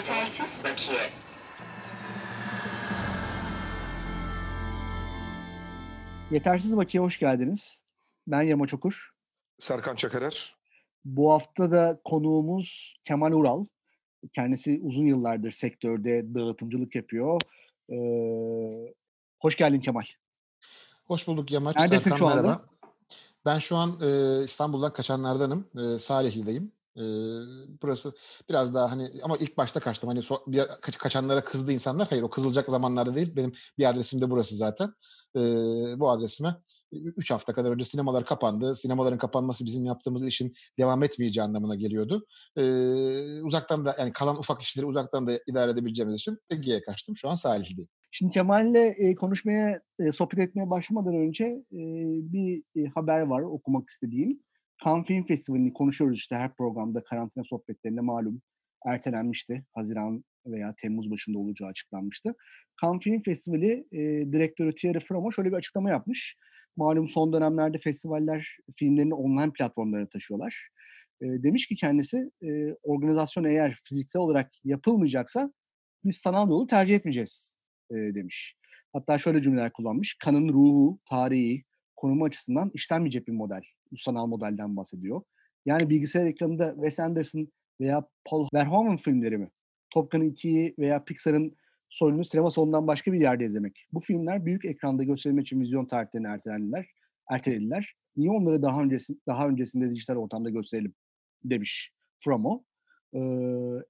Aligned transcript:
Yetersiz 0.00 0.64
bakiye. 0.64 0.98
Yetersiz 6.30 6.76
Bakiye 6.76 7.02
hoş 7.02 7.18
geldiniz. 7.18 7.84
Ben 8.26 8.42
Yamaç 8.42 8.74
Okur. 8.74 9.10
Serkan 9.58 9.96
Çakarer. 9.96 10.56
Bu 11.04 11.32
hafta 11.32 11.70
da 11.70 12.00
konuğumuz 12.04 12.96
Kemal 13.04 13.32
Ural. 13.32 13.64
Kendisi 14.32 14.80
uzun 14.82 15.06
yıllardır 15.06 15.52
sektörde 15.52 16.34
dağıtımcılık 16.34 16.94
yapıyor. 16.94 17.40
Ee, 17.92 18.94
hoş 19.40 19.56
geldin 19.56 19.80
Kemal. 19.80 20.04
Hoş 21.04 21.26
bulduk 21.28 21.50
Yamaç. 21.50 21.76
Neredesin 21.76 22.10
Serkan, 22.10 22.16
şu 22.16 22.26
anda? 22.26 22.42
merhaba. 22.42 22.64
Ben 23.44 23.58
şu 23.58 23.76
an 23.76 23.98
e, 24.02 24.42
İstanbul'dan 24.44 24.92
kaçanlardanım. 24.92 25.66
E, 25.74 25.98
Salihli'deyim. 25.98 26.72
Burası 27.82 28.12
biraz 28.48 28.74
daha 28.74 28.90
hani 28.90 29.10
ama 29.22 29.36
ilk 29.36 29.56
başta 29.56 29.80
kaçtım. 29.80 30.08
Hani 30.08 30.22
so, 30.22 30.36
bir, 30.46 30.62
kaç, 30.80 30.98
kaçanlara 30.98 31.44
kızdı 31.44 31.72
insanlar. 31.72 32.08
Hayır 32.08 32.22
o 32.22 32.30
kızılacak 32.30 32.70
zamanlarda 32.70 33.14
değil. 33.14 33.36
Benim 33.36 33.52
bir 33.78 33.90
adresim 33.90 34.20
de 34.20 34.30
burası 34.30 34.56
zaten. 34.56 34.94
E, 35.36 35.40
bu 36.00 36.10
adresime 36.10 36.56
3 36.92 37.30
hafta 37.30 37.52
kadar 37.52 37.70
önce 37.70 37.84
sinemalar 37.84 38.24
kapandı. 38.24 38.74
Sinemaların 38.74 39.18
kapanması 39.18 39.66
bizim 39.66 39.84
yaptığımız 39.84 40.26
işin 40.26 40.54
devam 40.78 41.02
etmeyeceği 41.02 41.44
anlamına 41.44 41.74
geliyordu. 41.74 42.26
E, 42.56 42.62
uzaktan 43.42 43.86
da 43.86 43.96
yani 43.98 44.12
kalan 44.12 44.38
ufak 44.38 44.62
işleri 44.62 44.86
uzaktan 44.86 45.26
da 45.26 45.32
idare 45.46 45.70
edebileceğimiz 45.70 46.16
için 46.16 46.38
Ege'ye 46.50 46.82
kaçtım. 46.82 47.16
Şu 47.16 47.28
an 47.28 47.34
Salihli'deyim. 47.34 47.88
Şimdi 48.10 48.32
Kemal'le 48.32 48.94
e, 48.98 49.14
konuşmaya, 49.14 49.80
e, 49.98 50.12
sohbet 50.12 50.38
etmeye 50.38 50.70
başlamadan 50.70 51.14
önce 51.14 51.44
e, 51.44 51.80
bir 52.32 52.62
e, 52.76 52.86
haber 52.86 53.20
var 53.20 53.42
okumak 53.42 53.88
istediğim. 53.88 54.40
Cannes 54.84 55.06
Film 55.06 55.26
Festivali'ni 55.26 55.72
konuşuyoruz 55.72 56.18
işte 56.18 56.36
her 56.36 56.54
programda 56.54 57.04
karantina 57.04 57.44
sohbetlerinde 57.44 58.00
malum 58.00 58.42
ertelenmişti. 58.86 59.64
Haziran 59.74 60.24
veya 60.46 60.74
Temmuz 60.82 61.10
başında 61.10 61.38
olacağı 61.38 61.68
açıklanmıştı. 61.68 62.34
Cannes 62.82 63.02
Film 63.02 63.22
Festivali 63.22 63.86
e, 63.92 63.98
direktörü 64.32 64.74
Thierry 64.74 65.00
Fromo 65.00 65.32
şöyle 65.32 65.48
bir 65.48 65.56
açıklama 65.56 65.90
yapmış. 65.90 66.36
Malum 66.76 67.08
son 67.08 67.32
dönemlerde 67.32 67.78
festivaller 67.78 68.56
filmlerini 68.76 69.14
online 69.14 69.52
platformlara 69.52 70.08
taşıyorlar. 70.08 70.68
E, 71.22 71.26
demiş 71.26 71.66
ki 71.66 71.74
kendisi 71.74 72.30
e, 72.42 72.74
organizasyon 72.82 73.44
eğer 73.44 73.80
fiziksel 73.84 74.22
olarak 74.22 74.50
yapılmayacaksa 74.64 75.52
biz 76.04 76.16
sanal 76.16 76.48
yolu 76.48 76.66
tercih 76.66 76.94
etmeyeceğiz 76.94 77.58
e, 77.90 77.94
demiş. 77.94 78.56
Hatta 78.92 79.18
şöyle 79.18 79.42
cümleler 79.42 79.72
kullanmış. 79.72 80.16
Kanın 80.24 80.48
ruhu, 80.48 81.00
tarihi, 81.04 81.64
konumu 81.96 82.24
açısından 82.24 82.70
işlenmeyecek 82.74 83.28
bir 83.28 83.32
model. 83.32 83.62
Sanal 83.96 84.26
modelden 84.26 84.76
bahsediyor. 84.76 85.22
Yani 85.66 85.90
bilgisayar 85.90 86.26
ekranında 86.26 86.74
Wes 86.74 87.00
Anderson 87.00 87.48
veya 87.80 88.04
Paul 88.24 88.48
Verhoeven 88.54 88.96
filmleri 88.96 89.38
mi? 89.38 89.50
Top 89.90 90.10
Gun 90.10 90.20
2'yi 90.20 90.74
veya 90.78 91.04
Pixar'ın 91.04 91.56
soyunu 91.88 92.24
sinema 92.24 92.50
salonundan 92.50 92.86
başka 92.86 93.12
bir 93.12 93.20
yerde 93.20 93.46
izlemek. 93.46 93.86
Bu 93.92 94.00
filmler 94.00 94.46
büyük 94.46 94.64
ekranda 94.64 95.02
gösterilmek 95.02 95.46
için 95.46 95.60
vizyon 95.60 95.86
tarihlerini 95.86 96.28
ertelendiler, 96.28 96.86
ertelediler. 97.30 97.94
Niye 98.16 98.30
onları 98.30 98.62
daha 98.62 98.82
öncesinde, 98.82 99.18
daha 99.26 99.48
öncesinde 99.48 99.90
dijital 99.90 100.16
ortamda 100.16 100.50
gösterelim 100.50 100.94
demiş 101.44 101.92
Fromo. 102.18 102.64
Ee, 103.14 103.20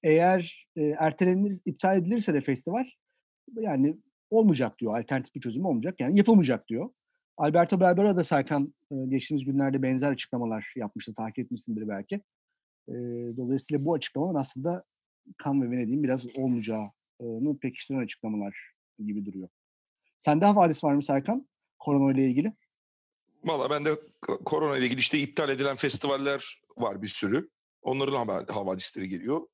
eğer 0.02 0.68
e, 0.76 0.82
ertelenir, 0.82 1.58
iptal 1.64 1.98
edilirse 1.98 2.34
de 2.34 2.40
festival 2.40 2.84
yani 3.60 3.96
olmayacak 4.30 4.78
diyor. 4.78 4.98
Alternatif 4.98 5.34
bir 5.34 5.40
çözüm 5.40 5.64
olmayacak. 5.64 6.00
Yani 6.00 6.16
yapılmayacak 6.16 6.68
diyor. 6.68 6.90
Alberto 7.40 7.80
Barbera 7.80 8.16
da 8.16 8.24
Serkan 8.24 8.74
e, 8.90 8.94
geçtiğimiz 9.08 9.44
günlerde 9.44 9.82
benzer 9.82 10.10
açıklamalar 10.10 10.72
yapmıştı. 10.76 11.14
Takip 11.14 11.38
etmişsindir 11.38 11.88
belki. 11.88 12.14
E, 12.88 12.94
dolayısıyla 13.36 13.84
bu 13.84 13.94
açıklamalar 13.94 14.40
aslında 14.40 14.84
kan 15.36 15.62
ve 15.62 15.70
Venedik'in 15.70 16.02
biraz 16.02 16.38
olmayacağını 16.38 17.58
pekiştiren 17.60 17.98
açıklamalar 17.98 18.56
gibi 19.06 19.26
duruyor. 19.26 19.48
Sende 20.18 20.46
havadis 20.46 20.84
var 20.84 20.94
mı 20.94 21.02
Serkan? 21.02 21.48
Korona 21.78 22.12
ile 22.12 22.26
ilgili. 22.26 22.52
Valla 23.44 23.70
ben 23.70 23.84
de 23.84 23.90
korona 24.44 24.76
ile 24.76 24.86
ilgili 24.86 25.00
işte 25.00 25.18
iptal 25.18 25.48
edilen 25.48 25.76
festivaller 25.76 26.60
var 26.76 27.02
bir 27.02 27.08
sürü. 27.08 27.50
Onların 27.82 28.16
haber, 28.16 28.54
havadisleri 28.54 29.08
geliyor. 29.08 29.46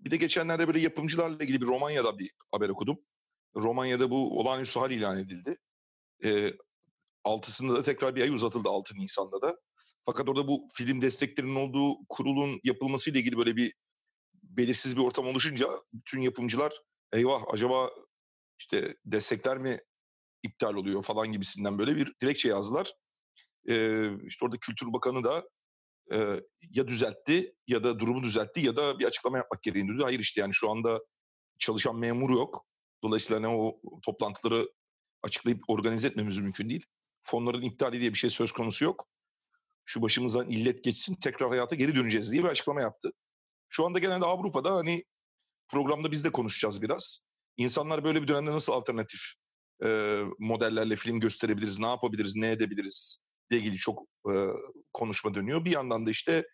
Bir 0.00 0.10
de 0.10 0.16
geçenlerde 0.16 0.66
böyle 0.66 0.80
yapımcılarla 0.80 1.44
ilgili 1.44 1.60
bir 1.60 1.66
Romanya'da 1.66 2.18
bir 2.18 2.30
haber 2.52 2.68
okudum. 2.68 2.98
Romanya'da 3.56 4.10
bu 4.10 4.40
olağanüstü 4.40 4.80
hal 4.80 4.90
ilan 4.90 5.18
edildi. 5.18 5.56
E, 6.24 6.50
altısında 7.24 7.74
da 7.74 7.82
tekrar 7.82 8.16
bir 8.16 8.22
ay 8.22 8.28
uzatıldı 8.28 8.68
6 8.68 8.94
Nisan'da 8.94 9.42
da. 9.42 9.56
Fakat 10.04 10.28
orada 10.28 10.48
bu 10.48 10.66
film 10.72 11.02
desteklerinin 11.02 11.56
olduğu 11.56 11.96
kurulun 12.08 12.60
yapılmasıyla 12.64 13.20
ilgili 13.20 13.36
böyle 13.36 13.56
bir 13.56 13.74
belirsiz 14.42 14.96
bir 14.96 15.02
ortam 15.02 15.26
oluşunca 15.26 15.68
bütün 15.92 16.20
yapımcılar 16.20 16.72
eyvah 17.12 17.42
acaba 17.52 17.90
işte 18.58 18.96
destekler 19.04 19.58
mi 19.58 19.78
iptal 20.42 20.74
oluyor 20.74 21.02
falan 21.02 21.32
gibisinden 21.32 21.78
böyle 21.78 21.96
bir 21.96 22.14
dilekçe 22.22 22.48
yazdılar. 22.48 22.92
Ee, 23.68 24.08
işte 24.26 24.44
orada 24.44 24.56
Kültür 24.56 24.92
Bakanı 24.92 25.24
da 25.24 25.48
e, 26.12 26.40
ya 26.70 26.88
düzeltti 26.88 27.54
ya 27.66 27.84
da 27.84 27.98
durumu 27.98 28.22
düzeltti 28.22 28.66
ya 28.66 28.76
da 28.76 28.98
bir 28.98 29.04
açıklama 29.04 29.36
yapmak 29.38 29.62
gereğini 29.62 29.88
duydu. 29.88 30.04
Hayır 30.04 30.20
işte 30.20 30.40
yani 30.40 30.54
şu 30.54 30.70
anda 30.70 31.00
çalışan 31.58 31.96
memur 31.96 32.30
yok. 32.30 32.66
Dolayısıyla 33.02 33.40
ne 33.40 33.48
o 33.48 33.80
toplantıları 34.02 34.68
açıklayıp 35.22 35.62
organize 35.68 36.08
etmemiz 36.08 36.38
mümkün 36.38 36.70
değil. 36.70 36.86
Fonların 37.24 37.62
iptali 37.62 38.00
diye 38.00 38.12
bir 38.12 38.18
şey 38.18 38.30
söz 38.30 38.52
konusu 38.52 38.84
yok. 38.84 39.08
Şu 39.84 40.02
başımızdan 40.02 40.50
illet 40.50 40.84
geçsin 40.84 41.14
tekrar 41.14 41.48
hayata 41.48 41.76
geri 41.76 41.96
döneceğiz 41.96 42.32
diye 42.32 42.44
bir 42.44 42.48
açıklama 42.48 42.80
yaptı. 42.80 43.10
Şu 43.68 43.86
anda 43.86 43.98
genelde 43.98 44.24
Avrupa'da 44.24 44.74
hani 44.74 45.04
programda 45.68 46.12
biz 46.12 46.24
de 46.24 46.32
konuşacağız 46.32 46.82
biraz. 46.82 47.24
İnsanlar 47.56 48.04
böyle 48.04 48.22
bir 48.22 48.28
dönemde 48.28 48.52
nasıl 48.52 48.72
alternatif 48.72 49.20
e, 49.84 50.20
modellerle 50.38 50.96
film 50.96 51.20
gösterebiliriz, 51.20 51.80
ne 51.80 51.86
yapabiliriz, 51.86 52.36
ne 52.36 52.50
edebiliriz 52.50 53.24
ile 53.50 53.58
ilgili 53.58 53.76
çok 53.76 54.02
e, 54.32 54.34
konuşma 54.92 55.34
dönüyor. 55.34 55.64
Bir 55.64 55.70
yandan 55.70 56.06
da 56.06 56.10
işte 56.10 56.46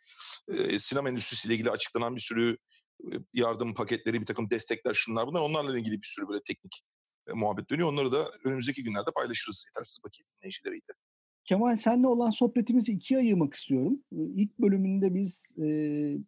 e, 0.48 0.78
sinema 0.78 1.09
endüstrisiyle 1.09 1.54
ilgili 1.54 1.70
açıklanan 1.70 2.16
bir 2.16 2.20
sürü 2.20 2.56
e, 3.04 3.10
yardım 3.34 3.75
paketleri, 3.75 4.20
bir 4.20 4.26
takım 4.26 4.50
destekler 4.50 4.94
şunlar 4.94 5.26
bunlar 5.26 5.41
onlarla 5.41 5.78
ilgili 5.78 6.03
bir 6.03 6.06
sürü 6.06 6.28
böyle 6.28 6.42
teknik 6.42 6.82
muhabbet 7.34 7.70
dönüyor. 7.70 7.92
Onları 7.92 8.12
da 8.12 8.30
önümüzdeki 8.44 8.82
günlerde 8.82 9.10
paylaşırız 9.16 9.66
yetersiz 9.68 10.02
paket 10.02 10.26
dinleyicileriyle. 10.36 10.92
Kemal 11.44 11.76
senle 11.76 12.06
olan 12.06 12.30
sohbetimizi 12.30 12.92
ikiye 12.92 13.20
ayırmak 13.20 13.54
istiyorum. 13.54 14.00
İlk 14.12 14.58
bölümünde 14.58 15.14
biz 15.14 15.52
e, 15.58 15.62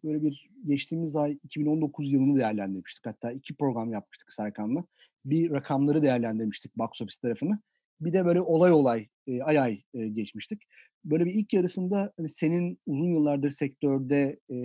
böyle 0.03 0.23
bir 0.23 0.49
geçtiğimiz 0.65 1.15
ay 1.15 1.37
2019 1.43 2.11
yılını 2.11 2.39
değerlendirmiştik. 2.39 3.05
Hatta 3.05 3.31
iki 3.31 3.55
program 3.55 3.91
yapmıştık 3.91 4.33
Serkan'la. 4.33 4.83
Bir 5.25 5.51
rakamları 5.51 6.03
değerlendirmiştik 6.03 6.77
box 6.77 7.01
office 7.01 7.17
tarafını. 7.21 7.59
Bir 8.01 8.13
de 8.13 8.25
böyle 8.25 8.41
olay 8.41 8.71
olay, 8.71 9.07
e, 9.27 9.41
ay 9.41 9.59
ay 9.59 9.83
e, 9.93 10.07
geçmiştik. 10.07 10.61
Böyle 11.05 11.25
bir 11.25 11.33
ilk 11.33 11.53
yarısında 11.53 12.13
hani 12.17 12.29
senin 12.29 12.79
uzun 12.85 13.05
yıllardır 13.05 13.49
sektörde 13.49 14.39
e, 14.51 14.57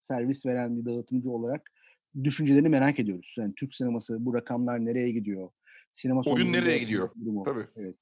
servis 0.00 0.46
veren 0.46 0.76
bir 0.76 0.84
dağıtımcı 0.84 1.30
olarak 1.30 1.70
düşüncelerini 2.24 2.68
merak 2.68 2.98
ediyoruz. 2.98 3.34
Yani 3.38 3.52
Türk 3.56 3.74
sineması 3.74 4.24
bu 4.24 4.34
rakamlar 4.34 4.84
nereye 4.84 5.10
gidiyor? 5.10 5.50
Sinema 5.92 6.22
o 6.26 6.36
gün 6.36 6.52
nereye 6.52 6.78
gidiyor? 6.78 7.10
Durumu. 7.20 7.42
Tabii. 7.42 7.64
Evet. 7.76 7.96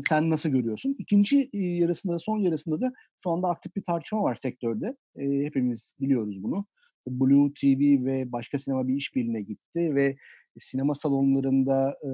Sen 0.00 0.30
nasıl 0.30 0.48
görüyorsun? 0.48 0.96
İkinci 0.98 1.50
yarısında, 1.52 2.18
son 2.18 2.38
yarısında 2.38 2.80
da 2.80 2.92
şu 3.22 3.30
anda 3.30 3.48
aktif 3.48 3.76
bir 3.76 3.82
tartışma 3.82 4.22
var 4.22 4.34
sektörde. 4.34 4.96
E, 5.16 5.44
hepimiz 5.44 5.92
biliyoruz 6.00 6.42
bunu. 6.42 6.66
Blue 7.06 7.52
TV 7.54 8.04
ve 8.04 8.32
başka 8.32 8.58
sinema 8.58 8.88
bir 8.88 8.94
işbirliğine 8.94 9.40
gitti 9.42 9.94
ve 9.94 10.16
sinema 10.58 10.94
salonlarında 10.94 11.98
e, 12.04 12.10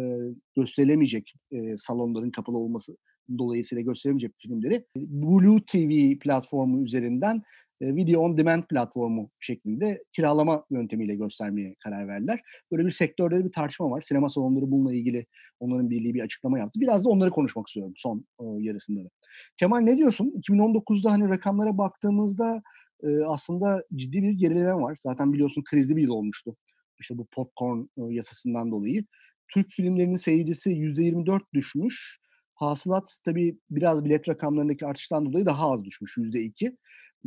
gösterilemeyecek 0.57 1.35
e, 1.53 1.77
salonların 1.77 2.31
kapalı 2.31 2.59
olması 2.59 2.97
dolayısıyla 3.39 3.83
gösteremeyecek 3.83 4.33
filmleri 4.39 4.87
Blue 4.97 5.61
TV 5.67 6.19
platformu 6.19 6.83
üzerinden 6.83 7.37
e, 7.37 7.43
video 7.87 8.21
on 8.21 8.37
demand 8.37 8.63
platformu 8.63 9.31
şeklinde 9.41 10.05
kiralama 10.13 10.65
yöntemiyle 10.71 11.15
göstermeye 11.15 11.75
karar 11.85 12.09
verdiler. 12.09 12.41
Böyle 12.73 12.87
bir 12.87 12.91
sektörde 12.91 13.45
bir 13.45 13.53
tartışma 13.53 13.91
var. 13.91 14.01
Sinema 14.01 14.29
salonları 14.29 14.71
bununla 14.71 14.95
ilgili 14.95 15.27
onların 15.61 15.91
birliği 15.91 16.15
bir 16.15 16.23
açıklama 16.23 16.59
yaptı. 16.59 16.81
Biraz 16.81 17.05
da 17.05 17.11
onları 17.11 17.31
konuşmak 17.31 17.69
istiyorum 17.69 17.93
son 17.97 18.27
e, 18.41 18.45
yarısında 18.59 19.05
da. 19.05 19.09
Kemal 19.57 19.79
ne 19.79 19.97
diyorsun? 19.97 20.35
2019'da 20.49 21.13
hani 21.13 21.29
rakamlara 21.29 21.79
baktığımızda 21.79 22.63
e, 23.03 23.25
aslında 23.25 23.85
ciddi 23.97 24.23
bir 24.23 24.33
gerileme 24.33 24.75
var. 24.75 24.97
Zaten 24.99 25.33
biliyorsun 25.33 25.63
krizli 25.71 25.97
bir 25.97 26.03
yıl 26.03 26.11
olmuştu. 26.11 26.57
İşte 27.01 27.19
bu 27.19 27.27
popcorn 27.27 27.87
yasasından 27.97 28.71
dolayı. 28.71 29.05
Türk 29.49 29.71
filmlerinin 29.71 30.15
seyircisi 30.15 30.71
%24 30.71 31.41
düşmüş. 31.55 32.19
Hasılat 32.55 33.19
tabii 33.25 33.59
biraz 33.71 34.05
bilet 34.05 34.29
rakamlarındaki 34.29 34.87
artıştan 34.87 35.27
dolayı 35.27 35.47
daha 35.47 35.73
az 35.73 35.85
düşmüş 35.85 36.17
%2 36.17 36.77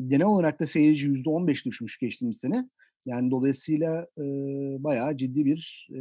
genel 0.05 0.25
olarak 0.25 0.59
da 0.59 0.65
seyirci 0.65 1.07
%15 1.07 1.65
düşmüş 1.65 1.97
geçtiğimiz 1.97 2.37
sene. 2.37 2.69
Yani 3.05 3.31
dolayısıyla 3.31 4.07
e, 4.17 4.23
bayağı 4.83 5.17
ciddi 5.17 5.45
bir 5.45 5.89
e, 5.91 5.99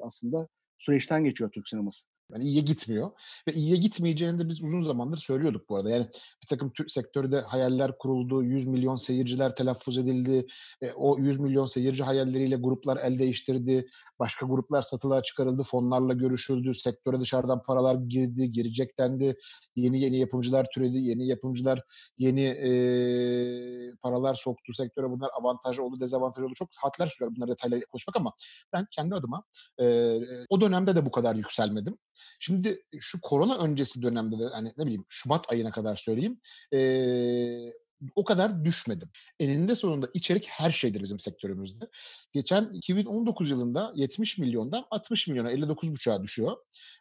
aslında 0.00 0.48
süreçten 0.78 1.24
geçiyor 1.24 1.50
Türk 1.50 1.68
sineması. 1.68 2.08
Yani 2.32 2.44
iyiye 2.44 2.62
gitmiyor. 2.62 3.10
Ve 3.48 3.52
iyiye 3.52 3.76
gitmeyeceğini 3.76 4.38
de 4.38 4.48
biz 4.48 4.62
uzun 4.62 4.82
zamandır 4.82 5.18
söylüyorduk 5.18 5.68
bu 5.68 5.76
arada. 5.76 5.90
Yani 5.90 6.06
bir 6.42 6.46
takım 6.48 6.72
Türk 6.72 6.90
sektörde 6.90 7.40
hayaller 7.40 7.98
kuruldu. 7.98 8.42
100 8.42 8.66
milyon 8.66 8.96
seyirciler 8.96 9.54
telaffuz 9.54 9.98
edildi. 9.98 10.46
E, 10.82 10.92
o 10.92 11.18
100 11.18 11.40
milyon 11.40 11.66
seyirci 11.66 12.02
hayalleriyle 12.04 12.56
gruplar 12.56 12.96
el 12.96 13.18
değiştirdi. 13.18 13.88
Başka 14.18 14.46
gruplar 14.46 14.82
satılığa 14.82 15.22
çıkarıldı. 15.22 15.62
Fonlarla 15.62 16.12
görüşüldü. 16.12 16.74
Sektöre 16.74 17.20
dışarıdan 17.20 17.62
paralar 17.62 17.94
girdi, 17.94 18.50
girecek 18.50 18.98
dendi. 18.98 19.36
Yeni 19.76 20.00
yeni 20.00 20.18
yapımcılar 20.18 20.66
türedi. 20.74 20.98
Yeni 20.98 21.26
yapımcılar 21.26 21.82
yeni 22.18 22.44
e, 22.44 22.70
paralar 24.02 24.34
soktu 24.34 24.72
sektöre. 24.72 25.10
Bunlar 25.10 25.30
avantaj 25.40 25.78
oldu, 25.78 26.00
dezavantaj 26.00 26.44
oldu. 26.44 26.54
Çok 26.54 26.68
saatler 26.72 27.06
sürer 27.06 27.36
bunları 27.36 27.50
detayları 27.50 27.80
konuşmak 27.80 28.16
ama 28.16 28.32
ben 28.72 28.84
kendi 28.90 29.14
adıma 29.14 29.44
e, 29.80 30.16
o 30.50 30.60
dönemde 30.60 30.96
de 30.96 31.06
bu 31.06 31.10
kadar 31.10 31.34
yükselmedim. 31.36 31.98
Şimdi 32.40 32.82
şu 33.00 33.20
korona 33.20 33.58
öncesi 33.58 34.02
dönemde 34.02 34.38
de 34.38 34.44
hani 34.52 34.72
ne 34.78 34.84
bileyim 34.84 35.04
Şubat 35.08 35.52
ayına 35.52 35.70
kadar 35.70 35.96
söyleyeyim 35.96 36.40
e, 36.74 36.80
o 38.14 38.24
kadar 38.24 38.64
düşmedim. 38.64 39.08
Eninde 39.40 39.74
sonunda 39.74 40.08
içerik 40.14 40.46
her 40.48 40.70
şeydir 40.70 41.02
bizim 41.02 41.18
sektörümüzde. 41.18 41.88
Geçen 42.32 42.72
2019 42.72 43.50
yılında 43.50 43.92
70 43.94 44.38
milyondan 44.38 44.84
60 44.90 45.28
milyona 45.28 45.52
59,5'a 45.52 46.22
düşüyor. 46.22 46.56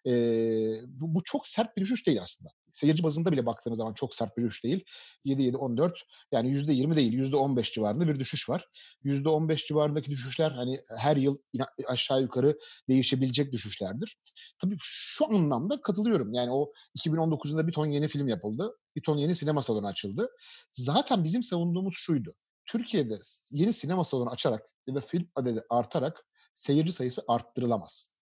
Ee, 0.06 0.12
bu, 0.88 1.16
bu 1.16 1.24
çok 1.24 1.48
sert 1.48 1.78
bir 1.78 1.82
düşüş 1.82 2.08
değil 2.08 2.22
aslında. 2.22 2.50
Seyirci 2.72 3.04
bazında 3.04 3.32
bile 3.32 3.46
baktığınız 3.46 3.78
zaman 3.78 3.94
çok 3.94 4.16
sert 4.16 4.38
bir 4.38 4.44
düşüş 4.44 4.64
değil. 4.64 4.84
7-7-14 5.26 5.92
yani 6.32 6.50
%20 6.50 6.96
değil 6.96 7.14
%15 7.14 7.74
civarında 7.74 8.08
bir 8.08 8.20
düşüş 8.20 8.50
var. 8.50 8.66
%15 9.04 9.68
civarındaki 9.68 10.12
düşüşler 10.12 10.52
hani 10.52 10.80
her 10.98 11.18
yıl 11.18 11.38
aşağı 11.88 12.22
yukarı 12.22 12.58
değişebilecek 12.90 13.52
düşüşlerdir. 13.52 14.18
Tabii 14.62 14.76
şu 14.80 15.26
anlamda 15.26 15.82
katılıyorum. 15.82 16.34
Yani 16.34 16.52
o 16.52 16.72
2019'da 16.98 17.68
bir 17.68 17.74
ton 17.74 17.86
yeni 17.86 18.08
film 18.08 18.28
yapıldı. 18.28 18.78
Bir 18.96 19.02
ton 19.02 19.18
yeni 19.18 19.36
sinema 19.36 19.62
salonu 19.62 19.88
açıldı. 19.88 20.30
Zaten 20.70 21.24
bizim 21.24 21.44
savunduğumuz 21.44 21.94
şuydu. 21.98 22.34
Türkiye'de 22.66 23.18
yeni 23.52 23.74
sinema 23.74 24.04
salonu 24.04 24.30
açarak 24.30 24.62
ya 24.88 24.96
da 24.96 25.02
film 25.02 25.30
adedi 25.36 25.62
artarak 25.70 26.26
seyirci 26.54 26.92
sayısı 26.92 27.24
arttırılamaz. 27.28 28.17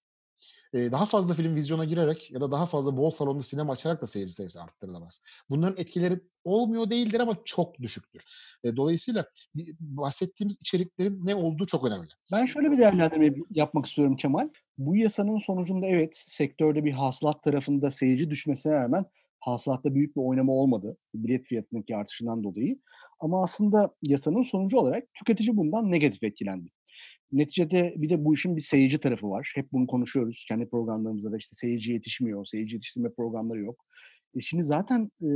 Ee, 0.76 0.92
daha 0.92 1.06
fazla 1.06 1.34
film 1.34 1.56
vizyona 1.56 1.86
girerek 1.86 2.32
ya 2.32 2.42
da 2.42 2.52
daha 2.52 2.66
fazla 2.66 2.98
bol 2.98 3.12
salonlu 3.12 3.44
sinema 3.44 3.74
açarak 3.74 4.02
da 4.02 4.08
seyirci 4.08 4.34
sayısı 4.34 4.64
arttırılamaz. 4.64 5.24
Bunların 5.50 5.82
etkileri 5.82 6.20
olmuyor 6.44 6.90
değildir 6.90 7.20
ama 7.20 7.36
çok 7.46 7.80
düşüktür. 7.80 8.24
E, 8.64 8.76
dolayısıyla 8.76 9.26
bahsettiğimiz 9.80 10.58
içeriklerin 10.62 11.26
ne 11.26 11.36
olduğu 11.36 11.66
çok 11.66 11.86
önemli. 11.86 12.08
Ben 12.32 12.46
şöyle 12.46 12.72
bir 12.72 12.78
değerlendirme 12.78 13.34
yapmak 13.50 13.86
istiyorum 13.86 14.16
Kemal. 14.18 14.50
Bu 14.78 14.96
yasanın 14.96 15.38
sonucunda 15.38 15.88
evet 15.88 16.16
sektörde 16.16 16.86
bir 16.86 16.92
hasılat 16.92 17.44
tarafında 17.44 17.92
seyirci 17.92 18.30
düşmesine 18.30 18.74
rağmen 18.74 19.06
hasılatta 19.40 19.96
büyük 19.96 20.16
bir 20.16 20.22
oynama 20.22 20.54
olmadı 20.54 20.98
bilet 21.14 21.46
fiyatındaki 21.46 21.96
artışından 21.96 22.44
dolayı. 22.44 22.80
Ama 23.20 23.44
aslında 23.44 23.96
yasanın 24.04 24.42
sonucu 24.42 24.78
olarak 24.78 25.14
tüketici 25.14 25.58
bundan 25.58 25.92
negatif 25.92 26.24
etkilendi. 26.24 26.70
Neticede 27.32 27.94
bir 27.98 28.10
de 28.10 28.26
bu 28.26 28.34
işin 28.34 28.58
bir 28.58 28.62
seyirci 28.62 28.98
tarafı 28.98 29.30
var. 29.30 29.52
Hep 29.56 29.72
bunu 29.72 29.88
konuşuyoruz. 29.88 30.46
Kendi 30.48 30.70
programlarımızda 30.70 31.32
da 31.32 31.38
işte 31.38 31.56
seyirci 31.56 31.94
yetişmiyor, 31.94 32.46
seyirci 32.46 32.76
yetiştirme 32.76 33.10
programları 33.14 33.60
yok. 33.60 33.86
E 34.36 34.40
şimdi 34.40 34.64
zaten 34.64 35.12
e, 35.22 35.30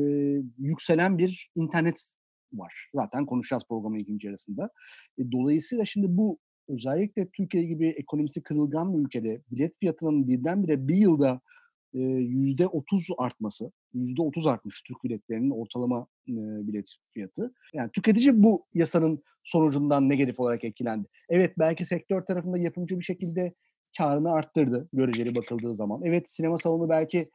yükselen 0.58 1.18
bir 1.18 1.50
internet 1.56 2.14
var. 2.54 2.90
Zaten 2.94 3.26
konuşacağız 3.26 3.64
programın 3.70 3.98
ikinci 4.00 4.28
yarısında. 4.28 4.70
E, 5.18 5.32
dolayısıyla 5.32 5.86
şimdi 5.86 6.08
bu 6.10 6.40
özellikle 6.68 7.30
Türkiye 7.30 7.64
gibi 7.64 7.88
ekonomisi 7.88 8.44
kırılgan 8.44 8.94
bir 8.94 9.06
ülkede 9.06 9.42
bilet 9.52 9.80
fiyatının 9.80 10.28
birdenbire 10.28 10.88
bir 10.88 10.96
yılda 10.96 11.42
yüzde 11.94 12.68
otuz 12.68 13.08
artması, 13.18 13.72
yüzde 13.94 14.22
otuz 14.22 14.48
artmış 14.48 14.82
Türk 14.82 15.04
biletlerinin 15.04 15.50
ortalama 15.50 16.08
e, 16.28 16.34
bilet 16.68 16.96
fiyatı. 17.14 17.54
Yani 17.74 17.92
tüketici 17.92 18.44
bu 18.44 18.66
yasanın 18.74 19.24
sonucundan 19.44 20.10
negatif 20.10 20.40
olarak 20.40 20.64
etkilendi. 20.64 21.08
Evet 21.30 21.54
belki 21.60 21.86
sektör 21.86 22.22
tarafında 22.22 22.58
yapımcı 22.58 23.00
bir 23.00 23.06
şekilde 23.06 23.54
karını 23.98 24.32
arttırdı 24.32 24.90
göreceli 24.94 25.36
bakıldığı 25.36 25.76
zaman. 25.76 26.02
Evet 26.04 26.30
sinema 26.30 26.58
salonu 26.58 26.90
belki 26.90 27.30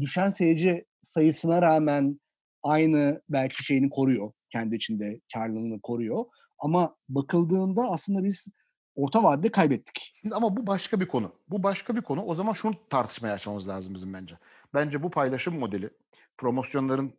düşen 0.00 0.28
seyirci 0.28 0.84
sayısına 1.02 1.62
rağmen 1.62 2.20
aynı 2.62 3.22
belki 3.28 3.64
şeyini 3.64 3.90
koruyor. 3.90 4.32
Kendi 4.50 4.76
içinde 4.76 5.20
karlılığını 5.34 5.80
koruyor. 5.80 6.24
Ama 6.58 6.96
bakıldığında 7.08 7.82
aslında 7.90 8.24
biz 8.24 8.48
orta 8.96 9.22
vadede 9.22 9.52
kaybettik. 9.52 10.14
Ama 10.32 10.56
bu 10.56 10.66
başka 10.66 11.00
bir 11.00 11.08
konu. 11.08 11.32
Bu 11.48 11.62
başka 11.62 11.96
bir 11.96 12.02
konu. 12.02 12.22
O 12.22 12.34
zaman 12.34 12.52
şunu 12.52 12.74
tartışmaya 12.90 13.34
açmamız 13.34 13.68
lazım 13.68 13.94
bizim 13.94 14.14
bence. 14.14 14.38
Bence 14.74 15.02
bu 15.02 15.10
paylaşım 15.10 15.58
modeli 15.58 15.90
promosyonların 16.38 17.12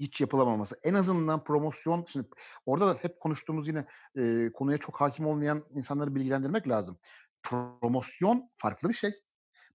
hiç 0.00 0.20
yapılamaması. 0.20 0.76
En 0.82 0.94
azından 0.94 1.44
promosyon, 1.44 2.04
şimdi 2.08 2.28
orada 2.66 2.86
da 2.86 2.98
hep 3.02 3.20
konuştuğumuz 3.20 3.68
yine 3.68 3.86
e, 4.16 4.52
konuya 4.52 4.78
çok 4.78 5.00
hakim 5.00 5.26
olmayan 5.26 5.64
insanları 5.74 6.14
bilgilendirmek 6.14 6.68
lazım. 6.68 6.96
Promosyon 7.42 8.50
farklı 8.56 8.88
bir 8.88 8.94
şey. 8.94 9.10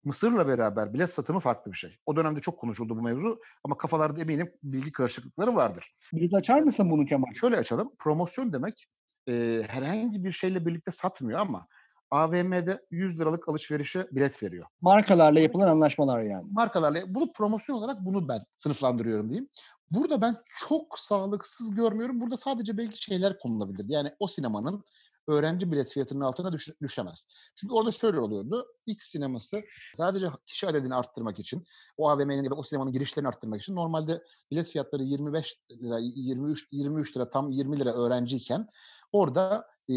Mısır'la 0.07 0.47
beraber 0.47 0.93
bilet 0.93 1.13
satımı 1.13 1.39
farklı 1.39 1.71
bir 1.71 1.77
şey. 1.77 1.97
O 2.05 2.15
dönemde 2.15 2.41
çok 2.41 2.59
konuşuldu 2.59 2.97
bu 2.97 3.01
mevzu 3.01 3.39
ama 3.63 3.77
kafalarda 3.77 4.21
eminim 4.21 4.51
bilgi 4.63 4.91
karışıklıkları 4.91 5.55
vardır. 5.55 5.95
Biraz 6.13 6.33
açar 6.33 6.61
mısın 6.61 6.91
bunu 6.91 7.05
Kemal? 7.05 7.33
Şöyle 7.33 7.57
açalım. 7.57 7.91
Promosyon 7.99 8.53
demek 8.53 8.87
e, 9.29 9.63
herhangi 9.67 10.23
bir 10.23 10.31
şeyle 10.31 10.65
birlikte 10.65 10.91
satmıyor 10.91 11.39
ama 11.39 11.67
AVM'de 12.11 12.81
100 12.91 13.19
liralık 13.19 13.49
alışverişe 13.49 14.07
bilet 14.11 14.43
veriyor. 14.43 14.65
Markalarla 14.81 15.39
yapılan 15.39 15.67
anlaşmalar 15.67 16.21
yani. 16.21 16.45
Markalarla. 16.51 16.99
Bunu 17.07 17.31
promosyon 17.31 17.75
olarak 17.75 18.05
bunu 18.05 18.27
ben 18.27 18.39
sınıflandırıyorum 18.57 19.29
diyeyim. 19.29 19.49
Burada 19.91 20.21
ben 20.21 20.35
çok 20.67 20.99
sağlıksız 20.99 21.75
görmüyorum. 21.75 22.21
Burada 22.21 22.37
sadece 22.37 22.77
belki 22.77 23.03
şeyler 23.03 23.39
konulabilir. 23.39 23.85
Yani 23.87 24.09
o 24.19 24.27
sinemanın 24.27 24.83
öğrenci 25.27 25.71
bilet 25.71 25.89
fiyatının 25.93 26.21
altına 26.21 26.53
düş, 26.53 26.69
düşemez. 26.81 27.27
Çünkü 27.55 27.73
orada 27.73 27.91
şöyle 27.91 28.19
oluyordu. 28.19 28.67
X 28.85 29.05
sineması 29.05 29.61
sadece 29.97 30.29
kişi 30.45 30.67
adedini 30.67 30.95
arttırmak 30.95 31.39
için, 31.39 31.63
o 31.97 32.09
AVM'nin 32.09 32.43
ya 32.43 32.51
da 32.51 32.55
o 32.55 32.63
sinemanın 32.63 32.91
girişlerini 32.91 33.27
arttırmak 33.27 33.61
için 33.61 33.75
normalde 33.75 34.23
bilet 34.51 34.69
fiyatları 34.69 35.03
25 35.03 35.61
lira, 35.83 35.97
23 35.99 36.67
23 36.71 37.17
lira 37.17 37.29
tam 37.29 37.51
20 37.51 37.79
lira 37.79 37.93
öğrenciyken 37.93 38.67
orada 39.11 39.67
e, 39.89 39.93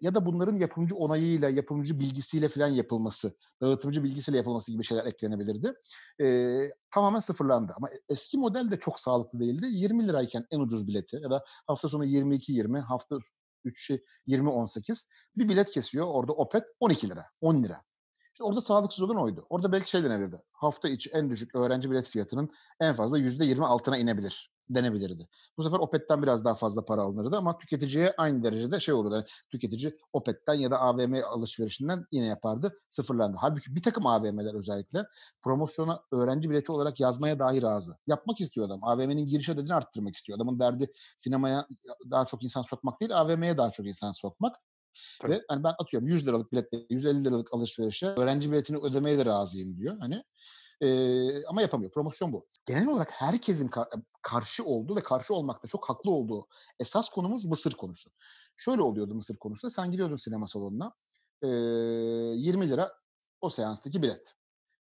ya 0.00 0.14
da 0.14 0.26
bunların 0.26 0.54
yapımcı 0.54 0.96
onayıyla, 0.96 1.48
yapımcı 1.48 2.00
bilgisiyle 2.00 2.48
falan 2.48 2.68
yapılması, 2.68 3.36
dağıtımcı 3.62 4.04
bilgisiyle 4.04 4.36
yapılması 4.36 4.72
gibi 4.72 4.84
şeyler 4.84 5.04
eklenebilirdi. 5.04 5.72
E, 6.20 6.58
tamamen 6.90 7.18
sıfırlandı. 7.18 7.72
Ama 7.76 7.88
eski 8.08 8.38
model 8.38 8.70
de 8.70 8.78
çok 8.78 9.00
sağlıklı 9.00 9.40
değildi. 9.40 9.66
20 9.70 10.08
lirayken 10.08 10.44
en 10.50 10.60
ucuz 10.60 10.88
bileti 10.88 11.16
ya 11.16 11.30
da 11.30 11.44
hafta 11.66 11.88
sonu 11.88 12.04
22-20, 12.04 12.80
hafta 12.80 13.18
3'ü 13.66 14.02
20-18 14.28 15.08
bir 15.36 15.48
bilet 15.48 15.70
kesiyor. 15.70 16.06
Orada 16.06 16.32
Opet 16.32 16.62
12 16.80 17.10
lira, 17.10 17.24
10 17.40 17.62
lira. 17.62 17.82
İşte 18.36 18.44
orada 18.44 18.60
sağlıksız 18.60 19.02
olan 19.02 19.22
oydu. 19.22 19.46
Orada 19.50 19.72
belki 19.72 19.90
şey 19.90 20.04
denebilirdi. 20.04 20.42
Hafta 20.52 20.88
içi 20.88 21.10
en 21.10 21.30
düşük 21.30 21.54
öğrenci 21.54 21.90
bilet 21.90 22.08
fiyatının 22.08 22.50
en 22.80 22.94
fazla 22.94 23.18
%20 23.18 23.64
altına 23.64 23.96
inebilir 23.96 24.50
denebilirdi. 24.70 25.28
Bu 25.58 25.62
sefer 25.62 25.78
Opet'ten 25.78 26.22
biraz 26.22 26.44
daha 26.44 26.54
fazla 26.54 26.84
para 26.84 27.02
alınırdı 27.02 27.36
ama 27.36 27.58
tüketiciye 27.58 28.14
aynı 28.18 28.42
derecede 28.42 28.80
şey 28.80 28.94
olurdu. 28.94 29.14
Yani 29.14 29.24
tüketici 29.50 29.96
Opet'ten 30.12 30.54
ya 30.54 30.70
da 30.70 30.80
AVM 30.80 31.14
alışverişinden 31.28 32.06
yine 32.12 32.26
yapardı. 32.26 32.78
Sıfırlandı. 32.88 33.36
Halbuki 33.40 33.76
bir 33.76 33.82
takım 33.82 34.06
AVM'ler 34.06 34.54
özellikle 34.54 35.04
promosyona 35.42 36.02
öğrenci 36.12 36.50
bileti 36.50 36.72
olarak 36.72 37.00
yazmaya 37.00 37.38
dahi 37.38 37.62
razı. 37.62 37.96
Yapmak 38.06 38.40
istiyor 38.40 38.66
adam. 38.66 38.84
AVM'nin 38.84 39.26
giriş 39.26 39.48
ödediğini 39.48 39.74
arttırmak 39.74 40.16
istiyor. 40.16 40.36
Adamın 40.36 40.58
derdi 40.58 40.92
sinemaya 41.16 41.66
daha 42.10 42.24
çok 42.24 42.42
insan 42.42 42.62
sokmak 42.62 43.00
değil, 43.00 43.18
AVM'ye 43.20 43.58
daha 43.58 43.70
çok 43.70 43.86
insan 43.86 44.12
sokmak. 44.12 44.56
Tabii. 45.20 45.32
Ve 45.32 45.42
hani 45.48 45.64
ben 45.64 45.74
atıyorum 45.78 46.08
100 46.08 46.26
liralık 46.26 46.52
biletle 46.52 46.86
150 46.90 47.24
liralık 47.24 47.54
alışverişe 47.54 48.06
öğrenci 48.06 48.52
biletini 48.52 48.78
ödemeye 48.78 49.18
de 49.18 49.24
razıyım 49.26 49.76
diyor. 49.76 49.96
Hani 50.00 50.24
e, 50.80 51.46
ama 51.46 51.62
yapamıyor. 51.62 51.92
Promosyon 51.92 52.32
bu. 52.32 52.46
Genel 52.66 52.88
olarak 52.88 53.10
herkesin 53.10 53.68
ka- 53.68 54.02
karşı 54.22 54.64
olduğu 54.64 54.96
ve 54.96 55.00
karşı 55.00 55.34
olmakta 55.34 55.68
çok 55.68 55.88
haklı 55.88 56.10
olduğu 56.10 56.46
esas 56.80 57.08
konumuz 57.08 57.46
Mısır 57.46 57.72
konusu. 57.72 58.10
Şöyle 58.56 58.82
oluyordu 58.82 59.14
Mısır 59.14 59.36
konusunda. 59.36 59.70
Sen 59.70 59.92
gidiyordun 59.92 60.16
sinema 60.16 60.46
salonuna. 60.46 60.92
E, 61.42 61.46
20 61.46 62.70
lira 62.70 62.92
o 63.40 63.48
seanstaki 63.48 64.02
bilet. 64.02 64.34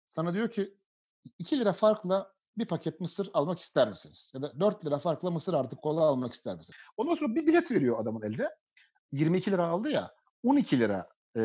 Sana 0.06 0.34
diyor 0.34 0.50
ki 0.50 0.74
2 1.38 1.60
lira 1.60 1.72
farkla 1.72 2.32
bir 2.58 2.66
paket 2.66 3.00
mısır 3.00 3.30
almak 3.34 3.58
ister 3.58 3.90
misiniz? 3.90 4.32
Ya 4.34 4.42
da 4.42 4.60
4 4.60 4.86
lira 4.86 4.98
farkla 4.98 5.30
mısır 5.30 5.54
artık 5.54 5.82
kola 5.82 6.00
almak 6.00 6.32
ister 6.32 6.56
misiniz? 6.56 6.78
Ondan 6.96 7.14
sonra 7.14 7.34
bir 7.34 7.46
bilet 7.46 7.70
veriyor 7.72 8.00
adamın 8.00 8.22
elde. 8.22 8.48
22 9.12 9.50
lira 9.52 9.66
aldı 9.66 9.90
ya 9.90 10.14
12 10.42 10.78
lira 10.78 11.08
e, 11.36 11.40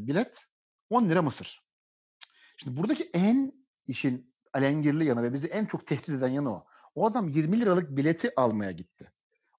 bilet 0.00 0.46
10 0.90 1.08
lira 1.08 1.22
mısır. 1.22 1.62
Şimdi 2.56 2.76
buradaki 2.76 3.10
en 3.14 3.52
işin 3.86 4.34
alengirli 4.52 5.04
yanı 5.04 5.22
ve 5.22 5.32
bizi 5.32 5.46
en 5.46 5.64
çok 5.64 5.86
tehdit 5.86 6.08
eden 6.08 6.28
yanı 6.28 6.54
o. 6.54 6.66
O 6.94 7.06
adam 7.06 7.28
20 7.28 7.60
liralık 7.60 7.96
bileti 7.96 8.30
almaya 8.36 8.70
gitti. 8.70 9.12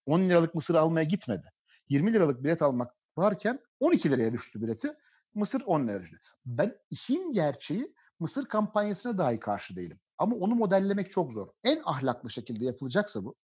10 0.06 0.20
liralık 0.20 0.56
mısır 0.56 0.76
almaya 0.76 1.04
gitmedi. 1.04 1.52
20 1.90 2.14
liralık 2.14 2.44
bilet 2.44 2.62
almak 2.62 2.94
varken 3.18 3.60
12 3.80 4.12
liraya 4.12 4.34
düştü 4.34 4.62
bileti. 4.62 4.94
Mısır 5.36 5.62
10 5.66 5.88
liraya 5.88 6.02
düştü. 6.02 6.18
Ben 6.46 6.76
işin 6.90 7.34
gerçeği 7.34 7.94
Mısır 8.20 8.46
kampanyasına 8.46 9.18
dahi 9.18 9.40
karşı 9.40 9.76
değilim. 9.76 10.00
Ama 10.18 10.36
onu 10.36 10.56
modellemek 10.56 11.12
çok 11.12 11.34
zor. 11.34 11.48
En 11.64 11.82
ahlaklı 11.86 12.30
şekilde 12.30 12.66
yapılacaksa 12.66 13.26
bu 13.26 13.36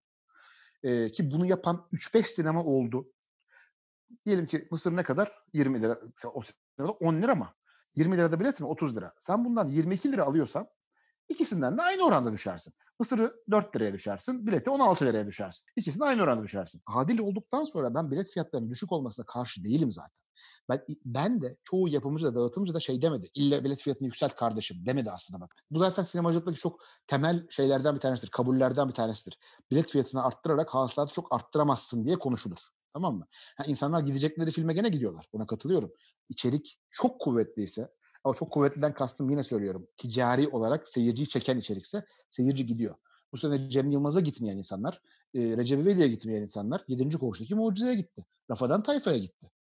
e, 0.83 1.11
ki 1.11 1.31
bunu 1.31 1.45
yapan 1.45 1.87
3-5 1.93 2.23
sinema 2.23 2.63
oldu. 2.63 3.11
Diyelim 4.25 4.45
ki 4.45 4.67
Mısır 4.71 4.95
ne 4.95 5.03
kadar? 5.03 5.31
20 5.53 5.81
lira. 5.81 5.99
O 6.33 6.41
sırada 6.41 6.91
10 6.91 7.21
lira 7.21 7.35
mı? 7.35 7.53
20 7.95 8.17
lirada 8.17 8.39
bilet 8.39 8.61
mi? 8.61 8.67
30 8.67 8.97
lira. 8.97 9.13
Sen 9.19 9.45
bundan 9.45 9.67
22 9.67 10.11
lira 10.11 10.23
alıyorsan 10.23 10.67
ikisinden 11.29 11.77
de 11.77 11.81
aynı 11.81 12.03
oranda 12.03 12.33
düşersin. 12.33 12.73
Mısır'ı 12.99 13.43
4 13.51 13.75
liraya 13.75 13.93
düşersin, 13.93 14.47
bileti 14.47 14.69
16 14.69 15.05
liraya 15.05 15.27
düşersin. 15.27 15.67
İkisinde 15.75 16.05
aynı 16.05 16.23
oranda 16.23 16.43
düşersin. 16.43 16.81
Adil 16.85 17.19
olduktan 17.19 17.63
sonra 17.63 17.93
ben 17.95 18.11
bilet 18.11 18.31
fiyatlarının 18.31 18.69
düşük 18.69 18.91
olmasına 18.91 19.25
karşı 19.25 19.63
değilim 19.63 19.91
zaten. 19.91 20.25
Ben, 20.69 20.85
ben 21.05 21.41
de 21.41 21.57
çoğu 21.63 21.89
yapımcı 21.89 22.25
da 22.25 22.35
dağıtımcı 22.35 22.73
da 22.73 22.79
şey 22.79 23.01
demedi. 23.01 23.29
İlle 23.33 23.63
bilet 23.63 23.81
fiyatını 23.81 24.05
yükselt 24.05 24.35
kardeşim 24.35 24.85
demedi 24.85 25.11
aslında 25.11 25.41
bak. 25.41 25.55
Bu 25.71 25.79
zaten 25.79 26.03
sinemacılıktaki 26.03 26.59
çok 26.59 26.79
temel 27.07 27.47
şeylerden 27.49 27.95
bir 27.95 27.99
tanesidir. 27.99 28.31
Kabullerden 28.31 28.87
bir 28.87 28.93
tanesidir. 28.93 29.39
Bilet 29.71 29.91
fiyatını 29.91 30.23
arttırarak 30.23 30.69
hasılatı 30.69 31.13
çok 31.13 31.35
arttıramazsın 31.35 32.05
diye 32.05 32.15
konuşulur. 32.15 32.59
Tamam 32.95 33.15
mı? 33.15 33.27
Ha, 33.57 33.63
insanlar 33.67 34.01
gidecekleri 34.01 34.51
filme 34.51 34.73
gene 34.73 34.89
gidiyorlar. 34.89 35.25
Buna 35.33 35.47
katılıyorum. 35.47 35.91
İçerik 36.29 36.77
çok 36.91 37.21
kuvvetliyse 37.21 37.89
ama 38.23 38.33
çok 38.33 38.51
kuvvetliden 38.51 38.93
kastım 38.93 39.29
yine 39.29 39.43
söylüyorum. 39.43 39.87
Ticari 39.97 40.47
olarak 40.47 40.87
seyirciyi 40.87 41.27
çeken 41.27 41.57
içerikse 41.57 42.05
seyirci 42.29 42.65
gidiyor. 42.65 42.95
Bu 43.31 43.37
sene 43.37 43.69
Cem 43.69 43.91
Yılmaz'a 43.91 44.19
gitmeyen 44.19 44.57
insanlar, 44.57 45.01
e, 45.33 45.39
Recep 45.39 45.81
İvedik'e 45.81 46.07
gitmeyen 46.07 46.41
insanlar 46.41 46.83
7. 46.87 47.17
Koğuş'taki 47.17 47.55
Mucize'ye 47.55 47.95
gitti. 47.95 48.25
Rafadan 48.51 48.83
Tayfa'ya 48.83 49.17
gitti. 49.17 49.51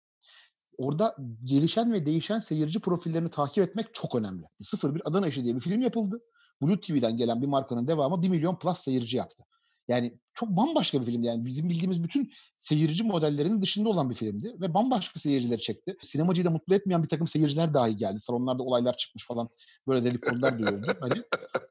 Orada 0.78 1.16
gelişen 1.44 1.92
ve 1.92 2.06
değişen 2.06 2.38
seyirci 2.38 2.80
profillerini 2.80 3.30
takip 3.30 3.64
etmek 3.64 3.94
çok 3.94 4.14
önemli. 4.14 4.46
01 4.84 5.02
Adana 5.04 5.28
İşi 5.28 5.44
diye 5.44 5.56
bir 5.56 5.60
film 5.60 5.82
yapıldı. 5.82 6.20
Blue 6.62 6.80
TV'den 6.80 7.16
gelen 7.16 7.42
bir 7.42 7.46
markanın 7.46 7.88
devamı 7.88 8.22
1 8.22 8.28
milyon 8.28 8.58
plus 8.58 8.78
seyirci 8.78 9.16
yaptı. 9.16 9.44
Yani 9.88 10.18
çok 10.34 10.48
bambaşka 10.48 11.00
bir 11.00 11.06
filmdi. 11.06 11.26
Yani 11.26 11.44
bizim 11.44 11.68
bildiğimiz 11.68 12.04
bütün 12.04 12.32
seyirci 12.56 13.04
modellerinin 13.04 13.62
dışında 13.62 13.88
olan 13.88 14.10
bir 14.10 14.14
filmdi. 14.14 14.54
Ve 14.60 14.74
bambaşka 14.74 15.20
seyircileri 15.20 15.60
çekti. 15.60 15.96
Sinemacıyı 16.02 16.44
da 16.44 16.50
mutlu 16.50 16.74
etmeyen 16.74 17.02
bir 17.02 17.08
takım 17.08 17.26
seyirciler 17.26 17.74
dahi 17.74 17.96
geldi. 17.96 18.20
Salonlarda 18.20 18.62
olaylar 18.62 18.96
çıkmış 18.96 19.26
falan. 19.26 19.48
Böyle 19.88 20.04
dedikodular 20.04 20.58
duyuldu. 20.58 20.86
Hani. 21.00 21.22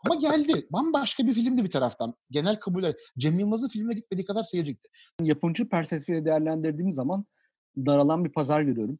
Ama 0.06 0.16
geldi. 0.22 0.66
Bambaşka 0.74 1.28
bir 1.28 1.34
filmdi 1.34 1.64
bir 1.64 1.72
taraftan. 1.72 2.14
Genel 2.32 2.60
kabul 2.60 2.94
Cem 3.18 3.40
Yılmaz'ın 3.40 3.68
filmine 3.68 3.94
gitmediği 3.94 4.26
kadar 4.26 4.44
seyirci 4.44 4.72
gitti. 4.72 4.90
Yapımcı 5.22 5.70
perspektifiyle 5.70 6.26
değerlendirdiğim 6.26 6.94
zaman 6.94 7.26
daralan 7.78 8.26
bir 8.26 8.32
pazar 8.32 8.62
görüyorum. 8.62 9.00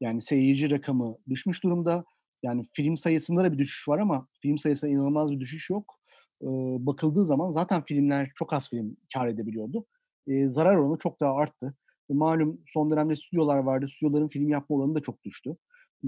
Yani 0.00 0.20
seyirci 0.20 0.70
rakamı 0.70 1.16
düşmüş 1.28 1.62
durumda. 1.62 2.04
Yani 2.42 2.66
film 2.72 2.96
sayısında 2.96 3.44
da 3.44 3.52
bir 3.52 3.58
düşüş 3.58 3.88
var 3.88 3.98
ama 3.98 4.28
film 4.42 4.58
sayısında 4.58 4.90
inanılmaz 4.90 5.30
bir 5.30 5.40
düşüş 5.40 5.70
yok 5.70 5.99
e, 6.42 6.46
bakıldığı 6.86 7.26
zaman 7.26 7.50
zaten 7.50 7.82
filmler 7.84 8.30
çok 8.34 8.52
az 8.52 8.70
film 8.70 8.96
kar 9.14 9.28
edebiliyordu. 9.28 9.86
E, 10.26 10.48
zarar 10.48 10.76
oranı 10.76 10.98
çok 10.98 11.20
daha 11.20 11.34
arttı. 11.34 11.74
E, 12.10 12.14
malum 12.14 12.60
son 12.66 12.90
dönemde 12.90 13.16
stüdyolar 13.16 13.58
vardı. 13.58 13.88
Stüdyoların 13.88 14.28
film 14.28 14.48
yapma 14.48 14.76
oranı 14.76 14.94
da 14.94 15.00
çok 15.00 15.24
düştü. 15.24 15.56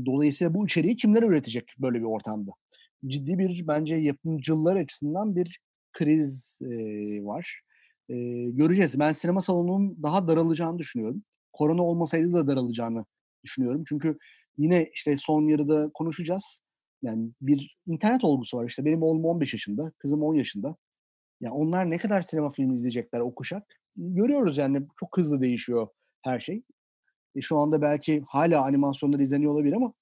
Dolayısıyla 0.07 0.55
bu 0.55 0.67
içeriği 0.67 0.97
kimler 0.97 1.23
üretecek 1.23 1.75
böyle 1.79 1.99
bir 1.99 2.05
ortamda? 2.05 2.51
Ciddi 3.07 3.39
bir 3.39 3.69
bence 3.69 3.97
yapımcılar 3.97 4.77
açısından 4.77 5.37
bir 5.37 5.61
kriz 5.93 6.59
e, 6.63 6.69
var. 7.25 7.63
E, 8.09 8.15
göreceğiz. 8.51 8.99
Ben 8.99 9.13
sinema 9.13 9.41
salonunun 9.41 10.03
daha 10.03 10.29
daralacağını 10.29 10.79
düşünüyorum. 10.79 11.23
Korona 11.53 11.83
olmasaydı 11.83 12.33
da 12.33 12.47
daralacağını 12.47 13.05
düşünüyorum. 13.45 13.85
Çünkü 13.89 14.19
yine 14.59 14.91
işte 14.95 15.17
son 15.17 15.49
yarıda 15.49 15.91
konuşacağız. 15.95 16.63
Yani 17.03 17.31
bir 17.41 17.79
internet 17.87 18.25
olgusu 18.25 18.59
var 18.59 18.65
işte. 18.65 18.85
Benim 18.85 19.03
oğlum 19.03 19.25
15 19.25 19.53
yaşında, 19.53 19.93
kızım 19.99 20.23
10 20.23 20.35
yaşında. 20.35 20.77
Yani 21.41 21.55
onlar 21.55 21.91
ne 21.91 21.99
kadar 21.99 22.23
sinema 22.23 22.51
filmi 22.51 22.75
izleyecekler 22.75 23.21
o 23.21 23.35
kuşak? 23.35 23.81
Görüyoruz 23.97 24.59
yani 24.59 24.87
çok 25.01 25.19
hızlı 25.19 25.41
değişiyor 25.41 25.89
her 26.23 26.41
şey. 26.41 26.63
E 27.37 27.41
şu 27.41 27.59
anda 27.59 27.83
belki 27.83 28.23
hala 28.29 28.65
animasyonlar 28.65 29.21
izleniyor 29.21 29.53
olabilir 29.53 29.73
ama 29.73 29.93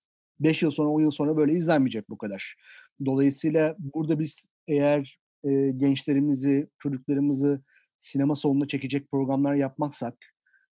5 0.41 0.63
yıl 0.63 0.71
sonra 0.71 0.89
10 0.89 1.01
yıl 1.01 1.11
sonra 1.11 1.37
böyle 1.37 1.53
izlenmeyecek 1.53 2.11
bu 2.11 2.19
kadar. 2.19 2.57
Dolayısıyla 3.05 3.77
burada 3.79 4.19
biz 4.19 4.49
eğer 4.69 5.19
e, 5.45 5.71
gençlerimizi, 5.71 6.69
çocuklarımızı 6.79 7.63
sinema 7.99 8.35
salonuna 8.35 8.67
çekecek 8.67 9.11
programlar 9.11 9.55
yapmazsak, 9.55 10.15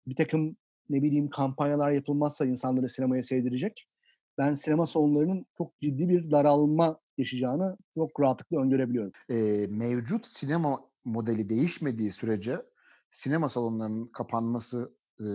bir 0.08 0.16
takım 0.16 0.58
ne 0.90 1.04
bileyim 1.04 1.30
kampanyalar 1.30 1.92
yapılmazsa 1.92 2.46
insanları 2.46 2.90
sinemaya 2.90 3.24
sevdirecek 3.24 3.88
ben 4.38 4.54
sinema 4.54 4.86
salonlarının 4.86 5.46
çok 5.58 5.80
ciddi 5.82 6.10
bir 6.10 6.32
daralma 6.32 7.00
yaşayacağını 7.18 7.78
çok 7.96 8.20
rahatlıkla 8.20 8.62
öngörebiliyorum. 8.62 9.12
E, 9.30 9.68
mevcut 9.70 10.28
sinema 10.28 10.80
modeli 11.06 11.50
değişmediği 11.50 12.12
sürece 12.12 12.62
sinema 13.10 13.50
salonlarının 13.50 14.06
kapanması 14.06 14.94
e, 15.20 15.26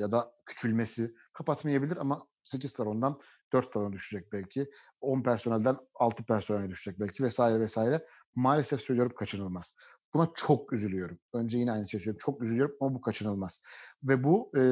ya 0.00 0.12
da 0.12 0.32
küçülmesi 0.46 1.14
kapatmayabilir 1.32 1.96
ama 1.96 2.22
8 2.44 2.70
salondan 2.70 3.20
4 3.52 3.66
salona 3.66 3.92
düşecek 3.92 4.32
belki. 4.32 4.70
10 5.00 5.22
personelden 5.22 5.76
6 5.94 6.24
personele 6.24 6.70
düşecek 6.70 7.00
belki 7.00 7.24
vesaire 7.24 7.60
vesaire. 7.60 8.06
Maalesef 8.34 8.80
söylüyorum 8.80 9.12
kaçınılmaz. 9.16 9.76
Buna 10.14 10.28
çok 10.34 10.72
üzülüyorum. 10.72 11.18
Önce 11.34 11.58
yine 11.58 11.72
aynı 11.72 11.88
şey 11.88 12.00
söylüyorum. 12.00 12.24
Çok 12.24 12.42
üzülüyorum 12.42 12.76
ama 12.80 12.94
bu 12.94 13.00
kaçınılmaz. 13.00 13.62
Ve 14.02 14.24
bu 14.24 14.52
e, 14.58 14.62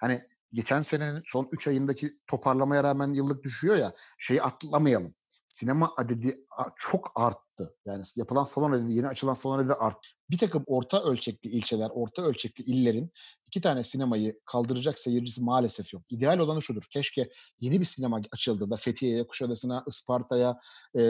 hani 0.00 0.22
geçen 0.52 0.82
senenin 0.82 1.22
son 1.26 1.48
3 1.52 1.68
ayındaki 1.68 2.10
toparlamaya 2.26 2.84
rağmen 2.84 3.12
yıllık 3.12 3.44
düşüyor 3.44 3.76
ya 3.76 3.92
şeyi 4.18 4.42
atlamayalım. 4.42 5.14
Sinema 5.46 5.94
adedi 5.96 6.46
çok 6.76 7.12
arttı. 7.14 7.76
Yani 7.84 8.02
yapılan 8.16 8.44
salon 8.44 8.72
adedi, 8.72 8.92
yeni 8.92 9.08
açılan 9.08 9.34
salon 9.34 9.58
adedi 9.58 9.72
arttı. 9.72 10.08
Bir 10.30 10.38
takım 10.38 10.64
orta 10.66 11.02
ölçekli 11.04 11.50
ilçeler, 11.50 11.90
orta 11.94 12.22
ölçekli 12.22 12.64
illerin 12.64 13.12
iki 13.46 13.60
tane 13.60 13.82
sinemayı 13.82 14.40
kaldıracak 14.44 14.98
seyircisi 14.98 15.42
maalesef 15.42 15.94
yok. 15.94 16.02
İdeal 16.10 16.38
olanı 16.38 16.62
şudur. 16.62 16.82
Keşke 16.90 17.30
yeni 17.60 17.80
bir 17.80 17.84
sinema 17.84 18.20
açıldığında 18.32 18.76
Fethiye'ye, 18.76 19.26
Kuşadası'na, 19.26 19.84
Isparta'ya, 19.88 20.60
e, 20.96 21.02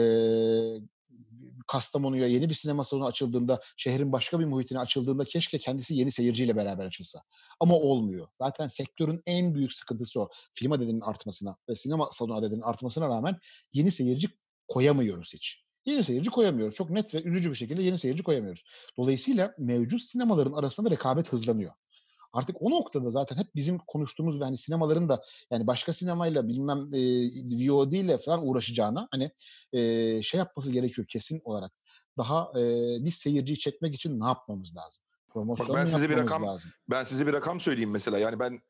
Kastamonu'ya 1.67 2.27
yeni 2.27 2.49
bir 2.49 2.55
sinema 2.55 2.83
salonu 2.83 3.05
açıldığında, 3.05 3.61
şehrin 3.77 4.11
başka 4.11 4.39
bir 4.39 4.45
muhitine 4.45 4.79
açıldığında 4.79 5.25
keşke 5.25 5.57
kendisi 5.59 5.95
yeni 5.95 6.11
seyirciyle 6.11 6.55
beraber 6.55 6.85
açılsa. 6.85 7.21
Ama 7.59 7.75
olmuyor. 7.75 8.27
Zaten 8.41 8.67
sektörün 8.67 9.21
en 9.25 9.55
büyük 9.55 9.73
sıkıntısı 9.73 10.21
o. 10.21 10.29
Film 10.53 10.71
adedinin 10.71 11.01
artmasına 11.01 11.55
ve 11.69 11.75
sinema 11.75 12.09
salonu 12.11 12.35
adedinin 12.35 12.61
artmasına 12.61 13.07
rağmen 13.07 13.37
yeni 13.73 13.91
seyirci 13.91 14.27
koyamıyoruz 14.67 15.33
hiç. 15.33 15.63
Yeni 15.85 16.03
seyirci 16.03 16.29
koyamıyoruz. 16.29 16.75
Çok 16.75 16.89
net 16.89 17.15
ve 17.15 17.21
üzücü 17.23 17.49
bir 17.49 17.55
şekilde 17.55 17.83
yeni 17.83 17.97
seyirci 17.97 18.23
koyamıyoruz. 18.23 18.63
Dolayısıyla 18.97 19.53
mevcut 19.57 20.03
sinemaların 20.03 20.53
arasında 20.53 20.89
rekabet 20.89 21.33
hızlanıyor. 21.33 21.71
Artık 22.33 22.55
o 22.59 22.71
noktada 22.71 23.11
zaten 23.11 23.35
hep 23.35 23.55
bizim 23.55 23.77
konuştuğumuz 23.77 24.39
ve 24.39 24.43
hani 24.43 24.57
sinemaların 24.57 25.09
da 25.09 25.23
yani 25.51 25.67
başka 25.67 25.93
sinemayla 25.93 26.47
bilmem 26.47 26.77
e, 26.93 27.69
VOD 27.69 27.91
ile 27.91 28.17
falan 28.17 28.47
uğraşacağına 28.47 29.07
hani 29.11 29.31
e, 29.73 30.21
şey 30.21 30.37
yapması 30.37 30.71
gerekiyor 30.71 31.07
kesin 31.07 31.41
olarak. 31.43 31.71
Daha 32.17 32.51
e, 32.59 32.63
biz 33.05 33.15
seyirciyi 33.15 33.59
çekmek 33.59 33.95
için 33.95 34.19
ne 34.19 34.25
yapmamız 34.25 34.77
lazım? 34.77 35.03
Promosyon 35.33 35.77
ben 35.77 35.85
size 35.85 36.09
bir 36.09 36.17
rakam 36.17 36.43
lazım. 36.43 36.71
ben 36.89 37.03
size 37.03 37.27
bir 37.27 37.33
rakam 37.33 37.59
söyleyeyim 37.59 37.91
mesela. 37.91 38.17
Yani 38.17 38.39
ben 38.39 38.61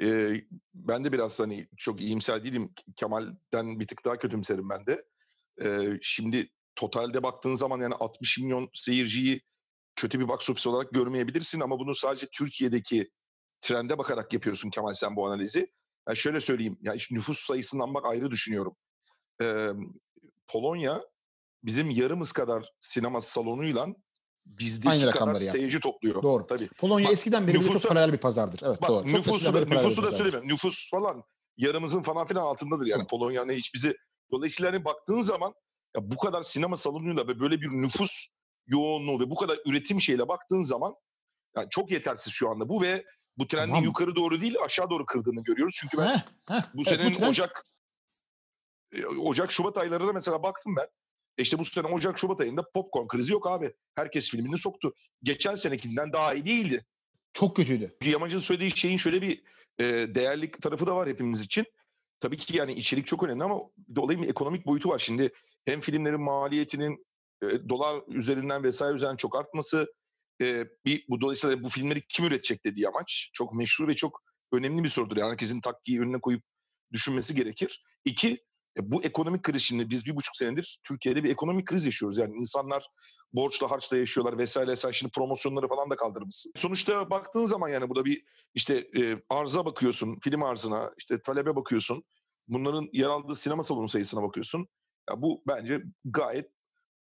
e, 0.00 0.34
ben 0.74 1.04
de 1.04 1.12
biraz 1.12 1.40
hani 1.40 1.68
çok 1.76 2.00
iyimser 2.00 2.44
değilim. 2.44 2.72
Kemal'den 2.96 3.80
bir 3.80 3.86
tık 3.86 4.04
daha 4.04 4.18
kötümserim 4.18 4.68
ben 4.68 4.86
de. 4.86 5.04
E, 5.62 5.98
şimdi 6.02 6.50
totalde 6.76 7.22
baktığın 7.22 7.54
zaman 7.54 7.80
yani 7.80 7.94
60 7.94 8.38
milyon 8.38 8.70
seyirciyi 8.74 9.40
kötü 9.96 10.20
bir 10.20 10.28
box 10.28 10.50
office 10.50 10.68
olarak 10.68 10.90
görmeyebilirsin 10.92 11.60
ama 11.60 11.78
bunu 11.78 11.94
sadece 11.94 12.26
Türkiye'deki 12.26 13.10
trende 13.60 13.98
bakarak 13.98 14.32
yapıyorsun 14.32 14.70
Kemal 14.70 14.94
sen 14.94 15.16
bu 15.16 15.26
analizi. 15.26 15.72
Yani 16.08 16.16
şöyle 16.16 16.40
söyleyeyim, 16.40 16.78
yani 16.82 17.00
nüfus 17.10 17.38
sayısından 17.38 17.94
bak 17.94 18.06
ayrı 18.06 18.30
düşünüyorum. 18.30 18.76
Ee, 19.42 19.68
Polonya 20.48 21.02
bizim 21.62 21.90
yarımız 21.90 22.32
kadar 22.32 22.72
sinema 22.80 23.20
salonuyla 23.20 23.86
bizdeki 24.46 24.88
Aynı 24.88 25.10
kadar 25.10 25.34
seyirci 25.34 25.80
topluyor. 25.80 26.22
Doğru. 26.22 26.46
Tabii. 26.46 26.68
Polonya 26.68 27.06
bak, 27.06 27.12
eskiden 27.12 27.46
beri 27.46 27.58
nüfusu, 27.58 27.80
çok 27.80 27.88
paralel 27.88 28.12
bir 28.12 28.18
pazardır. 28.18 28.60
Evet 28.64 28.82
bak, 28.82 28.88
doğru. 28.88 28.98
Çok 28.98 29.14
nüfusu, 29.14 29.54
da, 29.54 29.60
nüfusu 29.60 30.02
da 30.02 30.12
söylemiyorum. 30.12 30.48
Nüfus 30.48 30.90
falan 30.90 31.22
yarımızın 31.56 32.02
falan 32.02 32.26
filan 32.26 32.42
altındadır 32.42 32.86
yani. 32.86 33.02
Hı. 33.02 33.06
Polonya 33.06 33.40
hani 33.40 33.54
hiç 33.54 33.74
bizi 33.74 33.96
dolayısıyla 34.32 34.72
hani 34.72 34.84
baktığın 34.84 35.20
zaman 35.20 35.54
ya 35.96 36.10
bu 36.10 36.16
kadar 36.16 36.42
sinema 36.42 36.76
salonuyla 36.76 37.28
ve 37.28 37.40
böyle 37.40 37.60
bir 37.60 37.68
nüfus 37.68 38.28
yoğunluğu 38.66 39.20
ve 39.20 39.30
bu 39.30 39.34
kadar 39.34 39.58
üretim 39.66 40.00
şeyle 40.00 40.28
baktığın 40.28 40.62
zaman 40.62 40.94
yani 41.56 41.66
çok 41.70 41.90
yetersiz 41.90 42.32
şu 42.32 42.50
anda 42.50 42.68
bu 42.68 42.82
ve 42.82 43.04
bu 43.38 43.46
trendin 43.46 43.70
tamam. 43.70 43.84
yukarı 43.84 44.16
doğru 44.16 44.40
değil 44.40 44.54
aşağı 44.64 44.90
doğru 44.90 45.06
kırdığını 45.06 45.42
görüyoruz. 45.42 45.76
Çünkü 45.80 45.98
ben 45.98 46.14
heh, 46.14 46.20
heh, 46.48 46.62
bu 46.74 46.84
senenin 46.84 47.10
evet, 47.10 47.20
bu 47.20 47.26
Ocak 47.26 47.66
e, 48.92 49.06
Ocak 49.06 49.52
Şubat 49.52 49.76
aylarına 49.76 50.12
mesela 50.12 50.42
baktım 50.42 50.76
ben. 50.76 50.86
E 51.38 51.42
işte 51.42 51.58
bu 51.58 51.64
sene 51.64 51.86
Ocak 51.86 52.18
Şubat 52.18 52.40
ayında 52.40 52.70
popcorn 52.74 53.06
krizi 53.06 53.32
yok 53.32 53.46
abi. 53.46 53.72
Herkes 53.94 54.30
filmini 54.30 54.58
soktu. 54.58 54.94
Geçen 55.22 55.54
senekinden 55.54 56.12
daha 56.12 56.34
iyi 56.34 56.44
değildi. 56.44 56.86
Çok 57.32 57.56
kötüydü. 57.56 57.96
Yamacı'nın 58.04 58.40
söylediği 58.40 58.76
şeyin 58.76 58.96
şöyle 58.96 59.22
bir 59.22 59.42
e, 59.78 59.84
değerli 60.14 60.50
tarafı 60.50 60.86
da 60.86 60.96
var 60.96 61.08
hepimiz 61.08 61.42
için. 61.42 61.64
tabii 62.20 62.36
ki 62.36 62.56
yani 62.56 62.72
içerik 62.72 63.06
çok 63.06 63.22
önemli 63.22 63.44
ama 63.44 63.58
olayın 63.96 64.22
bir 64.22 64.28
ekonomik 64.28 64.66
boyutu 64.66 64.88
var. 64.88 64.98
Şimdi 64.98 65.32
hem 65.64 65.80
filmlerin 65.80 66.20
maliyetinin 66.20 67.06
e, 67.42 67.68
dolar 67.68 68.02
üzerinden 68.08 68.62
vesaire 68.62 68.94
üzerinden 68.94 69.16
çok 69.16 69.36
artması 69.36 69.94
e, 70.42 70.64
bir 70.84 71.04
bu 71.08 71.20
dolayısıyla 71.20 71.62
bu 71.62 71.68
filmleri 71.68 72.02
kim 72.08 72.24
üretecek 72.24 72.64
dediği 72.64 72.88
amaç 72.88 73.30
çok 73.32 73.54
meşru 73.54 73.88
ve 73.88 73.94
çok 73.94 74.22
önemli 74.52 74.84
bir 74.84 74.88
sorudur. 74.88 75.16
Yani 75.16 75.30
herkesin 75.30 75.60
takkiyi 75.60 76.00
önüne 76.00 76.20
koyup 76.20 76.42
düşünmesi 76.92 77.34
gerekir. 77.34 77.84
İki, 78.04 78.32
e, 78.78 78.90
bu 78.90 79.04
ekonomik 79.04 79.42
kriz 79.42 79.62
şimdi 79.62 79.90
biz 79.90 80.06
bir 80.06 80.16
buçuk 80.16 80.36
senedir 80.36 80.80
Türkiye'de 80.88 81.24
bir 81.24 81.30
ekonomik 81.30 81.66
kriz 81.66 81.84
yaşıyoruz. 81.84 82.18
Yani 82.18 82.36
insanlar 82.36 82.86
borçla 83.32 83.70
harçla 83.70 83.96
yaşıyorlar 83.96 84.38
vesaire. 84.38 84.76
Sen 84.76 84.90
şimdi 84.90 85.12
promosyonları 85.12 85.68
falan 85.68 85.90
da 85.90 85.96
kaldırmışsın. 85.96 86.52
Sonuçta 86.56 87.10
baktığın 87.10 87.44
zaman 87.44 87.68
yani 87.68 87.88
bu 87.88 87.96
da 87.96 88.04
bir 88.04 88.24
işte 88.54 88.74
e, 88.98 89.22
arza 89.28 89.64
bakıyorsun, 89.64 90.16
film 90.22 90.42
arzına, 90.42 90.90
işte 90.98 91.22
talebe 91.22 91.56
bakıyorsun. 91.56 92.04
Bunların 92.48 92.88
yer 92.92 93.08
aldığı 93.08 93.34
sinema 93.34 93.62
salonu 93.62 93.88
sayısına 93.88 94.22
bakıyorsun. 94.22 94.68
Ya 95.10 95.22
bu 95.22 95.42
bence 95.48 95.82
gayet 96.04 96.50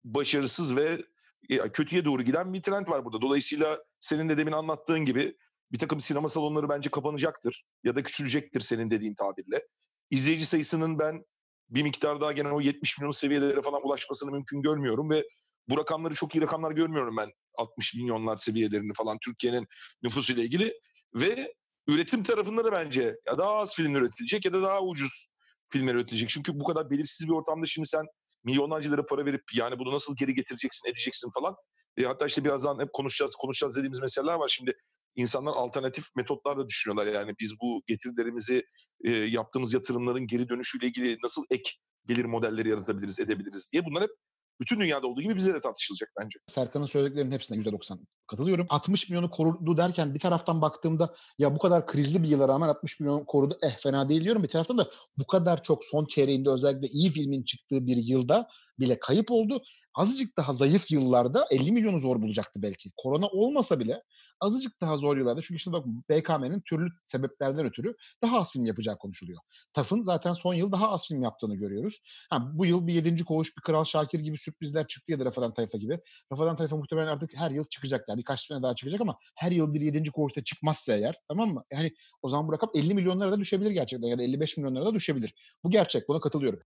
başarısız 0.04 0.76
ve 0.76 1.04
ya 1.48 1.72
kötüye 1.72 2.04
doğru 2.04 2.22
giden 2.22 2.52
bir 2.52 2.62
trend 2.62 2.88
var 2.88 3.04
burada. 3.04 3.20
Dolayısıyla 3.20 3.84
senin 4.00 4.28
de 4.28 4.38
demin 4.38 4.52
anlattığın 4.52 5.04
gibi 5.04 5.36
bir 5.72 5.78
takım 5.78 6.00
sinema 6.00 6.28
salonları 6.28 6.68
bence 6.68 6.90
kapanacaktır 6.90 7.64
ya 7.84 7.96
da 7.96 8.02
küçülecektir 8.02 8.60
senin 8.60 8.90
dediğin 8.90 9.14
tabirle. 9.14 9.66
İzleyici 10.10 10.46
sayısının 10.46 10.98
ben 10.98 11.24
bir 11.68 11.82
miktar 11.82 12.20
daha 12.20 12.32
gene 12.32 12.48
o 12.48 12.60
70 12.60 12.98
milyon 12.98 13.10
seviyelere 13.10 13.62
falan 13.62 13.86
ulaşmasını 13.86 14.30
mümkün 14.30 14.62
görmüyorum 14.62 15.10
ve 15.10 15.24
bu 15.68 15.78
rakamları 15.78 16.14
çok 16.14 16.34
iyi 16.34 16.42
rakamlar 16.42 16.72
görmüyorum 16.72 17.16
ben 17.16 17.30
60 17.54 17.94
milyonlar 17.94 18.36
seviyelerini 18.36 18.92
falan 18.94 19.18
Türkiye'nin 19.24 19.66
nüfusuyla 20.02 20.42
ilgili 20.42 20.74
ve 21.14 21.54
üretim 21.88 22.22
tarafında 22.22 22.64
da 22.64 22.72
bence 22.72 23.16
ya 23.26 23.38
daha 23.38 23.50
az 23.50 23.74
film 23.76 23.94
üretilecek 23.94 24.44
ya 24.44 24.52
da 24.52 24.62
daha 24.62 24.82
ucuz 24.82 25.28
filmler 25.68 25.94
üretilecek. 25.94 26.28
Çünkü 26.28 26.60
bu 26.60 26.64
kadar 26.64 26.90
belirsiz 26.90 27.28
bir 27.28 27.32
ortamda 27.32 27.66
şimdi 27.66 27.88
sen 27.88 28.06
milyonlarca 28.44 28.90
lira 28.90 29.06
para 29.06 29.26
verip 29.26 29.42
yani 29.54 29.78
bunu 29.78 29.92
nasıl 29.92 30.16
geri 30.16 30.34
getireceksin, 30.34 30.88
edeceksin 30.88 31.30
falan. 31.34 31.56
E, 31.96 32.02
hatta 32.02 32.26
işte 32.26 32.44
birazdan 32.44 32.78
hep 32.78 32.92
konuşacağız, 32.92 33.34
konuşacağız 33.34 33.76
dediğimiz 33.76 34.00
meseleler 34.00 34.34
var. 34.34 34.48
Şimdi 34.48 34.72
insanlar 35.16 35.52
alternatif 35.52 36.04
metotlar 36.16 36.58
da 36.58 36.68
düşünüyorlar. 36.68 37.14
Yani 37.14 37.34
biz 37.40 37.54
bu 37.62 37.82
getirilerimizi 37.86 38.64
e, 39.04 39.10
yaptığımız 39.10 39.74
yatırımların 39.74 40.26
geri 40.26 40.48
dönüşüyle 40.48 40.86
ilgili 40.86 41.18
nasıl 41.24 41.44
ek 41.50 41.70
gelir 42.06 42.24
modelleri 42.24 42.68
yaratabiliriz, 42.68 43.20
edebiliriz 43.20 43.70
diye. 43.72 43.84
Bunlar 43.84 44.02
hep 44.02 44.10
bütün 44.60 44.80
dünyada 44.80 45.06
olduğu 45.06 45.20
gibi 45.20 45.36
bize 45.36 45.54
de 45.54 45.60
tartışılacak 45.60 46.10
bence. 46.20 46.38
Serkan'ın 46.46 46.86
söylediklerinin 46.86 47.32
hepsine 47.32 47.58
%90 47.58 47.98
katılıyorum. 48.26 48.66
60 48.68 49.08
milyonu 49.08 49.30
korudu 49.30 49.76
derken 49.76 50.14
bir 50.14 50.20
taraftan 50.20 50.62
baktığımda 50.62 51.14
ya 51.38 51.54
bu 51.54 51.58
kadar 51.58 51.86
krizli 51.86 52.22
bir 52.22 52.28
yıla 52.28 52.48
rağmen 52.48 52.68
60 52.68 53.00
milyon 53.00 53.24
korudu 53.24 53.58
eh 53.62 53.76
fena 53.78 54.08
değil 54.08 54.24
diyorum. 54.24 54.42
Bir 54.42 54.48
taraftan 54.48 54.78
da 54.78 54.90
bu 55.18 55.26
kadar 55.26 55.62
çok 55.62 55.84
son 55.84 56.06
çeyreğinde 56.06 56.50
özellikle 56.50 56.88
iyi 56.88 57.10
filmin 57.10 57.42
çıktığı 57.42 57.86
bir 57.86 57.96
yılda 57.96 58.48
bile 58.80 59.00
kayıp 59.00 59.30
oldu. 59.30 59.62
Azıcık 59.94 60.36
daha 60.36 60.52
zayıf 60.52 60.90
yıllarda 60.90 61.46
50 61.50 61.72
milyonu 61.72 62.00
zor 62.00 62.22
bulacaktı 62.22 62.62
belki. 62.62 62.90
Korona 62.96 63.26
olmasa 63.26 63.80
bile 63.80 64.02
azıcık 64.40 64.80
daha 64.80 64.96
zor 64.96 65.16
yıllarda. 65.16 65.40
Çünkü 65.40 65.56
işte 65.56 65.72
bak 65.72 65.86
BKM'nin 65.86 66.60
türlü 66.60 66.88
sebeplerden 67.04 67.66
ötürü 67.66 67.94
daha 68.22 68.40
az 68.40 68.52
film 68.52 68.66
yapacağı 68.66 68.98
konuşuluyor. 68.98 69.38
TAF'ın 69.72 70.02
zaten 70.02 70.32
son 70.32 70.54
yıl 70.54 70.72
daha 70.72 70.90
az 70.90 71.08
film 71.08 71.22
yaptığını 71.22 71.56
görüyoruz. 71.56 72.00
Ha, 72.30 72.50
bu 72.52 72.66
yıl 72.66 72.86
bir 72.86 72.94
yedinci 72.94 73.24
koğuş, 73.24 73.56
bir 73.56 73.62
Kral 73.62 73.84
Şakir 73.84 74.20
gibi 74.20 74.38
sürprizler 74.38 74.86
çıktı 74.86 75.12
ya 75.12 75.20
da 75.20 75.24
Rafadan 75.24 75.52
Tayfa 75.52 75.78
gibi. 75.78 75.98
Rafadan 76.32 76.56
Tayfa 76.56 76.76
muhtemelen 76.76 77.06
artık 77.06 77.30
her 77.36 77.50
yıl 77.50 77.64
çıkacaklar. 77.64 78.18
Birkaç 78.18 78.40
sene 78.40 78.62
daha 78.62 78.74
çıkacak 78.74 79.00
ama 79.00 79.16
her 79.36 79.52
yıl 79.52 79.74
bir 79.74 79.80
yedinci 79.80 80.10
koğuşta 80.10 80.44
çıkmazsa 80.44 80.92
eğer 80.92 81.14
tamam 81.28 81.48
mı? 81.48 81.64
Yani 81.72 81.92
o 82.22 82.28
zaman 82.28 82.48
bu 82.48 82.52
rakam 82.52 82.70
50 82.74 82.94
milyonlara 82.94 83.32
da 83.32 83.38
düşebilir 83.38 83.70
gerçekten 83.70 84.08
ya 84.08 84.18
da 84.18 84.22
55 84.22 84.56
milyonlara 84.56 84.84
da 84.84 84.94
düşebilir. 84.94 85.34
Bu 85.64 85.70
gerçek. 85.70 86.08
Buna 86.08 86.20
katılıyorum 86.20 86.60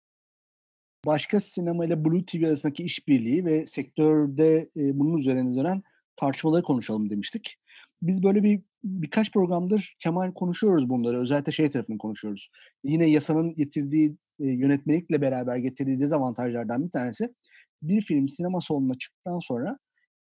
başka 1.06 1.40
sinema 1.40 1.84
ile 1.86 2.04
Blue 2.04 2.24
TV 2.24 2.46
arasındaki 2.46 2.82
işbirliği 2.82 3.44
ve 3.44 3.66
sektörde 3.66 4.70
e, 4.76 4.98
bunun 4.98 5.18
üzerine 5.18 5.56
dönen 5.56 5.80
tartışmaları 6.16 6.62
konuşalım 6.62 7.10
demiştik. 7.10 7.58
Biz 8.02 8.22
böyle 8.22 8.42
bir 8.42 8.60
birkaç 8.84 9.32
programdır 9.32 9.94
Kemal 10.00 10.32
konuşuyoruz 10.32 10.88
bunları. 10.88 11.20
Özellikle 11.20 11.52
şey 11.52 11.70
tarafını 11.70 11.98
konuşuyoruz. 11.98 12.50
Yine 12.84 13.10
yasanın 13.10 13.54
getirdiği 13.54 14.16
e, 14.40 14.46
yönetmelikle 14.46 15.20
beraber 15.20 15.56
getirdiği 15.56 16.00
dezavantajlardan 16.00 16.84
bir 16.84 16.90
tanesi 16.90 17.34
bir 17.82 18.00
film 18.00 18.28
sinema 18.28 18.60
salonuna 18.60 18.94
çıktıktan 18.94 19.38
sonra 19.38 19.78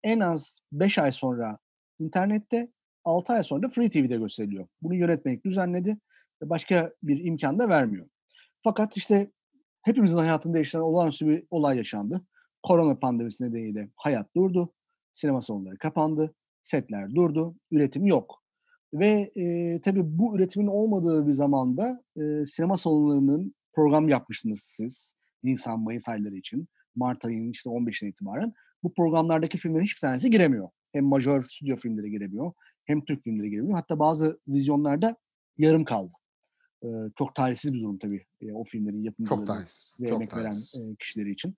en 0.03 0.19
az 0.19 0.59
5 0.71 0.99
ay 0.99 1.11
sonra 1.11 1.57
internette 1.99 2.71
6 3.03 3.33
ay 3.33 3.43
sonra 3.43 3.63
da 3.63 3.69
Free 3.69 3.89
TV'de 3.89 4.17
gösteriliyor. 4.17 4.67
Bunu 4.81 4.95
yönetmelik 4.95 5.45
düzenledi 5.45 5.97
ve 6.41 6.49
başka 6.49 6.93
bir 7.03 7.25
imkan 7.25 7.59
da 7.59 7.69
vermiyor. 7.69 8.07
Fakat 8.63 8.97
işte 8.97 9.31
hepimizin 9.85 10.17
hayatını 10.17 10.53
değiştiren 10.53 10.81
olağanüstü 10.81 11.27
bir 11.27 11.43
olay 11.49 11.77
yaşandı. 11.77 12.21
Korona 12.63 12.95
pandemisi 12.95 13.43
nedeniyle 13.43 13.89
hayat 13.95 14.35
durdu. 14.35 14.73
Sinema 15.13 15.41
salonları 15.41 15.77
kapandı. 15.77 16.35
Setler 16.61 17.15
durdu. 17.15 17.55
Üretim 17.71 18.05
yok. 18.05 18.43
Ve 18.93 19.31
e, 19.35 19.81
tabii 19.81 20.01
bu 20.03 20.35
üretimin 20.35 20.67
olmadığı 20.67 21.27
bir 21.27 21.31
zamanda 21.31 22.03
e, 22.17 22.45
sinema 22.45 22.77
salonlarının 22.77 23.55
program 23.73 24.09
yapmıştınız 24.09 24.59
siz. 24.59 25.15
Nisan, 25.43 25.79
Mayıs 25.79 26.09
ayları 26.09 26.35
için. 26.35 26.67
Mart 26.95 27.25
ayının 27.25 27.51
işte 27.51 27.69
15'inden 27.69 28.09
itibaren. 28.09 28.53
Bu 28.83 28.93
programlardaki 28.93 29.57
filmlerin 29.57 29.83
hiçbir 29.83 30.01
tanesi 30.01 30.29
giremiyor. 30.29 30.69
Hem 30.93 31.05
majör 31.05 31.43
stüdyo 31.43 31.75
filmleri 31.75 32.11
giremiyor. 32.11 32.53
Hem 32.85 33.05
Türk 33.05 33.21
filmleri 33.21 33.49
giremiyor. 33.49 33.75
Hatta 33.75 33.99
bazı 33.99 34.39
vizyonlarda 34.47 35.15
yarım 35.57 35.83
kaldı 35.83 36.11
çok 37.15 37.35
talihsiz 37.35 37.73
bir 37.73 37.79
durum 37.81 37.97
tabii 37.97 38.25
o 38.53 38.63
filmlerin 38.63 39.03
yapımcıları 39.03 39.61
ve 39.99 40.05
çok 40.05 40.15
emek 40.15 40.29
talihsiz. 40.29 40.81
veren 40.81 40.95
kişileri 40.95 41.31
için. 41.31 41.55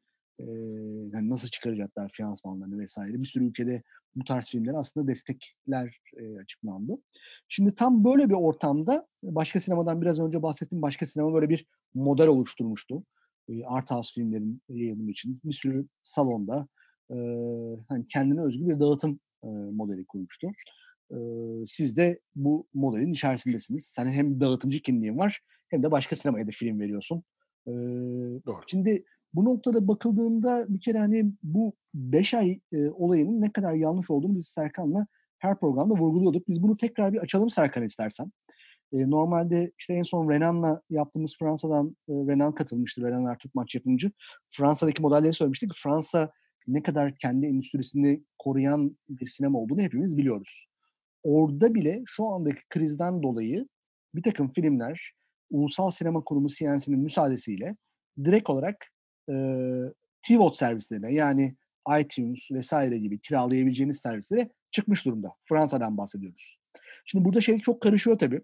yani 1.14 1.30
nasıl 1.30 1.48
çıkaracaklar 1.48 2.10
finansmanlarını 2.10 2.80
vesaire. 2.80 3.22
Bir 3.22 3.28
sürü 3.28 3.48
ülkede 3.48 3.84
bu 4.16 4.24
tarz 4.24 4.50
filmler 4.50 4.74
aslında 4.74 5.08
destekler 5.08 6.00
açıklandı. 6.42 6.98
Şimdi 7.48 7.76
tam 7.76 8.04
böyle 8.04 8.30
bir 8.30 8.34
ortamda 8.34 9.08
başka 9.24 9.60
sinemadan 9.60 10.02
biraz 10.02 10.20
önce 10.20 10.42
bahsettiğim 10.42 10.82
başka 10.82 11.06
sinema 11.06 11.34
böyle 11.34 11.50
bir 11.50 11.66
model 11.94 12.28
oluşturmuştu. 12.28 13.04
Art 13.66 13.92
House 13.92 14.14
filmlerin 14.14 14.62
yayınımı 14.70 15.12
için. 15.12 15.42
Bir 15.44 15.54
sürü 15.54 15.88
salonda 16.04 16.68
hani 17.90 18.08
kendine 18.10 18.42
özgü 18.42 18.68
bir 18.68 18.80
dağıtım 18.80 19.20
modeli 19.72 20.06
kurmuştu 20.06 20.48
siz 21.66 21.98
de 21.98 22.20
bu 22.36 22.68
modelin 22.74 23.14
içerisindesiniz. 23.14 23.86
Senin 23.86 24.12
hem 24.12 24.40
dağıtımcı 24.40 24.82
kimliğin 24.82 25.18
var 25.18 25.40
hem 25.70 25.84
de 25.84 25.92
başka 25.92 26.16
sinemaya 26.16 26.48
da 26.48 26.52
film 26.52 26.80
veriyorsun. 26.80 27.24
Doğru. 28.46 28.62
Şimdi 28.68 29.04
bu 29.34 29.46
noktada 29.46 29.88
bakıldığında 29.88 30.66
bir 30.70 30.80
kere 30.80 30.98
hani 30.98 31.32
bu 31.44 31.74
5 31.94 32.34
ay 32.34 32.60
e, 32.74 32.90
olayının 32.90 33.42
ne 33.42 33.52
kadar 33.52 33.74
yanlış 33.74 34.12
olduğunu 34.12 34.36
biz 34.36 34.48
Serkan'la 34.48 35.08
her 35.40 35.60
programda 35.60 35.94
vurguluyorduk. 35.94 36.48
Biz 36.48 36.64
bunu 36.64 36.78
tekrar 36.78 37.14
bir 37.14 37.18
açalım 37.18 37.50
Serkan 37.50 37.84
istersen. 37.84 38.32
E, 38.94 39.10
normalde 39.10 39.72
işte 39.80 39.94
en 39.94 40.02
son 40.02 40.30
Renan'la 40.30 40.82
yaptığımız 40.90 41.36
Fransa'dan 41.40 41.98
e, 42.10 42.14
Renan 42.14 42.56
katılmıştı. 42.56 43.02
Renan 43.02 43.26
Ertürk 43.26 43.56
maç 43.56 43.76
yapımcı. 43.76 44.12
Fransa'daki 44.50 45.02
modelleri 45.02 45.34
söylemiştik. 45.34 45.72
Fransa 45.76 46.32
ne 46.68 46.84
kadar 46.84 47.16
kendi 47.16 47.46
endüstrisini 47.46 48.24
koruyan 48.38 48.98
bir 49.10 49.28
sinema 49.28 49.60
olduğunu 49.60 49.82
hepimiz 49.82 50.18
biliyoruz 50.18 50.68
orada 51.24 51.76
bile 51.76 52.04
şu 52.06 52.28
andaki 52.28 52.62
krizden 52.70 53.24
dolayı 53.24 53.68
bir 54.16 54.24
takım 54.24 54.54
filmler 54.54 55.14
Ulusal 55.50 55.90
Sinema 55.90 56.24
Kurumu 56.24 56.48
CNC'nin 56.48 57.00
müsaadesiyle 57.00 57.76
direkt 58.24 58.50
olarak 58.50 58.86
e, 59.30 59.34
TVOD 60.28 60.54
servislerine 60.54 61.14
yani 61.14 61.56
iTunes 62.00 62.52
vesaire 62.52 62.98
gibi 62.98 63.20
kiralayabileceğiniz 63.20 64.00
servislere 64.00 64.50
çıkmış 64.72 65.06
durumda. 65.06 65.34
Fransa'dan 65.46 65.98
bahsediyoruz. 65.98 66.58
Şimdi 67.06 67.26
burada 67.26 67.42
şey 67.42 67.60
çok 67.60 67.82
karışıyor 67.82 68.18
tabii. 68.18 68.42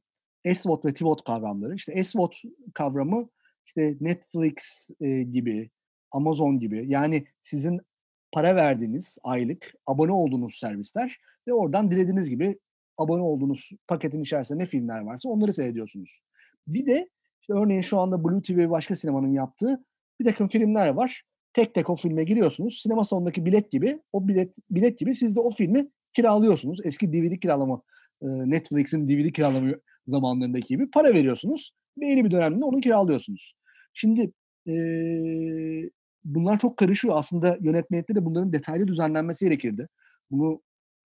SVOD 0.53 0.85
ve 0.85 0.93
TVOD 0.93 1.19
kavramları. 1.25 1.75
İşte 1.75 2.03
SVOD 2.03 2.33
kavramı 2.73 3.29
işte 3.65 3.95
Netflix 4.01 4.89
e, 5.01 5.23
gibi, 5.23 5.69
Amazon 6.11 6.59
gibi 6.59 6.85
yani 6.87 7.25
sizin 7.41 7.81
para 8.31 8.55
verdiğiniz 8.55 9.17
aylık 9.23 9.73
abone 9.85 10.11
olduğunuz 10.11 10.57
servisler 10.57 11.17
ve 11.47 11.53
oradan 11.53 11.91
dilediğiniz 11.91 12.29
gibi 12.29 12.59
abone 12.97 13.21
olduğunuz 13.21 13.69
paketin 13.87 14.21
içerisinde 14.21 14.63
ne 14.63 14.65
filmler 14.65 14.99
varsa 14.99 15.29
onları 15.29 15.53
seyrediyorsunuz. 15.53 16.21
Bir 16.67 16.85
de 16.85 17.09
işte 17.41 17.53
örneğin 17.53 17.81
şu 17.81 17.99
anda 17.99 18.23
Blue 18.23 18.41
TV 18.41 18.69
başka 18.69 18.95
sinemanın 18.95 19.33
yaptığı 19.33 19.83
bir 20.19 20.25
takım 20.25 20.47
filmler 20.47 20.87
var. 20.87 21.23
Tek 21.53 21.73
tek 21.73 21.89
o 21.89 21.95
filme 21.95 22.23
giriyorsunuz. 22.23 22.79
Sinema 22.81 23.03
salonundaki 23.03 23.45
bilet 23.45 23.71
gibi, 23.71 23.99
o 24.13 24.27
bilet 24.27 24.55
bilet 24.71 24.97
gibi 24.97 25.13
siz 25.13 25.35
de 25.35 25.39
o 25.39 25.49
filmi 25.49 25.87
kiralıyorsunuz. 26.13 26.79
Eski 26.83 27.13
DVD 27.13 27.39
kiralama, 27.39 27.81
Netflix'in 28.21 29.09
DVD 29.09 29.31
kiralama 29.31 29.69
zamanlarındaki 30.07 30.67
gibi 30.67 30.91
para 30.91 31.13
veriyorsunuz. 31.13 31.71
Belli 31.97 32.25
bir 32.25 32.31
dönemde 32.31 32.65
onu 32.65 32.81
kiralıyorsunuz. 32.81 33.53
Şimdi 33.93 34.31
e, 34.67 34.73
bunlar 36.23 36.59
çok 36.59 36.77
karışıyor. 36.77 37.17
Aslında 37.17 37.57
yönetmelikte 37.61 38.15
de 38.15 38.25
bunların 38.25 38.53
detaylı 38.53 38.87
düzenlenmesi 38.87 39.45
gerekirdi. 39.45 39.87
Bunu 40.31 40.61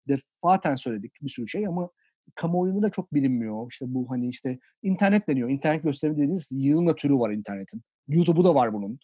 defaten 0.07 0.75
söyledik 0.75 1.13
bir 1.21 1.29
sürü 1.29 1.47
şey 1.47 1.67
ama 1.67 1.89
kamuoyunda 2.35 2.81
da 2.81 2.89
çok 2.89 3.13
bilinmiyor. 3.13 3.71
İşte 3.71 3.85
bu 3.89 4.11
hani 4.11 4.29
işte 4.29 4.59
internet 4.81 5.27
deniyor. 5.27 5.49
İnternet 5.49 5.83
gösterimi 5.83 6.17
dediğiniz 6.17 6.49
yığınla 6.51 6.95
türü 6.95 7.13
var 7.13 7.31
internetin. 7.31 7.81
YouTube'u 8.07 8.43
da 8.43 8.55
var 8.55 8.73
bunun. 8.73 8.99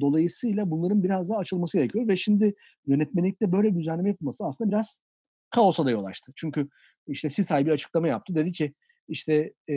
Dolayısıyla 0.00 0.70
bunların 0.70 1.02
biraz 1.02 1.30
daha 1.30 1.38
açılması 1.38 1.78
gerekiyor 1.78 2.08
ve 2.08 2.16
şimdi 2.16 2.54
yönetmelikte 2.86 3.52
böyle 3.52 3.74
düzenleme 3.74 4.08
yapılması 4.08 4.46
aslında 4.46 4.70
biraz 4.70 5.00
kaosa 5.50 5.86
da 5.86 5.90
yol 5.90 6.04
açtı. 6.04 6.32
Çünkü 6.36 6.68
işte 7.06 7.30
SİSAY 7.30 7.66
bir 7.66 7.70
açıklama 7.70 8.08
yaptı. 8.08 8.34
Dedi 8.34 8.52
ki 8.52 8.74
işte 9.08 9.52
e, 9.70 9.74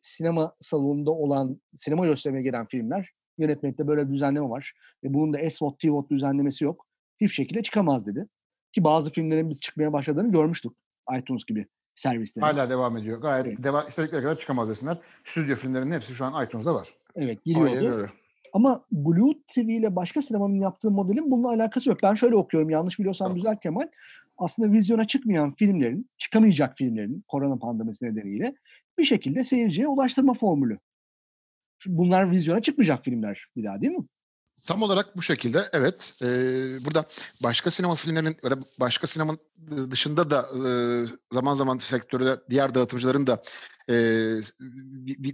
sinema 0.00 0.54
salonunda 0.60 1.10
olan, 1.10 1.60
sinema 1.76 2.06
göstermeye 2.06 2.42
gelen 2.42 2.66
filmler 2.66 3.10
yönetmelikte 3.38 3.86
böyle 3.86 4.08
bir 4.08 4.14
düzenleme 4.14 4.48
var. 4.48 4.72
Ve 5.04 5.14
bunun 5.14 5.32
da 5.32 5.50
SVOD, 5.50 5.78
TVOD 5.78 6.10
düzenlemesi 6.10 6.64
yok. 6.64 6.86
Hiçbir 7.20 7.34
şekilde 7.34 7.62
çıkamaz 7.62 8.06
dedi. 8.06 8.26
Ki 8.72 8.84
bazı 8.84 9.10
filmlerin 9.12 9.50
biz 9.50 9.60
çıkmaya 9.60 9.92
başladığını 9.92 10.32
görmüştük. 10.32 10.72
iTunes 11.18 11.44
gibi 11.44 11.66
servisleri. 11.94 12.44
Hala 12.44 12.70
devam 12.70 12.96
ediyor. 12.96 13.20
Gayet 13.20 13.46
Evet. 13.46 13.62
devam, 13.62 13.88
istedikleri 13.88 14.22
kadar 14.22 14.36
çıkamaz 14.36 14.68
desinler. 14.70 14.98
Stüdyo 15.24 15.56
filmlerinin 15.56 15.94
hepsi 15.94 16.14
şu 16.14 16.24
an 16.24 16.44
iTunes'da 16.44 16.74
var. 16.74 16.88
Evet 17.16 17.44
giriyordu. 17.44 18.10
Ama 18.52 18.84
Blue 18.92 19.34
TV 19.46 19.58
ile 19.58 19.96
başka 19.96 20.22
sinemanın 20.22 20.60
yaptığı 20.60 20.90
modelin 20.90 21.30
bununla 21.30 21.48
alakası 21.48 21.88
yok. 21.88 21.98
Ben 22.02 22.14
şöyle 22.14 22.36
okuyorum 22.36 22.70
yanlış 22.70 22.98
biliyorsam 22.98 23.24
Tamam. 23.26 23.36
düzelt 23.36 23.60
Kemal. 23.60 23.88
Aslında 24.38 24.72
vizyona 24.72 25.06
çıkmayan 25.06 25.54
filmlerin, 25.54 26.10
çıkamayacak 26.18 26.76
filmlerin 26.76 27.24
korona 27.28 27.56
pandemisi 27.56 28.04
nedeniyle 28.04 28.54
bir 28.98 29.04
şekilde 29.04 29.44
seyirciye 29.44 29.88
ulaştırma 29.88 30.34
formülü. 30.34 30.78
Bunlar 31.86 32.30
vizyona 32.30 32.62
çıkmayacak 32.62 33.04
filmler 33.04 33.46
bir 33.56 33.64
daha 33.64 33.80
değil 33.80 33.92
mi? 33.92 34.04
Tam 34.66 34.82
olarak 34.82 35.16
bu 35.16 35.22
şekilde 35.22 35.64
evet. 35.72 36.12
Ee, 36.22 36.26
burada 36.84 37.04
başka 37.44 37.70
sinema 37.70 37.94
filmlerinin 37.94 38.36
ya 38.44 38.50
da 38.50 38.58
başka 38.80 39.06
sinemanın 39.06 39.40
dışında 39.90 40.30
da 40.30 40.46
e, 40.68 40.72
zaman 41.32 41.54
zaman 41.54 41.78
sektörde 41.78 42.40
diğer 42.50 42.74
dağıtımcıların 42.74 43.26
da 43.26 43.42
e, 43.88 43.94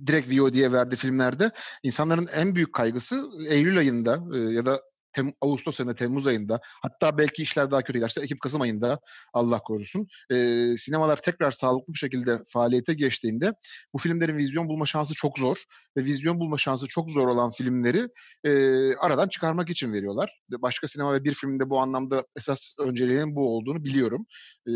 direkt 0.07 0.33
VOD'ye 0.33 0.73
verdiği 0.73 0.97
filmlerde 0.97 1.51
insanların 1.83 2.29
en 2.35 2.55
büyük 2.55 2.73
kaygısı 2.73 3.25
Eylül 3.49 3.79
ayında 3.79 4.23
e, 4.35 4.39
ya 4.39 4.67
da 4.67 4.81
Tem, 5.19 5.33
Ağustos 5.41 5.81
ayında, 5.81 5.95
Temmuz 5.95 6.27
ayında 6.27 6.61
hatta 6.83 7.19
belki 7.19 7.43
işler 7.43 7.71
daha 7.71 7.83
kötü 7.83 7.99
giderse 7.99 8.21
Ekim-Kasım 8.21 8.61
ayında 8.61 9.01
Allah 9.33 9.59
korusun 9.59 10.07
e, 10.31 10.37
sinemalar 10.77 11.17
tekrar 11.17 11.51
sağlıklı 11.51 11.93
bir 11.93 11.99
şekilde 11.99 12.39
faaliyete 12.49 12.95
geçtiğinde 12.95 13.55
bu 13.95 13.99
filmlerin 13.99 14.37
vizyon 14.37 14.69
bulma 14.69 14.87
şansı 14.87 15.15
çok 15.15 15.39
zor 15.39 15.65
ve 15.97 16.05
vizyon 16.05 16.41
bulma 16.41 16.59
şansı 16.59 16.87
çok 16.87 17.11
zor 17.11 17.29
olan 17.29 17.51
filmleri 17.51 18.09
e, 18.45 18.51
aradan 18.95 19.29
çıkarmak 19.29 19.71
için 19.71 19.93
veriyorlar. 19.93 20.41
Ve 20.53 20.63
Başka 20.63 20.87
sinema 20.87 21.15
ve 21.15 21.25
bir 21.25 21.35
filmde 21.35 21.71
bu 21.71 21.81
anlamda 21.81 22.25
esas 22.37 22.77
önceliğinin 22.81 23.37
bu 23.37 23.57
olduğunu 23.57 23.85
biliyorum. 23.85 24.27
E, 24.67 24.73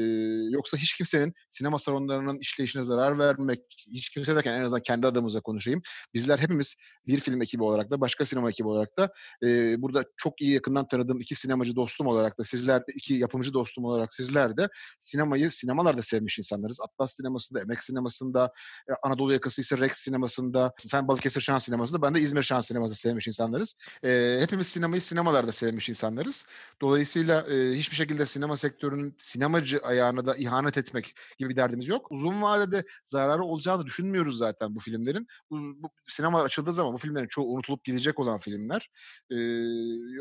yoksa 0.50 0.76
hiç 0.76 0.96
kimsenin 0.96 1.32
sinema 1.48 1.78
salonlarının 1.78 2.38
işleyişine 2.38 2.82
zarar 2.82 3.18
vermek, 3.18 3.60
hiç 3.92 4.10
kimse 4.10 4.36
derken 4.36 4.54
en 4.54 4.62
azından 4.62 4.82
kendi 4.82 5.06
adımıza 5.06 5.40
konuşayım. 5.40 5.82
Bizler 6.14 6.38
hepimiz 6.38 6.76
bir 7.06 7.18
film 7.18 7.42
ekibi 7.42 7.62
olarak 7.62 7.90
da 7.90 8.00
başka 8.00 8.24
sinema 8.24 8.50
ekibi 8.50 8.68
olarak 8.68 8.98
da 8.98 9.12
e, 9.42 9.82
burada 9.82 10.04
çok 10.16 10.31
iyi 10.40 10.52
yakından 10.52 10.88
tanıdığım 10.88 11.20
iki 11.20 11.34
sinemacı 11.34 11.76
dostum 11.76 12.06
olarak 12.06 12.38
da 12.38 12.44
sizler 12.44 12.80
de 12.80 12.92
iki 12.94 13.14
yapımcı 13.14 13.52
dostum 13.52 13.84
olarak 13.84 14.14
sizler 14.14 14.56
de 14.56 14.68
sinemayı 14.98 15.50
sinemalarda 15.50 16.02
sevmiş 16.02 16.38
insanlarız. 16.38 16.80
Atlas 16.80 17.16
sinemasında, 17.16 17.60
Emek 17.60 17.82
sinemasında, 17.82 18.52
e, 18.88 18.92
Anadolu 19.02 19.32
yakası 19.32 19.60
ise 19.60 19.78
Rex 19.78 19.92
sinemasında, 19.92 20.72
sen 20.78 21.08
Balıkesir 21.08 21.40
Şans 21.40 21.64
sinemasında, 21.64 22.02
ben 22.02 22.14
de 22.14 22.20
İzmir 22.20 22.42
Şans 22.42 22.66
sinemasında 22.66 22.94
sevmiş 22.94 23.26
insanlarız. 23.26 23.76
E, 24.04 24.38
hepimiz 24.40 24.66
sinemayı 24.66 25.02
sinemalarda 25.02 25.52
sevmiş 25.52 25.88
insanlarız. 25.88 26.46
Dolayısıyla 26.80 27.40
e, 27.40 27.78
hiçbir 27.78 27.96
şekilde 27.96 28.26
sinema 28.26 28.56
sektörünün 28.56 29.14
sinemacı 29.18 29.78
ayağına 29.78 30.26
da 30.26 30.36
ihanet 30.36 30.78
etmek 30.78 31.14
gibi 31.38 31.50
bir 31.50 31.56
derdimiz 31.56 31.88
yok. 31.88 32.06
Uzun 32.10 32.42
vadede 32.42 32.84
zararı 33.04 33.44
olacağını 33.44 33.86
düşünmüyoruz 33.86 34.38
zaten 34.38 34.74
bu 34.74 34.80
filmlerin. 34.80 35.26
Bu, 35.50 35.56
bu 35.82 35.90
sinemalar 36.08 36.44
açıldığı 36.44 36.72
zaman 36.72 36.94
bu 36.94 36.98
filmlerin 36.98 37.28
çoğu 37.28 37.54
unutulup 37.54 37.84
gidecek 37.84 38.18
olan 38.18 38.38
filmler. 38.38 38.90
E, 39.30 39.36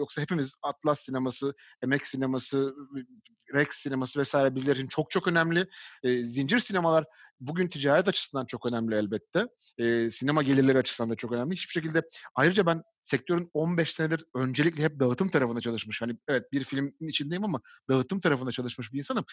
yoksa 0.02 0.22
hepimiz 0.22 0.54
Atlas 0.64 1.00
sineması, 1.00 1.54
Emek 1.84 2.08
sineması, 2.08 2.76
Rex 3.54 3.68
sineması 3.72 4.20
vesaire 4.20 4.56
bizler 4.56 4.76
için 4.76 4.88
çok 4.88 5.12
çok 5.12 5.28
önemli. 5.28 5.68
E, 6.04 6.16
zincir 6.18 6.60
sinemalar 6.60 7.06
bugün 7.40 7.68
ticaret 7.68 8.08
açısından 8.08 8.46
çok 8.46 8.66
önemli 8.66 8.96
elbette. 8.96 9.48
E, 9.78 10.10
sinema 10.10 10.44
gelirleri 10.44 10.78
açısından 10.78 11.10
da 11.10 11.16
çok 11.16 11.32
önemli. 11.32 11.54
Hiçbir 11.54 11.72
şekilde 11.72 12.02
ayrıca 12.36 12.66
ben 12.66 12.84
sektörün 13.02 13.50
15 13.54 13.94
senedir 13.94 14.26
öncelikle 14.36 14.84
hep 14.84 15.00
dağıtım 15.00 15.30
tarafında 15.30 15.62
çalışmış. 15.62 16.02
Hani 16.02 16.18
evet 16.28 16.52
bir 16.52 16.64
filmin 16.64 17.10
içindeyim 17.10 17.44
ama 17.44 17.62
dağıtım 17.90 18.20
tarafında 18.20 18.52
çalışmış 18.52 18.94
bir 18.94 18.98
insanım. 18.98 19.26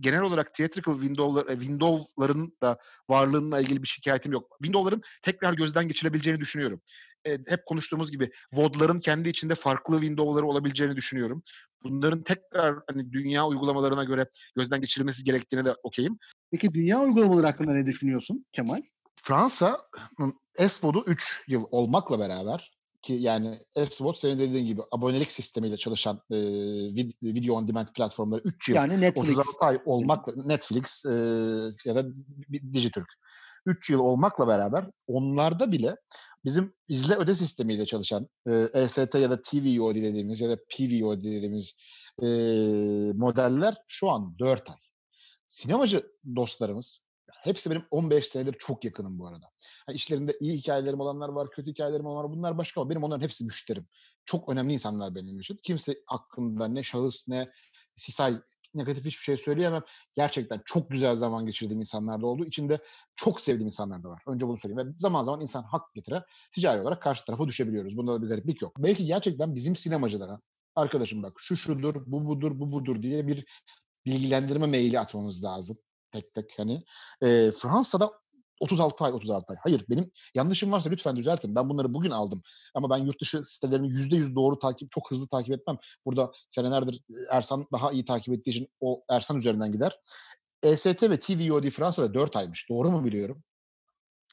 Genel 0.00 0.20
olarak 0.20 0.54
theatrical 0.54 1.00
window'lar, 1.00 1.46
e, 1.46 1.58
window'ların 1.58 2.52
da 2.62 2.78
varlığıyla 3.08 3.60
ilgili 3.60 3.82
bir 3.82 3.88
şikayetim 3.88 4.32
yok. 4.32 4.56
Window'ların 4.62 5.02
tekrar 5.22 5.52
gözden 5.52 5.88
geçirebileceğini 5.88 6.40
düşünüyorum. 6.40 6.80
E, 7.26 7.32
hep 7.32 7.66
konuştuğumuz 7.66 8.10
gibi 8.10 8.30
VOD'ların 8.52 9.00
kendi 9.00 9.28
içinde 9.28 9.54
farklı 9.54 10.00
window'ları 10.00 10.46
olabileceğini 10.46 10.96
düşünüyorum. 10.96 11.42
Bunların 11.84 12.22
tekrar 12.22 12.76
hani 12.88 13.12
dünya 13.12 13.46
uygulamalarına 13.46 14.04
göre 14.04 14.26
gözden 14.56 14.80
geçirilmesi 14.80 15.24
gerektiğine 15.24 15.64
de 15.64 15.74
okeyim. 15.82 16.18
Peki 16.50 16.74
dünya 16.74 17.00
uygulamaları 17.00 17.46
hakkında 17.46 17.72
ne 17.72 17.86
düşünüyorsun 17.86 18.46
Kemal? 18.52 18.80
Fransa'nın 19.16 20.34
SVOD'u 20.68 21.04
3 21.06 21.44
yıl 21.48 21.64
olmakla 21.70 22.18
beraber 22.18 22.72
ki 23.02 23.12
yani 23.12 23.54
SVOD 23.88 24.14
senin 24.14 24.38
dediğin 24.38 24.66
gibi 24.66 24.80
abonelik 24.90 25.32
sistemiyle 25.32 25.76
çalışan 25.76 26.20
e, 26.30 26.34
vid- 26.34 27.14
video 27.22 27.54
on 27.54 27.68
demand 27.68 27.88
platformları 27.88 28.40
3 28.44 28.68
yıl 28.68 28.76
Yani 28.76 29.00
Netflix. 29.00 29.38
36 29.38 29.66
ay 29.66 29.78
olmakla 29.84 30.32
Netflix 30.46 31.06
e, 31.06 31.10
ya 31.84 31.94
da 31.94 32.04
bir 32.48 32.72
Dijitürk 32.72 33.08
3 33.66 33.90
yıl 33.90 34.00
olmakla 34.00 34.48
beraber 34.48 34.86
onlarda 35.06 35.72
bile 35.72 35.96
bizim 36.44 36.74
izle 36.88 37.14
öde 37.14 37.34
sistemiyle 37.34 37.86
çalışan 37.86 38.28
e, 38.46 38.66
EST 38.74 39.14
ya 39.14 39.30
da 39.30 39.42
TVOD 39.42 39.94
dediğimiz 39.94 40.40
ya 40.40 40.50
da 40.50 40.56
PVOD 40.56 41.22
dediğimiz 41.22 41.76
e, 42.22 42.26
modeller 43.14 43.76
şu 43.88 44.10
an 44.10 44.38
4 44.38 44.70
ay. 44.70 44.76
Sinemacı 45.46 46.12
dostlarımız 46.36 47.06
hepsi 47.42 47.70
benim 47.70 47.84
15 47.90 48.26
senedir 48.26 48.52
çok 48.58 48.84
yakınım 48.84 49.18
bu 49.18 49.26
arada. 49.26 49.46
Yani 49.88 49.96
işlerinde 49.96 50.36
iyi 50.40 50.56
hikayelerim 50.56 51.00
olanlar 51.00 51.28
var, 51.28 51.50
kötü 51.50 51.70
hikayelerim 51.70 52.06
olanlar 52.06 52.24
var. 52.24 52.32
Bunlar 52.32 52.58
başka 52.58 52.80
ama 52.80 52.90
benim 52.90 53.04
onların 53.04 53.22
hepsi 53.22 53.44
müşterim. 53.44 53.86
Çok 54.24 54.48
önemli 54.48 54.72
insanlar 54.72 55.14
benim 55.14 55.40
için. 55.40 55.58
Kimse 55.62 55.94
hakkında 56.06 56.68
ne 56.68 56.82
şahıs 56.82 57.28
ne 57.28 57.50
sisay 57.96 58.34
negatif 58.74 59.04
hiçbir 59.04 59.22
şey 59.22 59.36
söyleyemem. 59.36 59.82
Gerçekten 60.14 60.60
çok 60.64 60.90
güzel 60.90 61.14
zaman 61.14 61.46
geçirdiğim 61.46 61.80
insanlar 61.80 62.22
da 62.22 62.26
oldu. 62.26 62.44
İçinde 62.44 62.78
çok 63.16 63.40
sevdiğim 63.40 63.66
insanlar 63.66 64.02
da 64.02 64.08
var. 64.08 64.22
Önce 64.26 64.46
bunu 64.48 64.58
söyleyeyim. 64.58 64.88
Ve 64.88 64.94
zaman 64.98 65.22
zaman 65.22 65.40
insan 65.40 65.62
hak 65.62 65.94
getire 65.94 66.24
ticari 66.54 66.82
olarak 66.82 67.02
karşı 67.02 67.24
tarafa 67.24 67.46
düşebiliyoruz. 67.46 67.96
Bunda 67.96 68.14
da 68.14 68.22
bir 68.22 68.28
gariplik 68.28 68.62
yok. 68.62 68.72
Belki 68.78 69.04
gerçekten 69.04 69.54
bizim 69.54 69.76
sinemacılara 69.76 70.40
arkadaşım 70.76 71.22
bak 71.22 71.32
şu 71.38 71.56
şudur, 71.56 71.94
bu 72.06 72.26
budur, 72.26 72.60
bu 72.60 72.72
budur 72.72 73.02
diye 73.02 73.26
bir 73.26 73.46
bilgilendirme 74.06 74.66
maili 74.66 75.00
atmamız 75.00 75.44
lazım. 75.44 75.76
Tek 76.12 76.34
tek 76.34 76.58
hani. 76.58 76.84
E, 77.22 77.50
Fransa'da 77.50 78.10
36 78.60 79.04
ay 79.04 79.12
36 79.12 79.52
ay. 79.52 79.56
Hayır 79.62 79.84
benim 79.90 80.10
yanlışım 80.34 80.72
varsa 80.72 80.90
lütfen 80.90 81.16
düzeltin. 81.16 81.54
Ben 81.54 81.68
bunları 81.68 81.94
bugün 81.94 82.10
aldım. 82.10 82.42
Ama 82.74 82.90
ben 82.90 82.96
yurt 82.96 83.20
dışı 83.20 83.42
sitelerini 83.44 83.86
%100 83.86 84.34
doğru 84.34 84.58
takip, 84.58 84.90
çok 84.90 85.10
hızlı 85.10 85.28
takip 85.28 85.52
etmem. 85.54 85.78
Burada 86.06 86.32
senelerdir 86.48 87.02
Ersan 87.30 87.66
daha 87.72 87.92
iyi 87.92 88.04
takip 88.04 88.34
ettiği 88.34 88.50
için 88.50 88.68
o 88.80 89.04
Ersan 89.10 89.38
üzerinden 89.38 89.72
gider. 89.72 90.00
EST 90.62 91.02
ve 91.02 91.18
TVOD 91.18 91.68
Fransa'da 91.70 92.14
4 92.14 92.36
aymış. 92.36 92.68
Doğru 92.70 92.90
mu 92.90 93.04
biliyorum? 93.04 93.42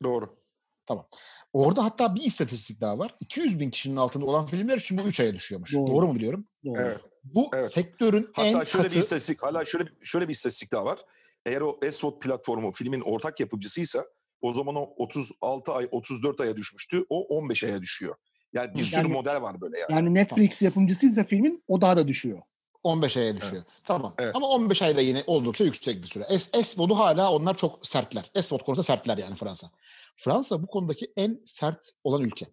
Doğru. 0.04 0.36
Orada 1.54 1.84
hatta 1.84 2.16
bir 2.16 2.22
istatistik 2.22 2.82
daha 2.82 3.00
var. 3.00 3.16
200 3.20 3.60
bin 3.60 3.70
kişinin 3.70 3.96
altında 3.96 4.26
olan 4.26 4.46
filmler 4.46 4.78
için 4.78 4.98
bu 4.98 5.02
3 5.02 5.20
aya 5.20 5.34
düşüyormuş. 5.34 5.74
Doğru. 5.74 5.88
Doğru, 5.88 6.08
mu 6.08 6.16
biliyorum? 6.16 6.48
Doğru. 6.66 6.82
Evet. 6.82 7.02
Bu 7.24 7.50
Evet. 7.54 7.72
sektörün 7.72 8.30
en 8.38 8.54
Hatta 8.54 8.66
şöyle 8.66 8.84
katı... 8.84 8.96
bir 8.96 9.02
istatistik, 9.02 9.44
hala 9.44 9.66
şöyle 9.66 9.90
şöyle 10.04 10.28
bir 10.28 10.34
istatistik 10.34 10.72
daha 10.72 10.86
var. 10.86 11.00
Eğer 11.46 11.62
o 11.62 11.80
SWOT 11.92 12.22
platformu 12.22 12.72
filmin 12.72 13.02
ortak 13.02 13.40
yapımcısıysa 13.40 14.06
o 14.42 14.52
zaman 14.52 14.76
o 14.76 14.94
36 14.98 15.72
ay 15.72 15.88
34 15.92 16.42
aya 16.42 16.56
düşmüştü. 16.56 17.06
O 17.10 17.22
15 17.22 17.64
aya 17.64 17.82
düşüyor. 17.82 18.16
Yani 18.54 18.74
bir 18.74 18.80
Hı. 18.80 18.86
sürü 18.86 19.00
Yani- 19.02 19.14
model 19.14 19.42
var 19.42 19.62
böyle 19.62 19.80
yani. 19.80 19.92
Yani 19.92 20.14
Netflix 20.14 20.62
yapımcısıysa 20.62 21.24
filmin 21.24 21.64
o 21.68 21.82
daha 21.82 21.98
da 21.98 22.08
düşüyor. 22.08 22.42
15 22.84 23.18
aya 23.18 23.38
düşüyor. 23.38 23.64
Tamam. 23.86 24.14
Evet. 24.20 24.36
Ama 24.36 24.48
15 24.48 24.82
ayda 24.82 25.02
yine 25.02 25.24
oldukça 25.28 25.64
yüksek 25.64 26.02
bir 26.04 26.08
süre. 26.08 26.24
S, 26.40 26.64
S-Vode'u 26.64 27.00
hala 27.00 27.32
onlar 27.32 27.58
çok 27.58 27.88
sertler. 27.88 28.32
S-Vode 28.42 28.64
konusunda 28.64 28.84
sertler 28.84 29.18
yani 29.18 29.36
Fransa. 29.36 29.68
Fransa 30.16 30.64
bu 30.64 30.68
konudaki 30.68 31.14
en 31.18 31.42
sert 31.44 31.92
olan 32.04 32.22
ülke. 32.24 32.46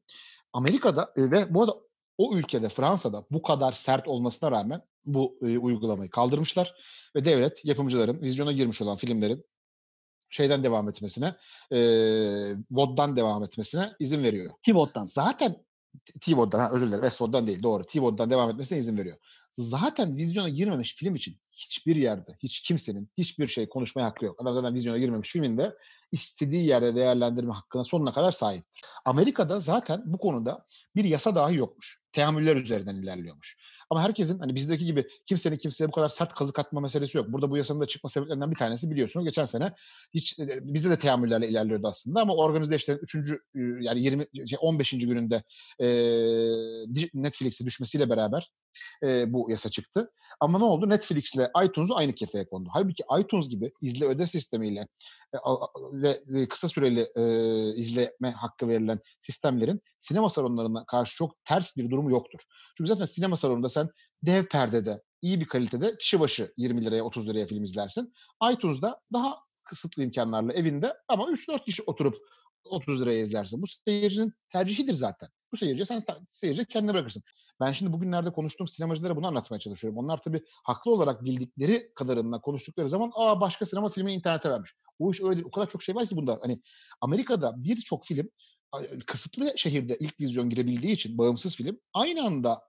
Amerika'da 0.52 1.12
e, 1.16 1.30
ve 1.30 1.54
bu 1.54 1.62
arada 1.62 1.74
o 2.18 2.34
ülkede 2.36 2.68
Fransa'da 2.68 3.24
bu 3.30 3.42
kadar 3.42 3.72
sert 3.72 4.08
olmasına 4.08 4.50
rağmen 4.50 4.82
bu 5.06 5.38
e, 5.42 5.58
uygulamayı 5.58 6.10
kaldırmışlar 6.10 6.74
ve 7.16 7.24
devlet 7.24 7.64
yapımcıların 7.64 8.22
vizyona 8.22 8.52
girmiş 8.52 8.82
olan 8.82 8.96
filmlerin 8.96 9.44
şeyden 10.30 10.64
devam 10.64 10.88
etmesine, 10.88 11.34
e, 11.72 11.78
VOD'dan 12.70 13.16
devam 13.16 13.44
etmesine 13.44 13.92
izin 13.98 14.22
veriyor. 14.22 14.50
Pivot'tan. 14.62 15.02
Zaten 15.02 15.56
T-Vode'dan, 16.20 16.58
ha, 16.58 16.70
özür 16.72 16.88
dilerim, 16.88 17.10
S-Vode'dan 17.10 17.46
değil 17.46 17.62
doğru. 17.62 17.84
T-Vode'dan 17.84 18.30
devam 18.30 18.50
etmesine 18.50 18.78
izin 18.78 18.98
veriyor. 18.98 19.16
Zaten 19.56 20.16
vizyona 20.16 20.48
girmemiş 20.48 20.94
film 20.94 21.14
için 21.14 21.36
hiçbir 21.52 21.96
yerde, 21.96 22.36
hiç 22.42 22.60
kimsenin 22.60 23.08
hiçbir 23.18 23.46
şey 23.46 23.68
konuşmaya 23.68 24.04
hakkı 24.04 24.24
yok. 24.24 24.42
Adam 24.42 24.54
zaten 24.54 24.74
vizyona 24.74 24.98
girmemiş 24.98 25.30
filminde 25.30 25.74
istediği 26.12 26.66
yerde 26.66 26.94
değerlendirme 26.94 27.52
hakkına 27.52 27.84
sonuna 27.84 28.12
kadar 28.12 28.32
sahiptir. 28.32 28.82
Amerika'da 29.04 29.60
zaten 29.60 30.02
bu 30.04 30.18
konuda 30.18 30.66
bir 30.96 31.04
yasa 31.04 31.36
dahi 31.36 31.56
yokmuş. 31.56 32.00
Teamüller 32.12 32.56
üzerinden 32.56 32.96
ilerliyormuş. 32.96 33.58
Ama 33.90 34.02
herkesin 34.02 34.38
hani 34.38 34.54
bizdeki 34.54 34.84
gibi 34.84 35.08
kimsenin 35.26 35.56
kimseye 35.56 35.88
bu 35.88 35.92
kadar 35.92 36.08
sert 36.08 36.34
kazık 36.34 36.58
atma 36.58 36.80
meselesi 36.80 37.18
yok. 37.18 37.26
Burada 37.28 37.50
bu 37.50 37.56
yasanın 37.56 37.80
da 37.80 37.86
çıkma 37.86 38.10
sebeplerinden 38.10 38.50
bir 38.50 38.56
tanesi 38.56 38.90
biliyorsunuz. 38.90 39.26
Geçen 39.26 39.44
sene 39.44 39.72
hiç 40.14 40.38
e, 40.38 40.48
bizde 40.62 40.90
de 40.90 40.98
teamüllerle 40.98 41.48
ilerliyordu 41.48 41.88
aslında 41.88 42.20
ama 42.20 42.34
organize 42.34 42.76
işlerin 42.76 43.00
3. 43.02 43.16
yani 43.80 44.00
20 44.00 44.26
şey 44.48 44.58
15. 44.60 44.90
gününde 44.90 45.42
e, 45.80 45.86
Netflix'e 47.14 47.66
düşmesiyle 47.66 48.10
beraber 48.10 48.50
e, 49.02 49.32
bu 49.32 49.50
yasa 49.50 49.70
çıktı. 49.70 50.10
Ama 50.40 50.58
ne 50.58 50.64
oldu? 50.64 50.88
Netflix 50.88 51.34
ile 51.34 51.50
iTunes'u 51.64 51.96
aynı 51.96 52.12
kefeye 52.12 52.44
kondu. 52.46 52.68
Halbuki 52.72 53.02
iTunes 53.20 53.48
gibi 53.48 53.72
izle 53.80 54.06
öde 54.06 54.26
sistemiyle 54.26 54.86
e, 55.34 55.38
ve 56.28 56.48
kısa 56.48 56.68
süreli 56.68 57.06
e, 57.16 57.22
izleme 57.74 58.30
hakkı 58.30 58.68
verilen 58.68 58.98
sistemlerin 59.20 59.80
sinema 59.98 60.30
salonlarına 60.30 60.84
karşı 60.84 61.16
çok 61.16 61.44
ters 61.44 61.76
bir 61.76 61.90
durumu 61.90 62.10
yoktur. 62.10 62.40
Çünkü 62.76 62.88
zaten 62.88 63.04
sinema 63.04 63.36
salonunda 63.36 63.68
sen 63.68 63.88
dev 64.22 64.44
perdede, 64.44 65.02
iyi 65.22 65.40
bir 65.40 65.46
kalitede 65.46 65.96
kişi 65.98 66.20
başı 66.20 66.52
20 66.56 66.84
liraya 66.84 67.02
30 67.02 67.28
liraya 67.28 67.46
film 67.46 67.64
izlersin. 67.64 68.12
iTunes'da 68.52 69.00
daha 69.12 69.38
kısıtlı 69.64 70.04
imkanlarla 70.04 70.52
evinde 70.52 70.94
ama 71.08 71.24
3-4 71.24 71.64
kişi 71.64 71.82
oturup 71.82 72.16
30 72.64 73.02
liraya 73.02 73.20
izlersin. 73.20 73.62
Bu 73.62 73.66
seyircinin 73.66 74.32
tercihidir 74.52 74.94
zaten. 74.94 75.28
Bu 75.54 75.58
seyirci 75.58 75.86
sen 75.86 76.02
seyirci 76.26 76.64
kendine 76.64 76.94
bırakırsın. 76.94 77.22
Ben 77.60 77.72
şimdi 77.72 77.92
bugünlerde 77.92 78.32
konuştuğum 78.32 78.68
sinemacılara 78.68 79.16
bunu 79.16 79.26
anlatmaya 79.26 79.58
çalışıyorum. 79.58 79.98
Onlar 79.98 80.22
tabii 80.22 80.40
haklı 80.64 80.90
olarak 80.90 81.24
bildikleri 81.24 81.92
kadarıyla 81.94 82.40
konuştukları 82.40 82.88
zaman 82.88 83.12
aa 83.14 83.40
başka 83.40 83.64
sinema 83.64 83.88
filmi 83.88 84.12
internete 84.12 84.50
vermiş. 84.50 84.70
O 84.98 85.12
iş 85.12 85.22
öyle 85.22 85.32
değil. 85.32 85.46
O 85.46 85.50
kadar 85.50 85.68
çok 85.68 85.82
şey 85.82 85.94
var 85.94 86.06
ki 86.06 86.16
bunda. 86.16 86.38
Hani 86.42 86.60
Amerika'da 87.00 87.64
birçok 87.64 88.04
film 88.06 88.30
kısıtlı 89.06 89.52
şehirde 89.56 89.96
ilk 90.00 90.20
vizyon 90.20 90.50
girebildiği 90.50 90.92
için 90.92 91.18
bağımsız 91.18 91.56
film 91.56 91.80
aynı 91.92 92.22
anda 92.26 92.60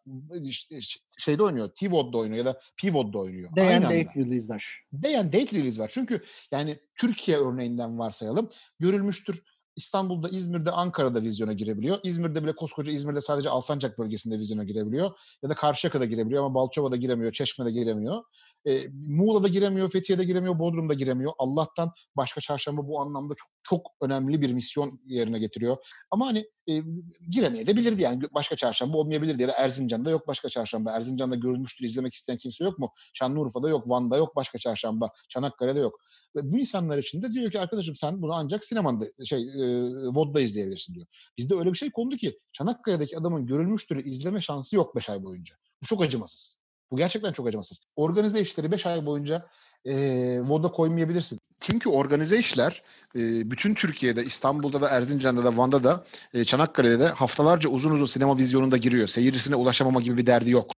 işte 0.44 0.80
şeyde 1.18 1.44
oynuyor. 1.44 1.70
TVOD'da 1.70 2.18
oynuyor 2.18 2.46
ya 2.46 2.46
da 2.46 2.60
PVOD'da 2.82 3.18
oynuyor. 3.18 3.56
Day 3.56 3.68
aynı 3.68 3.88
and 3.88 3.94
date 3.94 4.20
release'ler. 4.20 4.66
Day 5.04 5.18
and 5.18 5.34
date 5.34 5.58
release 5.58 5.82
var. 5.82 5.92
Çünkü 5.94 6.22
yani 6.52 6.80
Türkiye 6.96 7.38
örneğinden 7.38 8.00
varsayalım. 8.00 8.50
Görülmüştür 8.80 9.44
İstanbul'da, 9.76 10.30
İzmir'de, 10.30 10.72
Ankara'da 10.72 11.22
vizyona 11.22 11.54
girebiliyor. 11.54 12.00
İzmir'de 12.04 12.44
bile 12.44 12.56
koskoca 12.56 12.92
İzmir'de 12.92 13.22
sadece 13.22 13.50
Alsancak 13.50 14.00
bölgesinde 14.00 14.40
vizyona 14.40 14.64
girebiliyor. 14.64 15.12
Ya 15.44 15.50
da 15.50 15.56
Karşıyaka'da 15.56 16.06
girebiliyor 16.06 16.46
ama 16.46 16.56
Balçova'da 16.56 16.96
giremiyor, 16.96 17.32
Çeşme'de 17.32 17.72
giremiyor. 17.72 18.24
E, 18.68 18.88
Muğla'da 19.08 19.48
giremiyor, 19.48 19.90
Fethiye'de 19.90 20.24
giremiyor, 20.24 20.60
Bodrum'da 20.60 20.94
giremiyor. 20.94 21.32
Allah'tan 21.38 21.92
başka 22.18 22.42
çarşamba 22.42 22.88
bu 22.88 23.00
anlamda 23.00 23.34
çok 23.36 23.50
çok 23.70 23.92
önemli 24.02 24.42
bir 24.42 24.54
misyon 24.54 25.00
yerine 25.06 25.40
getiriyor. 25.40 25.78
Ama 26.12 26.26
hani 26.26 26.46
e, 26.70 26.82
giremeyebilirdi 27.30 28.02
yani 28.02 28.22
başka 28.34 28.56
çarşamba 28.56 28.98
olmayabilirdi 28.98 29.42
ya 29.42 29.48
da 29.48 29.54
Erzincan'da 29.54 30.10
yok 30.10 30.28
başka 30.28 30.50
çarşamba. 30.50 30.92
Erzincan'da 30.92 31.36
görülmüştür 31.36 31.86
izlemek 31.86 32.14
isteyen 32.14 32.38
kimse 32.38 32.64
yok 32.64 32.80
mu? 32.80 32.92
Şanlıurfa'da 33.14 33.70
yok, 33.70 33.90
Van'da 33.90 34.18
yok 34.18 34.36
başka 34.36 34.58
çarşamba, 34.58 35.10
Çanakkale'de 35.30 35.80
yok. 35.80 36.00
Ve 36.36 36.52
bu 36.52 36.58
insanlar 36.58 36.98
için 36.98 37.22
de 37.22 37.32
diyor 37.34 37.52
ki 37.52 37.60
arkadaşım 37.60 37.96
sen 37.96 38.22
bunu 38.22 38.34
ancak 38.34 38.64
sinemanda 38.64 39.06
şey 39.26 39.42
e, 39.42 39.88
VOD'da 40.08 40.42
izleyebilirsin 40.42 40.96
diyor. 40.96 41.08
Bizde 41.38 41.56
öyle 41.56 41.74
bir 41.74 41.78
şey 41.78 41.92
kondu 41.92 42.18
ki 42.18 42.40
Çanakkale'deki 42.54 43.18
adamın 43.18 43.46
görülmüştür 43.46 43.98
izleme 44.06 44.42
şansı 44.42 44.76
yok 44.76 44.96
5 44.96 45.10
ay 45.10 45.24
boyunca. 45.24 45.56
Bu 45.82 45.86
çok 45.86 46.02
acımasız. 46.02 46.65
Bu 46.92 46.98
gerçekten 46.98 47.32
çok 47.32 47.48
acımasız. 47.48 47.82
Organize 47.96 48.42
işleri 48.42 48.72
5 48.72 48.86
ay 48.86 49.06
boyunca 49.06 49.46
e, 49.86 49.94
VOD'a 50.42 50.72
koymayabilirsin. 50.72 51.40
Çünkü 51.60 51.90
organize 51.90 52.40
işler 52.40 52.82
e, 53.16 53.52
bütün 53.52 53.74
Türkiye'de, 53.74 54.24
İstanbul'da 54.24 54.82
da, 54.82 54.90
Erzincan'da 54.90 55.44
da, 55.44 55.58
Van'da 55.58 55.84
da, 55.84 56.06
e, 56.34 56.46
Çanakkale'de 56.46 57.00
de 57.00 57.08
haftalarca 57.08 57.70
uzun 57.70 57.92
uzun 57.92 58.06
sinema 58.06 58.38
vizyonunda 58.38 58.78
giriyor. 58.78 59.08
Seyircisine 59.08 59.56
ulaşamama 59.56 60.02
gibi 60.02 60.18
bir 60.18 60.26
derdi 60.26 60.52
yok. 60.52 60.72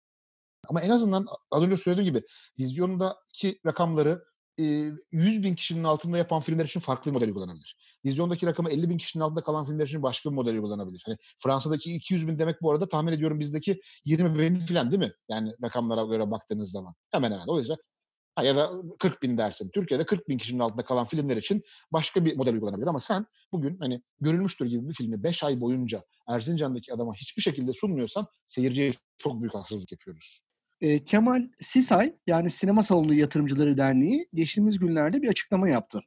Ama 0.67 0.81
en 0.81 0.89
azından 0.89 1.25
az 1.51 1.63
önce 1.63 1.77
söylediğim 1.77 2.13
gibi 2.13 2.25
vizyondaki 2.59 3.59
rakamları 3.65 4.23
100 4.57 5.43
bin 5.43 5.55
kişinin 5.55 5.83
altında 5.83 6.17
yapan 6.17 6.41
filmler 6.41 6.65
için 6.65 6.79
farklı 6.79 7.11
bir 7.11 7.15
model 7.15 7.33
kullanabilir. 7.33 7.77
Vizyondaki 8.05 8.45
rakamı 8.45 8.69
50 8.69 8.89
bin 8.89 8.97
kişinin 8.97 9.23
altında 9.23 9.43
kalan 9.43 9.65
filmler 9.65 9.87
için 9.87 10.03
başka 10.03 10.29
bir 10.29 10.35
model 10.35 10.61
kullanabilir. 10.61 11.03
Hani 11.05 11.17
Fransa'daki 11.37 11.95
200 11.95 12.27
bin 12.27 12.39
demek 12.39 12.61
bu 12.61 12.71
arada 12.71 12.89
tahmin 12.89 13.11
ediyorum 13.11 13.39
bizdeki 13.39 13.81
20 14.05 14.39
bin 14.39 14.55
falan 14.55 14.91
değil 14.91 15.03
mi? 15.03 15.11
Yani 15.29 15.51
rakamlara 15.63 16.03
göre 16.03 16.31
baktığınız 16.31 16.71
zaman. 16.71 16.93
Hemen 17.11 17.31
hemen. 17.31 17.57
Yüzden 17.57 17.77
ha, 18.35 18.43
ya 18.43 18.55
da 18.55 18.71
40 18.99 19.23
bin 19.23 19.37
dersin. 19.37 19.69
Türkiye'de 19.73 20.05
40 20.05 20.29
bin 20.29 20.37
kişinin 20.37 20.59
altında 20.59 20.85
kalan 20.85 21.05
filmler 21.05 21.37
için 21.37 21.63
başka 21.91 22.25
bir 22.25 22.37
model 22.37 22.59
kullanabilir. 22.59 22.87
Ama 22.87 22.99
sen 22.99 23.25
bugün 23.51 23.77
hani 23.79 24.01
görülmüştür 24.21 24.65
gibi 24.65 24.89
bir 24.89 24.93
filmi 24.93 25.23
5 25.23 25.43
ay 25.43 25.61
boyunca 25.61 26.03
Erzincan'daki 26.27 26.93
adama 26.93 27.13
hiçbir 27.15 27.41
şekilde 27.41 27.73
sunmuyorsan 27.73 28.27
seyirciye 28.45 28.91
çok 29.17 29.41
büyük 29.41 29.55
haksızlık 29.55 29.91
yapıyoruz. 29.91 30.46
E, 30.81 31.03
Kemal 31.03 31.47
Sisay 31.59 32.15
yani 32.27 32.49
Sinema 32.49 32.83
Salonu 32.83 33.13
Yatırımcıları 33.13 33.77
Derneği 33.77 34.27
geçtiğimiz 34.33 34.79
günlerde 34.79 35.21
bir 35.21 35.27
açıklama 35.27 35.69
yaptı. 35.69 35.99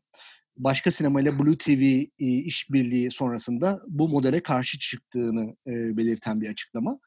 Başka 0.57 0.91
sinema 0.91 1.21
ile 1.21 1.39
Blue 1.39 1.59
TV 1.59 1.83
e, 1.83 2.09
işbirliği 2.19 3.11
sonrasında 3.11 3.83
bu 3.87 4.09
modele 4.09 4.43
karşı 4.43 4.79
çıktığını 4.79 5.57
e, 5.67 5.97
belirten 5.97 6.41
bir 6.41 6.51
açıklama. 6.51 6.99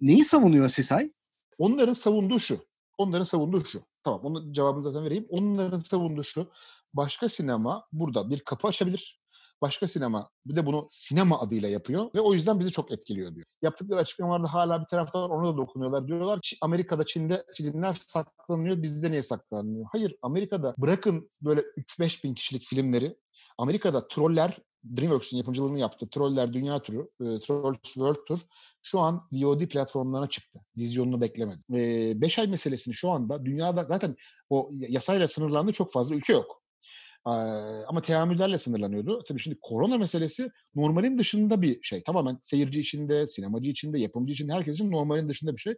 Neyi 0.00 0.24
savunuyor 0.24 0.68
Sisay? 0.68 1.10
Onların 1.58 1.92
savunduğu 1.92 2.38
şu. 2.38 2.58
Onların 2.98 3.24
savunduğu 3.24 3.64
şu. 3.64 3.82
Tamam 4.02 4.20
onun 4.24 4.52
cevabını 4.52 4.82
zaten 4.82 5.04
vereyim. 5.04 5.26
Onların 5.28 5.78
savunduğu 5.78 6.24
şu. 6.24 6.50
Başka 6.94 7.28
sinema 7.28 7.88
burada 7.92 8.30
bir 8.30 8.40
kapı 8.40 8.68
açabilir 8.68 9.23
başka 9.64 9.86
sinema 9.86 10.30
bir 10.46 10.56
de 10.56 10.66
bunu 10.66 10.86
sinema 10.88 11.40
adıyla 11.40 11.68
yapıyor 11.68 12.10
ve 12.14 12.20
o 12.20 12.34
yüzden 12.34 12.60
bizi 12.60 12.70
çok 12.70 12.92
etkiliyor 12.92 13.34
diyor. 13.34 13.46
Yaptıkları 13.62 14.00
açıklamalarda 14.00 14.54
hala 14.54 14.80
bir 14.80 14.86
taraftan 14.86 15.30
ona 15.30 15.52
da 15.52 15.56
dokunuyorlar. 15.56 16.06
Diyorlar 16.06 16.40
ki 16.40 16.56
Amerika'da, 16.60 17.06
Çin'de 17.06 17.44
filmler 17.54 17.96
saklanıyor, 18.06 18.82
bizde 18.82 19.10
niye 19.10 19.22
saklanmıyor? 19.22 19.86
Hayır, 19.92 20.16
Amerika'da 20.22 20.74
bırakın 20.78 21.28
böyle 21.42 21.60
3-5 21.60 22.24
bin 22.24 22.34
kişilik 22.34 22.64
filmleri 22.64 23.16
Amerika'da 23.58 24.08
Troller 24.08 24.58
DreamWorks'un 24.96 25.36
yapımcılığını 25.36 25.78
yaptı. 25.78 26.08
Troller 26.10 26.52
Dünya 26.52 26.78
Turu, 26.78 27.10
e, 27.20 27.24
Trolls 27.38 27.82
World 27.82 28.24
Tour 28.28 28.40
şu 28.82 29.00
an 29.00 29.28
VOD 29.32 29.60
platformlarına 29.60 30.26
çıktı. 30.26 30.60
Vizyonunu 30.76 31.20
beklemedi. 31.20 31.60
5 32.20 32.38
e, 32.38 32.42
ay 32.42 32.48
meselesini 32.48 32.94
şu 32.94 33.10
anda 33.10 33.44
dünyada 33.44 33.84
zaten 33.88 34.16
o 34.50 34.68
yasayla 34.72 35.28
sınırlandı 35.28 35.72
çok 35.72 35.92
fazla 35.92 36.14
ülke 36.14 36.32
yok 36.32 36.63
ama 37.88 38.02
teamüllerle 38.02 38.58
sınırlanıyordu. 38.58 39.22
Tabii 39.28 39.40
şimdi 39.40 39.58
korona 39.62 39.98
meselesi 39.98 40.50
normalin 40.74 41.18
dışında 41.18 41.62
bir 41.62 41.82
şey. 41.82 42.02
Tamamen 42.02 42.38
seyirci 42.40 42.80
içinde, 42.80 43.26
sinemacı 43.26 43.70
içinde, 43.70 44.00
yapımcı 44.00 44.32
içinde, 44.32 44.52
herkes 44.52 44.74
için 44.74 44.90
normalin 44.90 45.28
dışında 45.28 45.52
bir 45.52 45.60
şey. 45.60 45.74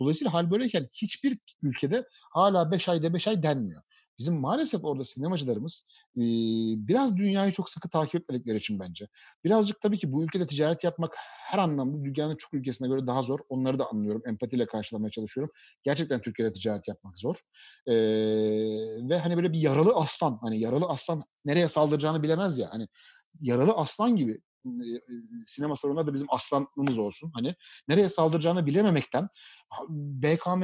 Dolayısıyla 0.00 0.34
hal 0.34 0.50
böyleyken 0.50 0.88
hiçbir 0.92 1.38
ülkede 1.62 2.04
hala 2.32 2.70
5 2.70 2.88
ayda 2.88 3.14
5 3.14 3.28
ay 3.28 3.42
denmiyor. 3.42 3.82
Bizim 4.18 4.40
maalesef 4.40 4.84
orada 4.84 5.04
sinemacılarımız 5.04 5.84
e, 6.16 6.22
biraz 6.88 7.16
dünyayı 7.16 7.52
çok 7.52 7.70
sıkı 7.70 7.88
takip 7.88 8.14
etmedikleri 8.14 8.56
için 8.56 8.80
bence. 8.80 9.08
Birazcık 9.44 9.80
tabii 9.80 9.98
ki 9.98 10.12
bu 10.12 10.24
ülkede 10.24 10.46
ticaret 10.46 10.84
yapmak 10.84 11.14
her 11.46 11.58
anlamda 11.58 12.04
dünyanın 12.04 12.36
çok 12.36 12.54
ülkesine 12.54 12.88
göre 12.88 13.06
daha 13.06 13.22
zor. 13.22 13.38
Onları 13.48 13.78
da 13.78 13.86
anlıyorum. 13.90 14.22
Empatiyle 14.26 14.66
karşılamaya 14.66 15.10
çalışıyorum. 15.10 15.52
Gerçekten 15.82 16.20
Türkiye'de 16.20 16.52
ticaret 16.52 16.88
yapmak 16.88 17.18
zor. 17.18 17.36
E, 17.86 17.94
ve 19.08 19.18
hani 19.18 19.36
böyle 19.36 19.52
bir 19.52 19.60
yaralı 19.60 19.94
aslan. 19.94 20.38
Hani 20.42 20.60
yaralı 20.60 20.86
aslan 20.86 21.22
nereye 21.44 21.68
saldıracağını 21.68 22.22
bilemez 22.22 22.58
ya. 22.58 22.68
Hani 22.72 22.88
yaralı 23.40 23.72
aslan 23.72 24.16
gibi 24.16 24.40
sinema 25.46 25.76
salonunda 25.76 26.06
da 26.06 26.14
bizim 26.14 26.26
aslanımız 26.30 26.98
olsun. 26.98 27.30
Hani 27.34 27.54
nereye 27.88 28.08
saldıracağını 28.08 28.66
bilememekten 28.66 29.28
BKM 29.88 30.62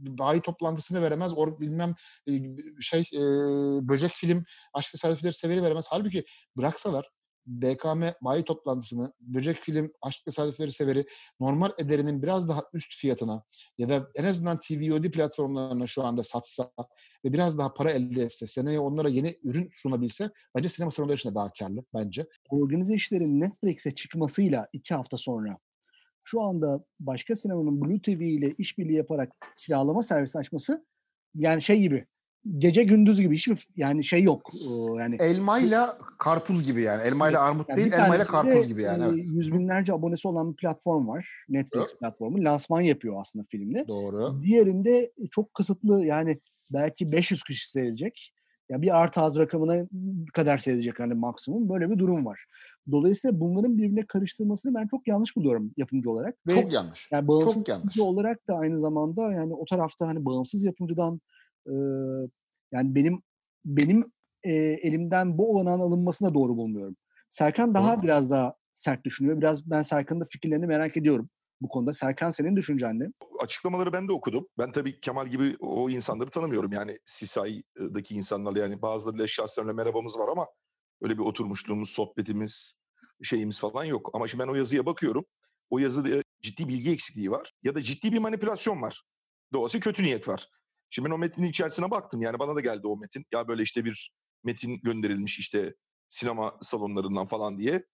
bayi 0.00 0.40
toplantısını 0.40 1.02
veremez. 1.02 1.38
Or 1.38 1.60
bilmem 1.60 1.94
şey 2.80 3.00
e, 3.00 3.20
böcek 3.88 4.12
film 4.12 4.44
aşk 4.74 4.90
tesadüfleri 4.90 5.32
severi 5.32 5.62
veremez. 5.62 5.86
Halbuki 5.90 6.24
bıraksalar 6.56 7.10
BKM 7.46 8.02
bayi 8.20 8.42
toplantısını 8.42 9.12
böcek 9.20 9.56
film 9.56 9.92
aşk 10.02 10.24
tesadüfleri 10.24 10.72
severi 10.72 11.06
normal 11.40 11.70
ederinin 11.78 12.22
biraz 12.22 12.48
daha 12.48 12.62
üst 12.72 13.00
fiyatına 13.00 13.44
ya 13.78 13.88
da 13.88 14.08
en 14.16 14.24
azından 14.24 14.58
TVOD 14.58 15.10
platformlarına 15.10 15.86
şu 15.86 16.04
anda 16.04 16.22
satsa 16.22 16.70
ve 17.24 17.32
biraz 17.32 17.58
daha 17.58 17.74
para 17.74 17.90
elde 17.90 18.22
etse 18.22 18.46
seneye 18.46 18.80
onlara 18.80 19.08
yeni 19.08 19.34
ürün 19.42 19.68
sunabilse 19.72 20.30
bence 20.56 20.68
sinema 20.68 20.90
salonları 20.90 21.16
için 21.16 21.34
daha 21.34 21.52
karlı 21.58 21.84
bence. 21.94 22.26
Organize 22.48 22.94
işlerin 22.94 23.40
Netflix'e 23.40 23.94
çıkmasıyla 23.94 24.68
iki 24.72 24.94
hafta 24.94 25.16
sonra 25.16 25.58
şu 26.30 26.42
anda 26.42 26.84
başka 27.00 27.34
sinemanın 27.36 27.80
Blue 27.80 28.02
TV 28.02 28.22
ile 28.22 28.54
işbirliği 28.58 28.96
yaparak 28.96 29.32
kiralama 29.56 30.02
servisi 30.02 30.38
açması 30.38 30.84
yani 31.34 31.62
şey 31.62 31.80
gibi 31.80 32.06
gece 32.58 32.84
gündüz 32.84 33.20
gibi 33.20 33.34
hiçbir 33.34 33.66
yani 33.76 34.04
şey 34.04 34.22
yok. 34.22 34.50
Yani 34.98 35.16
elmayla 35.20 35.98
karpuz 36.18 36.64
gibi 36.64 36.82
yani. 36.82 37.02
Elmayla 37.02 37.42
armut 37.42 37.68
yani 37.68 37.76
değil, 37.76 37.92
elmayla 37.92 38.24
karpuz 38.24 38.68
gibi 38.68 38.82
yani. 38.82 39.02
e, 39.02 39.06
Evet. 39.06 39.24
Yüz 39.32 39.52
binlerce 39.52 39.92
abonesi 39.92 40.28
olan 40.28 40.52
bir 40.52 40.56
platform 40.56 41.08
var. 41.08 41.28
Netflix 41.48 41.82
Evet. 41.90 42.00
platformu. 42.00 42.44
Lansman 42.44 42.80
yapıyor 42.80 43.14
aslında 43.20 43.44
filmle. 43.50 43.84
Doğru. 43.88 44.42
Diğerinde 44.42 45.12
çok 45.30 45.54
kısıtlı 45.54 46.04
yani 46.04 46.38
belki 46.72 47.12
500 47.12 47.42
kişi 47.42 47.70
seyredecek. 47.70 48.32
Ya 48.70 48.82
bir 48.82 49.00
artı 49.00 49.20
az 49.20 49.38
rakamına 49.38 49.86
kadar 50.32 50.58
seyredecek 50.58 51.00
hani 51.00 51.14
maksimum. 51.14 51.68
Böyle 51.68 51.90
bir 51.90 51.98
durum 51.98 52.26
var. 52.26 52.44
Dolayısıyla 52.90 53.40
bunların 53.40 53.78
birbirine 53.78 54.06
karıştırmasını 54.06 54.74
ben 54.74 54.86
çok 54.86 55.08
yanlış 55.08 55.36
buluyorum 55.36 55.72
yapımcı 55.76 56.10
olarak. 56.10 56.34
Ve 56.46 56.50
Çok 56.52 56.72
yanlış. 56.72 57.08
yani 57.12 57.28
bağımsız 57.28 57.54
çok 57.54 57.68
yanlış. 57.68 57.84
yapımcı 57.84 58.04
olarak 58.04 58.48
da 58.48 58.54
aynı 58.54 58.78
zamanda 58.78 59.32
yani 59.32 59.54
o 59.54 59.64
tarafta 59.64 60.08
hani 60.08 60.24
bağımsız 60.24 60.64
yapımcıdan 60.64 61.20
e, 61.66 61.72
yani 62.72 62.94
benim 62.94 63.22
benim 63.64 64.12
e, 64.42 64.52
elimden 64.54 65.38
bu 65.38 65.50
olanağın 65.50 65.80
alınmasına 65.80 66.34
doğru 66.34 66.56
bulmuyorum. 66.56 66.96
Serkan 67.30 67.74
daha 67.74 67.96
Doğru. 67.96 68.02
biraz 68.02 68.30
daha 68.30 68.54
sert 68.74 69.04
düşünüyor. 69.04 69.40
Biraz 69.40 69.70
ben 69.70 69.82
Serkan'ın 69.82 70.20
da 70.20 70.26
fikirlerini 70.30 70.66
merak 70.66 70.96
ediyorum 70.96 71.30
bu 71.60 71.68
konuda. 71.68 71.92
Serkan 71.92 72.30
senin 72.30 72.56
düşüncen 72.56 72.98
ne? 72.98 73.04
açıklamaları 73.40 73.92
ben 73.92 74.08
de 74.08 74.12
okudum. 74.12 74.46
Ben 74.58 74.72
tabii 74.72 75.00
Kemal 75.00 75.26
gibi 75.28 75.56
o 75.60 75.90
insanları 75.90 76.30
tanımıyorum. 76.30 76.72
Yani 76.72 76.98
CSI'daki 77.04 78.14
insanlarla 78.14 78.58
yani 78.58 78.82
bazılarıyla 78.82 79.28
şahsen 79.28 79.64
öyle 79.64 79.76
merhabamız 79.76 80.18
var 80.18 80.28
ama 80.28 80.46
öyle 81.02 81.14
bir 81.14 81.22
oturmuşluğumuz, 81.22 81.90
sohbetimiz, 81.90 82.74
şeyimiz 83.22 83.60
falan 83.60 83.84
yok. 83.84 84.10
Ama 84.14 84.28
şimdi 84.28 84.44
ben 84.44 84.48
o 84.48 84.54
yazıya 84.54 84.86
bakıyorum. 84.86 85.24
O 85.70 85.78
yazıda 85.78 86.22
ciddi 86.42 86.68
bilgi 86.68 86.90
eksikliği 86.90 87.30
var 87.30 87.52
ya 87.62 87.74
da 87.74 87.82
ciddi 87.82 88.12
bir 88.12 88.18
manipülasyon 88.18 88.82
var. 88.82 89.02
Doğası 89.52 89.80
kötü 89.80 90.02
niyet 90.02 90.28
var. 90.28 90.48
Şimdi 90.90 91.08
ben 91.08 91.14
o 91.14 91.18
metnin 91.18 91.48
içerisine 91.48 91.90
baktım. 91.90 92.22
Yani 92.22 92.38
bana 92.38 92.54
da 92.54 92.60
geldi 92.60 92.86
o 92.86 92.96
metin. 92.96 93.24
Ya 93.32 93.48
böyle 93.48 93.62
işte 93.62 93.84
bir 93.84 94.12
metin 94.44 94.80
gönderilmiş 94.82 95.38
işte 95.38 95.74
sinema 96.08 96.58
salonlarından 96.60 97.26
falan 97.26 97.58
diye. 97.58 97.84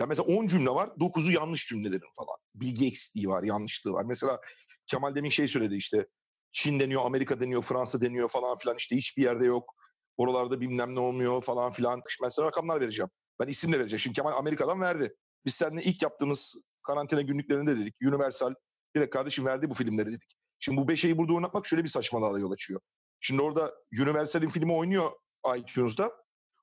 Ya 0.00 0.06
mesela 0.06 0.26
10 0.36 0.46
cümle 0.46 0.70
var, 0.70 0.88
9'u 0.88 1.32
yanlış 1.32 1.68
cümlelerin 1.68 2.12
falan. 2.16 2.38
Bilgi 2.54 2.86
eksikliği 2.86 3.28
var, 3.28 3.42
yanlışlığı 3.42 3.92
var. 3.92 4.04
Mesela 4.04 4.40
Kemal 4.86 5.14
demin 5.14 5.30
şey 5.30 5.48
söyledi 5.48 5.76
işte 5.76 6.06
Çin 6.52 6.80
deniyor, 6.80 7.04
Amerika 7.04 7.40
deniyor, 7.40 7.62
Fransa 7.62 8.00
deniyor 8.00 8.28
falan 8.28 8.56
filan 8.56 8.76
işte 8.76 8.96
hiçbir 8.96 9.22
yerde 9.22 9.44
yok. 9.44 9.74
Oralarda 10.16 10.60
bilmem 10.60 10.94
ne 10.94 11.00
olmuyor 11.00 11.42
falan 11.42 11.72
filan. 11.72 12.02
Ben 12.22 12.28
sana 12.28 12.46
rakamlar 12.46 12.80
vereceğim. 12.80 13.10
Ben 13.40 13.46
isim 13.46 13.72
de 13.72 13.78
vereceğim. 13.78 14.00
Şimdi 14.00 14.16
Kemal 14.16 14.32
Amerika'dan 14.32 14.80
verdi. 14.80 15.16
Biz 15.46 15.54
seninle 15.54 15.82
ilk 15.82 16.02
yaptığımız 16.02 16.56
karantina 16.82 17.20
günlüklerinde 17.20 17.78
dedik. 17.78 17.94
Universal 18.02 18.54
direkt 18.96 19.14
kardeşim 19.14 19.46
verdi 19.46 19.70
bu 19.70 19.74
filmleri 19.74 20.08
dedik. 20.08 20.30
Şimdi 20.58 20.78
bu 20.78 20.88
beş 20.88 21.00
şeyi 21.00 21.18
burada 21.18 21.34
oynatmak 21.34 21.66
şöyle 21.66 21.84
bir 21.84 21.88
saçmalığa 21.88 22.38
yol 22.38 22.50
açıyor. 22.50 22.80
Şimdi 23.20 23.42
orada 23.42 23.74
Universal'in 24.02 24.48
filmi 24.48 24.72
oynuyor 24.72 25.10
iTunes'da. 25.56 26.12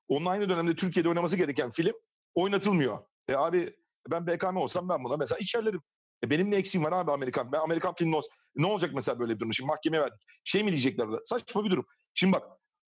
Onun 0.08 0.26
aynı 0.26 0.48
dönemde 0.48 0.76
Türkiye'de 0.76 1.08
oynaması 1.08 1.36
gereken 1.36 1.70
film 1.70 1.92
oynatılmıyor. 2.34 2.98
E 3.28 3.34
abi 3.34 3.76
ben 4.10 4.26
BKM 4.26 4.56
olsam 4.56 4.88
ben 4.88 5.04
buna 5.04 5.16
mesela 5.16 5.38
içerlerim. 5.38 5.82
E 6.24 6.30
benim 6.30 6.50
ne 6.50 6.56
eksiğim 6.56 6.84
var 6.84 6.92
abi 6.92 7.10
Amerikan? 7.10 7.52
Ben 7.52 7.58
Amerikan 7.58 7.94
filmi 7.94 8.16
olsam 8.16 8.36
ne 8.56 8.66
olacak 8.66 8.90
mesela 8.94 9.18
böyle 9.18 9.34
bir 9.34 9.40
durum? 9.40 9.54
Şimdi 9.54 9.68
mahkemeye 9.68 10.02
verdik. 10.02 10.20
Şey 10.44 10.62
mi 10.62 10.68
diyecekler 10.68 11.06
orada? 11.06 11.20
Saçma 11.24 11.64
bir 11.64 11.70
durum. 11.70 11.86
Şimdi 12.14 12.32
bak 12.32 12.44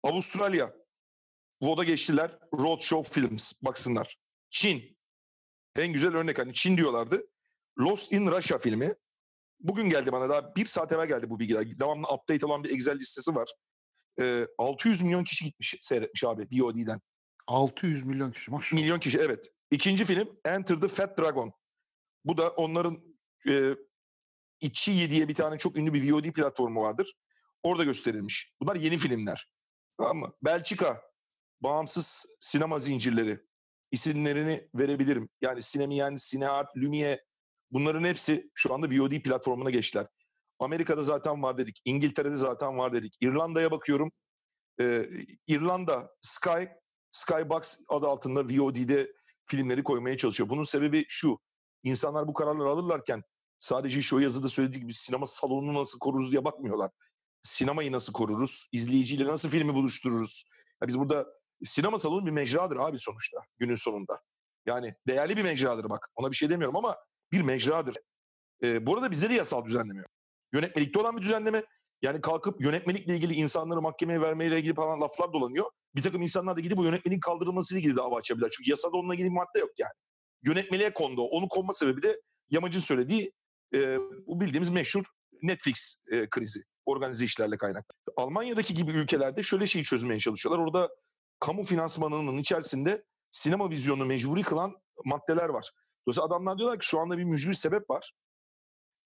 Avustralya 0.04 0.74
VOD'a 1.62 1.84
geçtiler. 1.84 2.40
Roadshow 2.54 3.22
Films 3.22 3.54
baksınlar. 3.64 4.18
Çin. 4.50 4.98
En 5.76 5.94
güzel 5.94 6.16
örnek 6.16 6.40
hani 6.40 6.54
Çin 6.54 6.78
diyorlardı. 6.78 7.28
Lost 7.80 8.14
in 8.14 8.32
Russia 8.32 8.58
filmi. 8.58 8.94
Bugün 9.60 9.90
geldi 9.90 10.12
bana 10.12 10.30
daha 10.30 10.56
bir 10.56 10.66
saat 10.66 10.92
evvel 10.92 11.08
geldi 11.08 11.30
bu 11.30 11.40
bilgiler. 11.40 11.80
Devamlı 11.80 12.08
update 12.08 12.46
olan 12.46 12.64
bir 12.64 12.70
Excel 12.70 13.00
listesi 13.00 13.36
var. 13.36 13.50
Ee, 14.20 14.48
600 14.58 15.02
milyon 15.02 15.24
kişi 15.24 15.46
gitmiş 15.46 15.76
seyretmiş 15.82 16.24
abi 16.24 16.48
VOD'den. 16.52 17.02
600 17.48 18.06
milyon 18.06 18.32
kişi 18.32 18.52
maşallah. 18.52 18.82
Milyon 18.82 19.00
kişi 19.00 19.20
evet. 19.20 19.50
İkinci 19.72 20.06
film 20.06 20.40
Enter 20.46 20.82
the 20.82 20.88
Fat 20.88 21.20
Dragon. 21.20 21.52
Bu 22.26 22.38
da 22.38 22.50
onların 22.50 22.98
e, 23.50 23.76
Ichiyi 24.62 25.12
diye 25.12 25.28
bir 25.28 25.36
tane 25.36 25.58
çok 25.58 25.78
ünlü 25.78 25.94
bir 25.94 26.12
VOD 26.12 26.24
platformu 26.24 26.82
vardır. 26.84 27.14
Orada 27.64 27.84
gösterilmiş. 27.84 28.54
Bunlar 28.62 28.76
yeni 28.76 28.98
filmler. 28.98 29.50
Tamam 29.98 30.18
mı? 30.18 30.34
Belçika 30.44 31.02
bağımsız 31.62 32.36
sinema 32.40 32.80
zincirleri. 32.80 33.40
İsimlerini 33.92 34.70
verebilirim. 34.76 35.30
Yani 35.42 35.62
Sinemien, 35.62 36.16
Cineart, 36.16 36.78
Lumiere 36.78 37.26
bunların 37.72 38.04
hepsi 38.04 38.52
şu 38.56 38.74
anda 38.74 38.88
VOD 38.88 39.12
platformuna 39.12 39.70
geçtiler. 39.70 40.08
Amerika'da 40.60 41.04
zaten 41.04 41.44
var 41.44 41.58
dedik. 41.58 41.82
İngiltere'de 41.86 42.36
zaten 42.36 42.78
var 42.78 42.94
dedik. 42.94 43.18
İrlanda'ya 43.22 43.72
bakıyorum. 43.72 44.12
Ee, 44.82 45.06
İrlanda 45.48 46.16
Sky 46.22 46.64
Skybox 47.12 47.80
adı 47.90 48.08
altında 48.08 48.46
VOD'de 48.46 49.12
filmleri 49.46 49.84
koymaya 49.84 50.18
çalışıyor. 50.18 50.50
Bunun 50.50 50.64
sebebi 50.64 51.06
şu. 51.08 51.40
İnsanlar 51.84 52.28
bu 52.28 52.34
kararları 52.34 52.70
alırlarken 52.70 53.24
sadece 53.60 54.02
şu 54.02 54.20
yazıda 54.20 54.50
söylediği 54.50 54.82
gibi 54.82 54.94
sinema 54.94 55.26
salonunu 55.26 55.80
nasıl 55.80 56.00
koruruz 56.00 56.32
diye 56.32 56.46
bakmıyorlar. 56.46 56.92
Sinemayı 57.44 57.92
nasıl 57.92 58.14
koruruz? 58.14 58.68
İzleyiciyle 58.72 59.26
nasıl 59.26 59.50
filmi 59.50 59.74
buluştururuz? 59.74 60.44
Ya 60.82 60.88
biz 60.88 61.00
burada 61.00 61.28
sinema 61.64 61.98
salonu 61.98 62.26
bir 62.26 62.32
mecradır 62.32 62.78
abi 62.78 62.98
sonuçta 62.98 63.38
günün 63.60 63.76
sonunda. 63.76 64.22
Yani 64.66 64.96
değerli 65.08 65.38
bir 65.38 65.44
mecradır 65.44 65.90
bak. 65.90 66.10
Ona 66.16 66.32
bir 66.32 66.36
şey 66.36 66.50
demiyorum 66.50 66.76
ama 66.76 66.96
bir 67.32 67.42
mecradır. 67.42 67.96
Ee, 68.64 68.86
bu 68.86 68.96
arada 68.96 69.12
bizde 69.12 69.30
de 69.30 69.34
yasal 69.34 69.66
düzenleme 69.66 70.00
yok. 70.00 70.12
Yönetmelikte 70.54 71.00
olan 71.00 71.18
bir 71.18 71.22
düzenleme. 71.22 71.64
Yani 72.02 72.22
kalkıp 72.22 72.62
yönetmelikle 72.62 73.16
ilgili 73.16 73.34
insanları 73.34 73.82
mahkemeye 73.82 74.22
vermeyle 74.22 74.60
ilgili 74.60 74.76
falan 74.76 75.02
laflar 75.02 75.34
dolanıyor. 75.34 75.66
Bir 75.96 76.02
takım 76.02 76.22
insanlar 76.22 76.58
da 76.58 76.62
gidip 76.62 76.78
bu 76.78 76.86
yönetmeliğin 76.86 77.20
kaldırılmasıyla 77.20 77.80
ilgili 77.80 77.96
dava 77.96 78.18
açabilir. 78.18 78.50
Çünkü 78.58 78.70
yasada 78.70 78.98
onunla 78.98 79.14
ilgili 79.14 79.30
bir 79.30 79.36
madde 79.36 79.60
yok 79.60 79.70
yani. 79.78 79.92
Yönetmeliğe 80.44 80.94
kondu. 80.94 81.22
Onu 81.22 81.48
konma 81.48 81.74
sebebi 81.74 82.04
de 82.04 82.22
Yamacın 82.52 82.80
söylediği 82.80 83.32
e, 83.76 83.98
bu 84.28 84.42
bildiğimiz 84.42 84.70
meşhur 84.70 85.04
Netflix 85.42 86.02
e, 86.12 86.30
krizi. 86.30 86.60
Organize 86.86 87.26
işlerle 87.26 87.58
kaynaklı. 87.58 87.96
Almanya'daki 88.18 88.74
gibi 88.74 88.92
ülkelerde 88.92 89.44
şöyle 89.44 89.68
şeyi 89.68 89.84
çözmeye 89.84 90.20
çalışıyorlar. 90.20 90.64
Orada 90.64 90.90
kamu 91.40 91.64
finansmanının 91.64 92.38
içerisinde 92.38 93.04
sinema 93.30 93.70
vizyonunu 93.70 94.06
mecburi 94.06 94.42
kılan 94.42 94.74
maddeler 95.06 95.50
var. 95.50 95.72
Dolayısıyla 96.08 96.28
adamlar 96.28 96.58
diyorlar 96.58 96.80
ki 96.80 96.86
şu 96.88 97.00
anda 97.00 97.18
bir 97.18 97.24
mücbir 97.24 97.54
sebep 97.54 97.90
var. 97.90 98.12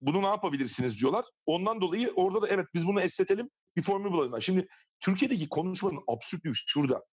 Bunu 0.05 0.21
ne 0.21 0.27
yapabilirsiniz 0.27 1.01
diyorlar. 1.01 1.25
Ondan 1.45 1.81
dolayı 1.81 2.11
orada 2.15 2.41
da 2.41 2.47
evet 2.47 2.65
biz 2.73 2.87
bunu 2.87 3.01
esnetelim 3.01 3.49
bir 3.75 3.81
formül 3.81 4.11
bulalım. 4.11 4.41
Şimdi 4.41 4.67
Türkiye'deki 4.99 5.49
konuşmanın 5.49 6.03
absürtlüğü 6.07 6.51
şurada. 6.55 7.05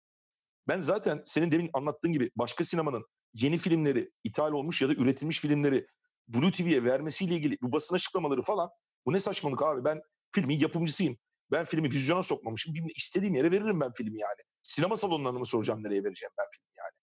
Ben 0.67 0.79
zaten 0.79 1.21
senin 1.25 1.51
demin 1.51 1.69
anlattığın 1.73 2.13
gibi 2.13 2.31
başka 2.35 2.63
sinemanın 2.63 3.05
yeni 3.33 3.57
filmleri, 3.57 4.11
ithal 4.23 4.51
olmuş 4.51 4.81
ya 4.81 4.89
da 4.89 4.93
üretilmiş 4.93 5.39
filmleri 5.39 5.87
Blue 6.27 6.51
TV'ye 6.51 6.83
vermesiyle 6.83 7.35
ilgili 7.35 7.57
bu 7.61 7.71
basın 7.71 7.95
açıklamaları 7.95 8.41
falan 8.41 8.69
bu 9.05 9.13
ne 9.13 9.19
saçmalık 9.19 9.63
abi 9.63 9.85
ben 9.85 9.99
filmin 10.31 10.59
yapımcısıyım. 10.59 11.17
Ben 11.51 11.65
filmi 11.65 11.91
vizyona 11.91 12.23
sokmamışım. 12.23 12.73
Bir 12.73 12.95
istediğim 12.95 13.35
yere 13.35 13.51
veririm 13.51 13.79
ben 13.79 13.91
filmi 13.93 14.19
yani. 14.19 14.41
Sinema 14.61 14.97
salonlarını 14.97 15.39
mı 15.39 15.45
soracağım 15.45 15.83
nereye 15.83 16.03
vereceğim 16.03 16.31
ben 16.37 16.45
filmi 16.51 16.71
yani. 16.77 16.97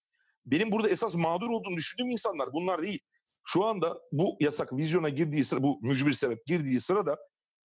Benim 0.46 0.72
burada 0.72 0.88
esas 0.88 1.14
mağdur 1.14 1.48
olduğunu 1.50 1.76
düşündüğüm 1.76 2.10
insanlar 2.10 2.52
bunlar 2.52 2.82
değil. 2.82 3.00
Şu 3.44 3.64
anda 3.64 3.98
bu 4.12 4.36
yasak 4.40 4.72
vizyona 4.72 5.08
girdiği 5.08 5.44
sıra, 5.44 5.62
bu 5.62 5.78
mücbir 5.82 6.12
sebep 6.12 6.46
girdiği 6.46 6.80
sırada 6.80 7.16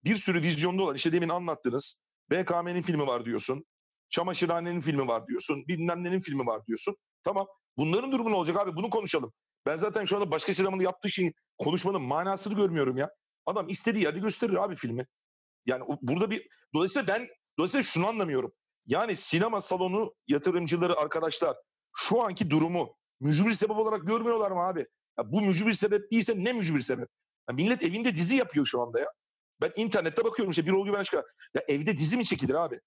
bir 0.05 0.17
sürü 0.17 0.43
vizyonda 0.43 0.83
olan 0.83 0.97
işte 0.97 1.13
demin 1.13 1.29
anlattınız. 1.29 1.99
BKM'nin 2.31 2.83
filmi 2.83 3.07
var 3.07 3.25
diyorsun. 3.25 3.65
Çamaşırhanenin 4.11 4.81
filmi 4.81 5.09
var 5.09 5.27
diyorsun. 5.27 5.65
Bilmem 5.69 6.05
nenin 6.05 6.21
filmi 6.21 6.47
var 6.47 6.67
diyorsun. 6.67 6.97
Tamam. 7.25 7.47
Bunların 7.77 8.13
durumu 8.13 8.31
ne 8.31 8.35
olacak 8.35 8.57
abi? 8.57 8.77
Bunu 8.77 8.91
konuşalım. 8.91 9.33
Ben 9.67 9.77
zaten 9.77 10.05
şu 10.05 10.17
anda 10.17 10.31
başka 10.31 10.53
sinemanın 10.53 10.83
yaptığı 10.83 11.11
şeyin 11.11 11.33
konuşmanın 11.59 12.03
manasını 12.03 12.55
görmüyorum 12.55 12.97
ya. 12.97 13.11
Adam 13.47 13.69
istediği 13.69 14.05
yerde 14.05 14.19
gösterir 14.19 14.65
abi 14.65 14.75
filmi. 14.77 15.07
Yani 15.67 15.85
burada 16.03 16.31
bir 16.31 16.47
dolayısıyla 16.75 17.09
ben 17.09 17.29
dolayısıyla 17.59 17.83
şunu 17.83 18.07
anlamıyorum. 18.07 18.53
Yani 18.87 19.17
sinema 19.17 19.61
salonu 19.61 20.15
yatırımcıları 20.29 20.97
arkadaşlar 20.97 21.57
şu 21.97 22.23
anki 22.23 22.51
durumu 22.51 22.97
mücbir 23.21 23.53
sebep 23.53 23.77
olarak 23.77 24.07
görmüyorlar 24.07 24.51
mı 24.51 24.61
abi? 24.61 24.87
Ya 25.19 25.33
bu 25.33 25.41
mücbir 25.41 25.73
sebep 25.73 26.11
değilse 26.11 26.35
ne 26.37 26.53
mücbir 26.53 26.81
sebep? 26.81 27.09
Ya 27.51 27.55
millet 27.55 27.83
evinde 27.83 28.15
dizi 28.15 28.37
yapıyor 28.37 28.67
şu 28.67 28.81
anda 28.81 29.01
ya. 29.01 29.07
Ben 29.63 29.73
internette 29.77 30.25
bakıyorum 30.25 30.51
işte 30.51 30.67
bir 30.67 30.73
olgu 30.73 30.93
ben. 30.93 31.05
Ya 31.55 31.63
evde 31.69 31.97
dizi 31.97 32.17
mi 32.17 32.25
çekilir 32.25 32.55
abi? 32.55 32.81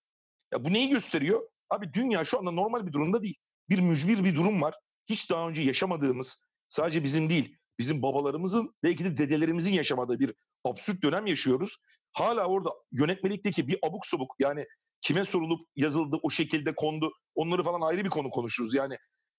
Ya 0.54 0.66
bu 0.66 0.74
neyi 0.74 0.90
gösteriyor? 0.90 1.50
Abi 1.70 1.94
dünya 1.94 2.24
şu 2.24 2.40
anda 2.40 2.52
normal 2.52 2.88
bir 2.88 2.94
durumda 2.94 3.24
değil. 3.24 3.38
Bir 3.70 3.80
mücbir 3.80 4.24
bir 4.24 4.36
durum 4.36 4.62
var. 4.62 4.74
Hiç 5.10 5.32
daha 5.32 5.50
önce 5.50 5.62
yaşamadığımız, 5.62 6.42
sadece 6.70 7.04
bizim 7.04 7.30
değil, 7.30 7.58
bizim 7.80 8.02
babalarımızın, 8.02 8.76
belki 8.84 9.06
de 9.06 9.18
dedelerimizin 9.18 9.74
yaşamadığı 9.74 10.20
bir 10.20 10.34
absürt 10.64 11.04
dönem 11.04 11.28
yaşıyoruz. 11.28 11.78
Hala 12.14 12.45
orada 12.45 12.70
yönetmelikteki 12.91 13.68
bir 13.68 13.80
abuk 13.84 14.06
subuk 14.06 14.36
yani 14.39 14.66
kime 15.02 15.26
sorulup 15.26 15.68
yazıldı, 15.76 16.18
o 16.24 16.30
şekilde 16.30 16.76
kondu, 16.76 17.12
onları 17.36 17.64
falan 17.64 17.82
ayrı 17.82 18.04
bir 18.04 18.10
konu 18.10 18.30
konuşuruz. 18.30 18.74
Yani 18.74 18.97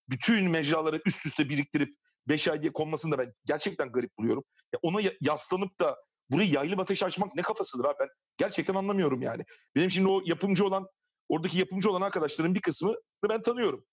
bütün 0.09 0.51
mecraları 0.51 1.01
üst 1.07 1.27
üste 1.27 1.49
biriktirip 1.49 1.97
5 2.29 2.49
ay 2.49 2.63
diye 2.63 2.73
konmasını 2.73 3.13
da 3.13 3.19
ben 3.19 3.33
gerçekten 3.45 3.93
garip 3.93 4.19
buluyorum. 4.19 4.45
Ya 4.73 4.79
ona 4.83 5.01
yaslanıp 5.21 5.81
da 5.81 5.97
burayı 6.31 6.51
yaylı 6.51 6.83
ateş 6.83 7.03
açmak 7.03 7.35
ne 7.37 7.43
kafasıdır 7.43 7.85
abi 7.85 7.97
ben 8.01 8.09
gerçekten 8.37 8.75
anlamıyorum 8.75 9.23
yani. 9.23 9.45
Benim 9.77 9.91
şimdi 9.91 10.09
o 10.09 10.21
yapımcı 10.25 10.67
olan 10.67 10.87
Oradaki 11.29 11.59
yapımcı 11.59 11.91
olan 11.91 12.01
arkadaşların 12.01 12.55
bir 12.55 12.61
kısmı 12.61 12.95
ben 13.31 13.43
tanıyorum. 13.43 13.87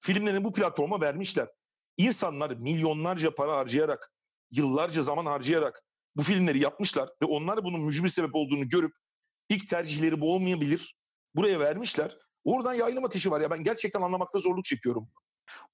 Filmlerini 0.00 0.44
bu 0.44 0.52
platforma 0.52 1.00
vermişler. 1.00 1.48
İnsanlar 1.96 2.50
milyonlarca 2.50 3.34
para 3.34 3.56
harcayarak, 3.56 4.12
yıllarca 4.50 5.02
zaman 5.02 5.26
harcayarak 5.26 5.80
bu 6.16 6.22
filmleri 6.22 6.58
yapmışlar 6.58 7.08
ve 7.22 7.26
onlar 7.26 7.64
bunun 7.64 7.80
mücbir 7.80 8.08
sebep 8.08 8.34
olduğunu 8.34 8.68
görüp 8.68 8.92
ilk 9.48 9.68
tercihleri 9.68 10.20
bu 10.20 10.34
olmayabilir. 10.34 10.96
Buraya 11.34 11.60
vermişler. 11.60 12.18
Oradan 12.44 12.74
yaylım 12.74 13.04
ateşi 13.04 13.30
var 13.30 13.40
ya 13.40 13.50
ben 13.50 13.62
gerçekten 13.62 14.02
anlamakta 14.02 14.38
zorluk 14.38 14.64
çekiyorum. 14.64 15.08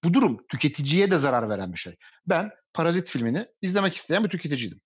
Bu 0.04 0.14
durum 0.14 0.46
tüketiciye 0.48 1.10
de 1.10 1.16
zarar 1.16 1.48
veren 1.48 1.72
bir 1.72 1.78
şey. 1.78 1.96
Ben 2.26 2.50
Parazit 2.74 3.10
filmini 3.10 3.46
izlemek 3.62 3.94
isteyen 3.94 4.24
bir 4.24 4.28
tüketiciydim. 4.28 4.80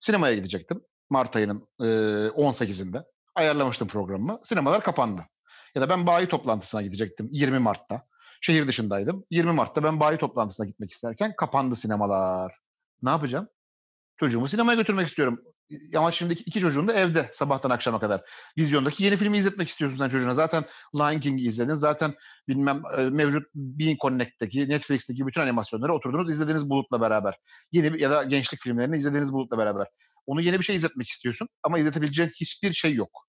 Sinemaya 0.00 0.34
gidecektim 0.34 0.80
Mart 1.10 1.36
ayının 1.36 1.68
e, 1.80 1.84
18'inde. 1.84 3.04
Ayarlamıştım 3.34 3.88
programımı. 3.88 4.40
Sinemalar 4.44 4.82
kapandı. 4.82 5.22
Ya 5.74 5.82
da 5.82 5.88
ben 5.88 6.06
bayi 6.06 6.28
toplantısına 6.28 6.82
gidecektim 6.82 7.28
20 7.32 7.58
Mart'ta. 7.58 8.02
Şehir 8.40 8.68
dışındaydım. 8.68 9.24
20 9.30 9.52
Mart'ta 9.52 9.82
ben 9.82 10.00
bayi 10.00 10.18
toplantısına 10.18 10.66
gitmek 10.66 10.90
isterken 10.90 11.36
kapandı 11.36 11.76
sinemalar. 11.76 12.52
Ne 13.02 13.10
yapacağım? 13.10 13.48
Çocuğumu 14.16 14.48
sinemaya 14.48 14.76
götürmek 14.76 15.08
istiyorum. 15.08 15.42
Ama 15.96 16.12
şimdi 16.12 16.34
iki 16.34 16.60
çocuğun 16.60 16.88
da 16.88 16.92
evde 16.92 17.30
sabahtan 17.32 17.70
akşama 17.70 18.00
kadar. 18.00 18.30
Vizyondaki 18.58 19.04
yeni 19.04 19.16
filmi 19.16 19.38
izletmek 19.38 19.68
istiyorsun 19.68 19.98
sen 19.98 20.08
çocuğuna. 20.08 20.34
Zaten 20.34 20.64
Lion 20.94 21.20
King'i 21.20 21.42
izledin. 21.42 21.74
Zaten 21.74 22.14
bilmem 22.48 22.82
e, 22.98 23.02
mevcut 23.02 23.42
Bean 23.54 23.96
Connect'teki, 24.02 24.68
Netflix'teki 24.68 25.26
bütün 25.26 25.40
animasyonları 25.40 25.94
oturdunuz 25.94 26.30
izlediğiniz 26.30 26.70
Bulut'la 26.70 27.00
beraber. 27.00 27.38
Yeni 27.72 28.02
ya 28.02 28.10
da 28.10 28.22
gençlik 28.22 28.60
filmlerini 28.60 28.96
izlediğiniz 28.96 29.32
Bulut'la 29.32 29.58
beraber. 29.58 29.86
Onu 30.26 30.40
yeni 30.40 30.58
bir 30.58 30.64
şey 30.64 30.76
izletmek 30.76 31.08
istiyorsun 31.08 31.48
ama 31.62 31.78
izletebileceğin 31.78 32.30
hiçbir 32.30 32.72
şey 32.72 32.94
yok. 32.94 33.28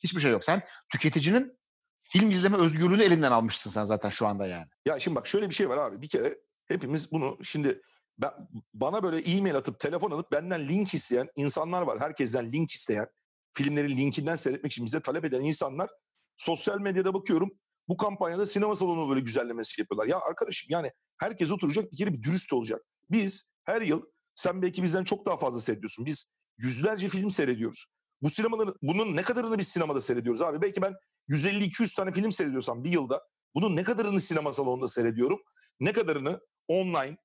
Hiçbir 0.00 0.20
şey 0.20 0.30
yok. 0.30 0.44
Sen 0.44 0.62
tüketicinin 0.92 1.58
film 2.00 2.30
izleme 2.30 2.56
özgürlüğünü 2.56 3.02
elinden 3.02 3.32
almışsın 3.32 3.70
sen 3.70 3.84
zaten 3.84 4.10
şu 4.10 4.26
anda 4.26 4.46
yani. 4.46 4.66
Ya 4.86 5.00
şimdi 5.00 5.16
bak 5.16 5.26
şöyle 5.26 5.50
bir 5.50 5.54
şey 5.54 5.68
var 5.68 5.78
abi. 5.78 6.02
Bir 6.02 6.08
kere 6.08 6.38
hepimiz 6.68 7.12
bunu 7.12 7.38
şimdi 7.42 7.80
ben, 8.18 8.30
bana 8.74 9.02
böyle 9.02 9.18
e-mail 9.18 9.56
atıp 9.56 9.80
telefon 9.80 10.10
alıp 10.10 10.32
benden 10.32 10.68
link 10.68 10.94
isteyen 10.94 11.28
insanlar 11.36 11.82
var. 11.82 12.00
Herkesten 12.00 12.52
link 12.52 12.70
isteyen, 12.70 13.06
filmleri 13.52 13.96
linkinden 13.96 14.36
seyretmek 14.36 14.72
için 14.72 14.86
bize 14.86 15.00
talep 15.00 15.24
eden 15.24 15.40
insanlar. 15.40 15.90
Sosyal 16.36 16.80
medyada 16.80 17.14
bakıyorum 17.14 17.50
bu 17.88 17.96
kampanyada 17.96 18.46
sinema 18.46 18.74
salonu 18.74 19.08
böyle 19.10 19.20
güzellemesi 19.20 19.80
yapıyorlar. 19.80 20.06
Ya 20.06 20.20
arkadaşım 20.20 20.66
yani 20.70 20.92
herkes 21.16 21.52
oturacak 21.52 21.92
bir 21.92 21.96
kere 21.96 22.12
bir 22.12 22.22
dürüst 22.22 22.52
olacak. 22.52 22.82
Biz 23.10 23.50
her 23.64 23.82
yıl 23.82 24.02
sen 24.34 24.62
belki 24.62 24.82
bizden 24.82 25.04
çok 25.04 25.26
daha 25.26 25.36
fazla 25.36 25.60
seyrediyorsun. 25.60 26.06
Biz 26.06 26.30
yüzlerce 26.58 27.08
film 27.08 27.30
seyrediyoruz. 27.30 27.86
Bu 28.22 28.30
sinemaların 28.30 28.74
bunun 28.82 29.16
ne 29.16 29.22
kadarını 29.22 29.58
biz 29.58 29.68
sinemada 29.68 30.00
seyrediyoruz 30.00 30.42
abi? 30.42 30.62
Belki 30.62 30.82
ben 30.82 30.94
150-200 31.28 31.96
tane 31.96 32.12
film 32.12 32.32
seyrediyorsam 32.32 32.84
bir 32.84 32.90
yılda 32.90 33.22
bunun 33.54 33.76
ne 33.76 33.82
kadarını 33.82 34.20
sinema 34.20 34.52
salonunda 34.52 34.88
seyrediyorum? 34.88 35.40
Ne 35.80 35.92
kadarını 35.92 36.40
online, 36.68 37.16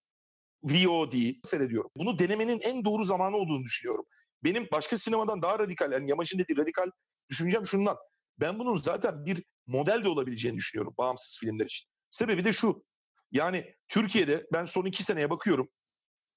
VOD 0.64 1.14
seyrediyorum. 1.44 1.92
Bunu 1.96 2.20
denemenin 2.20 2.60
en 2.60 2.86
doğru 2.86 3.04
zamanı 3.04 3.36
olduğunu 3.38 3.64
düşünüyorum. 3.64 4.06
Benim 4.44 4.68
başka 4.72 4.98
sinemadan 4.98 5.42
daha 5.42 5.60
radikal, 5.60 5.92
yani 5.92 6.10
Yamaç'ın 6.10 6.40
dediği 6.40 6.58
radikal 6.58 6.92
düşüncem 7.30 7.66
şundan. 7.66 7.98
Ben 8.40 8.60
bunun 8.60 8.78
zaten 8.78 9.26
bir 9.26 9.44
model 9.68 10.04
de 10.04 10.10
olabileceğini 10.10 10.58
düşünüyorum 10.58 10.94
bağımsız 10.98 11.40
filmler 11.40 11.66
için. 11.66 11.90
Sebebi 12.10 12.46
de 12.46 12.54
şu. 12.54 12.84
Yani 13.32 13.76
Türkiye'de 13.88 14.48
ben 14.54 14.66
son 14.66 14.86
iki 14.86 15.04
seneye 15.04 15.30
bakıyorum. 15.30 15.70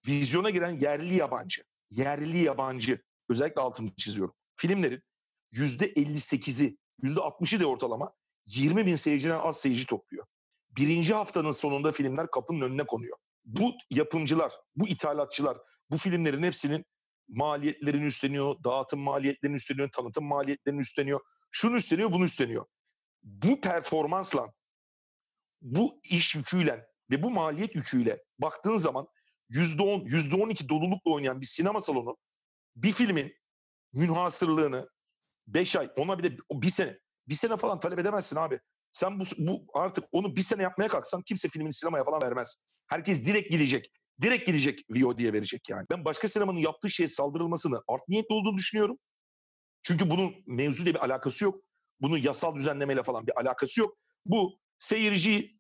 Vizyona 0.07 0.51
giren 0.51 0.71
yerli 0.71 1.15
yabancı, 1.15 1.63
yerli 1.91 2.39
yabancı 2.39 3.03
özellikle 3.31 3.63
altını 3.63 3.95
çiziyorum. 3.97 4.35
Filmlerin 4.57 5.03
yüzde 5.53 5.93
58'i, 5.93 6.79
yüzde 7.03 7.21
60'ı 7.21 7.61
de 7.61 7.67
ortalama 7.67 8.13
20 8.47 8.87
bin 8.87 8.95
seyirciden 8.95 9.39
az 9.39 9.61
seyirci 9.61 9.87
topluyor. 9.87 10.27
Birinci 10.77 11.15
haftanın 11.15 11.51
sonunda 11.51 11.93
filmler 11.93 12.27
kapının 12.31 12.61
önüne 12.61 12.87
konuyor 12.87 13.19
bu 13.45 13.73
yapımcılar, 13.91 14.53
bu 14.77 14.89
ithalatçılar 14.89 15.59
bu 15.91 15.99
filmlerin 15.99 16.43
hepsinin 16.43 16.85
maliyetlerini 17.29 18.05
üstleniyor, 18.05 18.65
dağıtım 18.65 19.01
maliyetlerini 19.01 19.57
üstleniyor, 19.57 19.89
tanıtım 19.91 20.25
maliyetlerini 20.25 20.81
üstleniyor. 20.81 21.21
Şunu 21.51 21.77
üstleniyor, 21.77 22.13
bunu 22.13 22.25
üstleniyor. 22.25 22.67
Bu 23.23 23.61
performansla, 23.61 24.53
bu 25.63 26.01
iş 26.11 26.35
yüküyle 26.35 26.87
ve 27.11 27.23
bu 27.23 27.31
maliyet 27.31 27.75
yüküyle 27.75 28.25
baktığın 28.39 28.77
zaman 28.77 29.07
%10, 29.51 30.07
%12 30.07 30.69
dolulukla 30.69 31.11
oynayan 31.13 31.41
bir 31.41 31.47
sinema 31.47 31.81
salonu 31.81 32.17
bir 32.77 32.93
filmin 32.93 33.35
münhasırlığını 33.93 34.89
5 35.47 35.77
ay, 35.77 35.91
ona 35.97 36.19
bir 36.19 36.25
de 36.25 36.37
bir 36.53 36.69
sene, 36.71 36.99
bir 37.29 37.35
sene 37.35 37.57
falan 37.57 37.81
talep 37.81 37.99
edemezsin 37.99 38.37
abi. 38.37 38.61
Sen 38.93 39.21
bu, 39.21 39.25
bu 39.39 39.67
artık 39.75 40.05
onu 40.13 40.37
bir 40.37 40.41
sene 40.41 40.63
yapmaya 40.63 40.89
kalksan 40.89 41.23
kimse 41.23 41.49
filmini 41.49 41.73
sinemaya 41.73 42.05
falan 42.05 42.23
vermez. 42.23 42.59
Herkes 42.93 43.27
direkt 43.27 43.51
gidecek. 43.51 43.91
Direkt 44.23 44.47
gidecek 44.47 44.81
VOD'ye 44.91 45.33
verecek 45.33 45.69
yani. 45.69 45.87
Ben 45.91 46.05
başka 46.05 46.29
sinemanın 46.29 46.59
yaptığı 46.59 46.91
şeye 46.91 47.09
saldırılmasını 47.09 47.83
art 47.89 48.09
niyetli 48.09 48.35
olduğunu 48.35 48.57
düşünüyorum. 48.57 48.99
Çünkü 49.83 50.11
bunun 50.11 50.35
mevzuyla 50.47 50.95
bir 50.95 51.05
alakası 51.05 51.45
yok. 51.45 51.59
Bunun 52.01 52.17
yasal 52.17 52.55
düzenlemeyle 52.55 53.03
falan 53.03 53.27
bir 53.27 53.41
alakası 53.41 53.81
yok. 53.81 53.97
Bu 54.27 54.59
seyirci, 54.79 55.51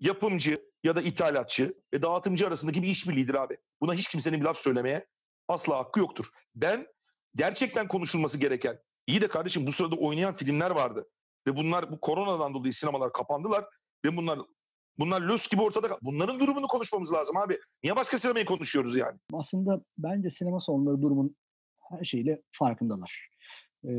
yapımcı 0.00 0.62
ya 0.84 0.96
da 0.96 1.02
ithalatçı 1.02 1.74
ve 1.94 2.02
dağıtımcı 2.02 2.46
arasındaki 2.46 2.82
bir 2.82 2.88
işbirliğidir 2.88 3.34
abi. 3.34 3.56
Buna 3.80 3.94
hiç 3.94 4.08
kimsenin 4.08 4.40
bir 4.40 4.44
laf 4.44 4.56
söylemeye 4.56 5.06
asla 5.48 5.78
hakkı 5.78 6.00
yoktur. 6.00 6.26
Ben 6.54 6.86
gerçekten 7.34 7.88
konuşulması 7.88 8.38
gereken, 8.38 8.78
iyi 9.06 9.20
de 9.20 9.28
kardeşim 9.28 9.66
bu 9.66 9.72
sırada 9.72 9.96
oynayan 9.96 10.34
filmler 10.34 10.70
vardı. 10.70 11.10
Ve 11.46 11.56
bunlar 11.56 11.92
bu 11.92 12.00
koronadan 12.00 12.54
dolayı 12.54 12.72
sinemalar 12.72 13.12
kapandılar. 13.12 13.64
Ve 14.04 14.16
bunlar 14.16 14.38
Bunlar 14.98 15.20
lös 15.20 15.48
gibi 15.48 15.62
ortada. 15.62 15.88
Bunların 16.02 16.40
durumunu 16.40 16.66
konuşmamız 16.66 17.12
lazım 17.12 17.36
abi. 17.36 17.58
Niye 17.84 17.96
başka 17.96 18.18
sinemayı 18.18 18.46
konuşuyoruz 18.46 18.96
yani? 18.96 19.18
Aslında 19.32 19.82
bence 19.98 20.30
sinema 20.30 20.60
salonları 20.60 21.02
durumun 21.02 21.36
her 21.90 22.04
şeyle 22.04 22.42
farkındalar. 22.52 23.28
Ee, 23.84 23.90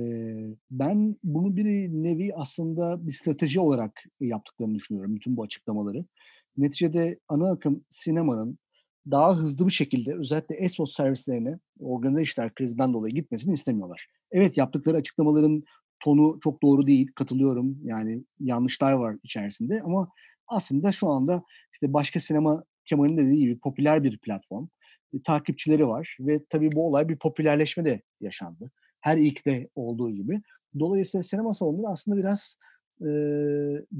ben 0.72 1.16
bunu 1.24 1.56
bir 1.56 1.66
nevi 1.90 2.36
aslında 2.36 3.08
bir 3.08 3.12
strateji 3.12 3.60
olarak 3.60 4.04
yaptıklarını 4.20 4.76
düşünüyorum. 4.76 5.16
Bütün 5.16 5.38
bu 5.38 5.44
açıklamaları. 5.44 6.06
Neticede 6.58 7.20
ana 7.28 7.52
akım 7.52 7.86
sinemanın 7.90 8.60
daha 9.12 9.36
hızlı 9.36 9.68
bir 9.68 9.72
şekilde 9.72 10.16
özellikle 10.16 10.56
ESOS 10.56 10.96
servislerine 10.96 11.60
organize 11.80 12.22
işler 12.22 12.54
krizinden 12.54 12.94
dolayı 12.94 13.16
gitmesini 13.16 13.54
istemiyorlar. 13.54 14.08
Evet 14.32 14.58
yaptıkları 14.58 14.98
açıklamaların 14.98 15.64
tonu 16.00 16.40
çok 16.44 16.64
doğru 16.64 16.88
değil. 16.88 17.12
Katılıyorum. 17.16 17.78
Yani 17.84 18.24
yanlışlar 18.40 18.92
var 18.92 19.16
içerisinde 19.24 19.82
ama 19.82 20.10
aslında 20.50 20.92
şu 20.92 21.10
anda 21.10 21.44
işte 21.74 21.94
başka 21.94 22.20
sinema 22.20 22.64
Kemal'in 22.86 23.18
dediği 23.18 23.40
gibi 23.40 23.60
popüler 23.60 24.04
bir 24.04 24.18
platform. 24.18 24.68
E, 25.14 25.22
takipçileri 25.22 25.88
var 25.88 26.18
ve 26.20 26.40
tabii 26.50 26.72
bu 26.72 26.88
olay 26.88 27.10
bir 27.10 27.18
popülerleşme 27.18 27.86
de 27.86 28.02
yaşandı. 28.22 28.72
Her 29.02 29.18
ilkte 29.18 29.70
olduğu 29.76 30.12
gibi. 30.12 30.42
Dolayısıyla 30.80 31.24
sinema 31.24 31.54
salonları 31.54 31.88
aslında 31.88 32.18
biraz 32.18 32.58
e, 33.02 33.08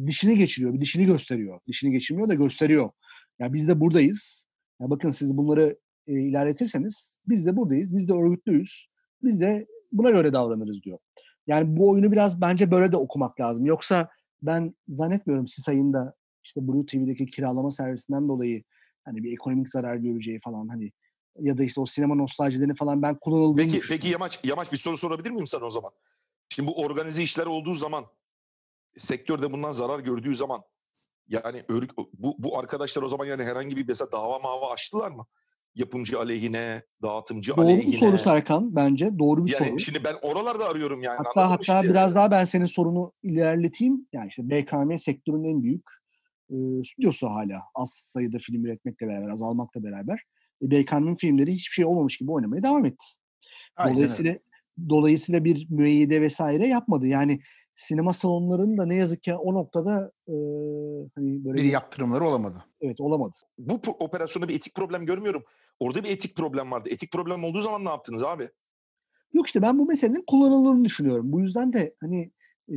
dişini 0.06 0.36
geçiriyor, 0.36 0.74
bir 0.74 0.82
dişini 0.82 1.06
gösteriyor. 1.06 1.60
Dişini 1.68 1.92
geçirmiyor 1.92 2.30
da 2.30 2.34
gösteriyor. 2.34 2.84
Ya 2.84 2.92
yani 3.40 3.54
biz 3.54 3.68
de 3.68 3.80
buradayız. 3.80 4.48
Ya 4.82 4.90
bakın 4.90 5.10
siz 5.10 5.38
bunları 5.38 5.78
e, 6.08 6.14
ilerletirseniz 6.14 7.20
biz 7.28 7.46
de 7.46 7.58
buradayız, 7.58 7.96
biz 7.96 8.10
de 8.10 8.14
örgütlüyüz. 8.14 8.88
Biz 9.24 9.42
de 9.42 9.68
buna 9.92 10.10
göre 10.10 10.34
davranırız 10.34 10.84
diyor. 10.84 11.00
Yani 11.48 11.78
bu 11.78 11.90
oyunu 11.90 12.12
biraz 12.12 12.42
bence 12.42 12.72
böyle 12.72 12.92
de 12.92 12.98
okumak 12.98 13.40
lazım. 13.40 13.66
Yoksa 13.66 14.10
ben 14.42 14.76
zannetmiyorum 14.88 15.48
SİSA'yın 15.48 15.94
da 15.94 16.14
işte 16.44 16.68
Blue 16.68 16.86
TV'deki 16.86 17.26
kiralama 17.26 17.72
servisinden 17.72 18.28
dolayı 18.28 18.64
hani 19.06 19.24
bir 19.24 19.34
ekonomik 19.34 19.70
zarar 19.70 19.96
göreceği 19.96 20.40
falan 20.40 20.68
hani 20.68 20.92
ya 21.40 21.58
da 21.58 21.64
işte 21.64 21.82
o 21.82 21.86
sinema 21.86 22.16
nostaljilerini 22.16 22.76
falan 22.76 23.02
ben 23.02 23.20
kullanıldığını 23.20 23.66
Peki, 23.66 23.82
peki 23.90 24.08
Yamaç, 24.08 24.40
Yamaç 24.44 24.72
bir 24.72 24.78
soru 24.78 24.98
sorabilir 24.98 25.32
miyim 25.32 25.48
sana 25.48 25.66
o 25.66 25.70
zaman? 25.70 25.92
Şimdi 26.50 26.70
bu 26.70 26.84
organize 26.84 27.24
işler 27.24 27.46
olduğu 27.46 27.74
zaman 27.74 28.06
sektörde 28.98 29.52
bundan 29.52 29.72
zarar 29.72 30.00
gördüğü 30.00 30.36
zaman 30.36 30.62
yani 31.28 31.64
bu, 32.14 32.36
bu 32.40 32.60
arkadaşlar 32.60 33.04
o 33.04 33.08
zaman 33.08 33.26
yani 33.26 33.44
herhangi 33.44 33.78
bir 33.78 33.88
mesela 33.88 34.12
dava 34.12 34.40
mava 34.40 34.72
açtılar 34.72 35.12
mı? 35.12 35.26
Yapımcı 35.76 36.20
aleyhine, 36.20 36.84
dağıtımcı 37.04 37.58
Doğru 37.58 37.66
aleyhine. 37.66 37.84
Doğru 37.86 37.92
bir 37.92 37.98
soru 37.98 38.18
Serkan 38.18 38.76
bence. 38.76 39.20
Doğru 39.20 39.46
bir 39.46 39.52
yani 39.52 39.70
soru. 39.70 39.80
Şimdi 39.80 40.04
ben 40.04 40.16
oralarda 40.22 40.70
arıyorum 40.70 41.04
yani. 41.04 41.18
Hatta 41.18 41.50
hatta 41.50 41.84
biraz 41.84 42.16
daha 42.16 42.32
ben 42.32 42.46
senin 42.46 42.66
sorunu 42.66 43.14
ilerleteyim. 43.24 44.08
Yani 44.14 44.28
işte 44.28 44.50
BKM 44.50 44.96
sektörün 44.98 45.44
en 45.44 45.64
büyük 45.64 45.99
e, 46.50 46.84
stüdyosu 46.84 47.28
hala 47.28 47.62
az 47.76 47.90
sayıda 47.90 48.38
film 48.38 48.66
üretmekle 48.66 49.08
beraber, 49.08 49.30
azalmakla 49.30 49.84
beraber. 49.84 50.24
E, 50.62 50.72
BKM'nin 50.72 51.16
filmleri 51.16 51.54
hiçbir 51.54 51.74
şey 51.74 51.86
olmamış 51.86 52.18
gibi 52.18 52.32
oynamaya 52.32 52.64
devam 52.64 52.86
etti. 52.86 53.06
Aynen 53.76 53.96
dolayısıyla 53.96 54.32
öyle. 54.32 54.42
dolayısıyla 54.90 55.44
bir 55.44 55.68
müeyyide 55.70 56.22
vesaire 56.22 56.68
yapmadı. 56.68 57.08
Yani 57.08 57.40
sinema 57.76 58.14
salonlarının 58.14 58.78
da 58.78 58.86
ne 58.86 58.96
yazık 58.96 59.24
ki 59.24 59.36
o 59.36 59.54
noktada 59.54 60.12
e, 60.28 60.34
hani 61.16 61.46
böyle 61.46 61.58
bir, 61.58 61.64
bir 61.64 61.72
yaptırımları 61.72 62.26
olamadı. 62.26 62.66
Evet 62.82 63.02
olamadı. 63.02 63.36
Bu 63.58 63.82
operasyonda 64.00 64.50
bir 64.50 64.56
etik 64.56 64.76
problem 64.76 65.06
görmüyorum. 65.06 65.44
Orada 65.80 66.04
bir 66.04 66.10
etik 66.10 66.36
problem 66.36 66.72
vardı. 66.72 66.90
Etik 66.92 67.12
problem 67.12 67.44
olduğu 67.44 67.62
zaman 67.62 67.86
ne 67.86 67.90
yaptınız 67.90 68.24
abi? 68.24 68.44
Yok 69.34 69.48
işte 69.48 69.62
ben 69.62 69.80
bu 69.80 69.86
meselenin 69.86 70.24
kullanıldığını 70.28 70.86
düşünüyorum. 70.86 71.32
Bu 71.32 71.42
yüzden 71.42 71.74
de 71.74 71.96
hani 72.02 72.32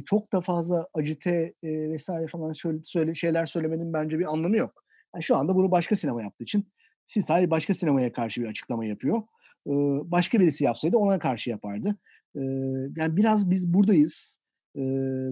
çok 0.07 0.33
da 0.33 0.41
fazla 0.41 0.89
acite 0.95 1.55
e, 1.63 1.69
vesaire 1.91 2.27
falan 2.27 2.53
söyle, 2.83 3.15
şeyler 3.15 3.47
söylemenin 3.47 3.93
bence 3.93 4.19
bir 4.19 4.33
anlamı 4.33 4.57
yok. 4.57 4.85
Yani 5.15 5.23
şu 5.23 5.37
anda 5.37 5.55
bunu 5.55 5.71
başka 5.71 5.97
sinema 5.97 6.23
yaptığı 6.23 6.45
için 6.45 6.67
Sisay 7.07 7.51
başka 7.51 7.75
sinemaya 7.75 8.13
karşı 8.13 8.43
bir 8.43 8.47
açıklama 8.47 8.85
yapıyor. 8.85 9.23
E, 9.67 9.73
başka 10.11 10.41
birisi 10.41 10.65
yapsaydı 10.65 10.97
ona 10.97 11.19
karşı 11.19 11.51
yapardı. 11.51 11.97
E, 12.37 12.41
yani 12.97 13.17
biraz 13.17 13.51
biz 13.51 13.75
buradayız 13.75 14.39
e, 14.75 14.83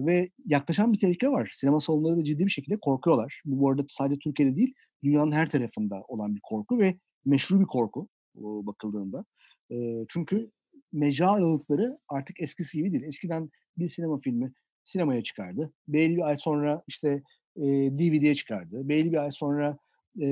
ve 0.05 0.29
yaklaşan 0.45 0.93
bir 0.93 0.99
tehlike 0.99 1.29
var. 1.29 1.49
Sinema 1.53 1.79
salonları 1.79 2.17
da 2.17 2.23
ciddi 2.23 2.45
bir 2.45 2.51
şekilde 2.51 2.79
korkuyorlar. 2.79 3.41
Bu, 3.45 3.69
arada 3.69 3.85
sadece 3.89 4.19
Türkiye'de 4.19 4.55
değil, 4.55 4.73
dünyanın 5.03 5.31
her 5.31 5.49
tarafında 5.49 6.03
olan 6.07 6.35
bir 6.35 6.41
korku 6.43 6.79
ve 6.79 6.95
meşru 7.25 7.59
bir 7.59 7.65
korku 7.65 8.07
bakıldığında. 8.35 9.25
E, 9.71 9.75
çünkü 10.09 10.51
mecra 10.91 11.31
aralıkları 11.31 11.91
artık 12.09 12.41
eskisi 12.41 12.77
gibi 12.77 12.91
değil. 12.91 13.03
Eskiden 13.03 13.49
bir 13.77 13.87
sinema 13.87 14.19
filmi 14.19 14.53
sinemaya 14.83 15.23
çıkardı. 15.23 15.73
Belli 15.87 16.17
bir 16.17 16.21
ay 16.21 16.35
sonra 16.35 16.83
işte 16.87 17.23
e, 17.57 17.63
DVD'ye 17.71 18.35
çıkardı. 18.35 18.89
Belli 18.89 19.11
bir 19.11 19.17
ay 19.17 19.31
sonra 19.31 19.77
e, 20.21 20.25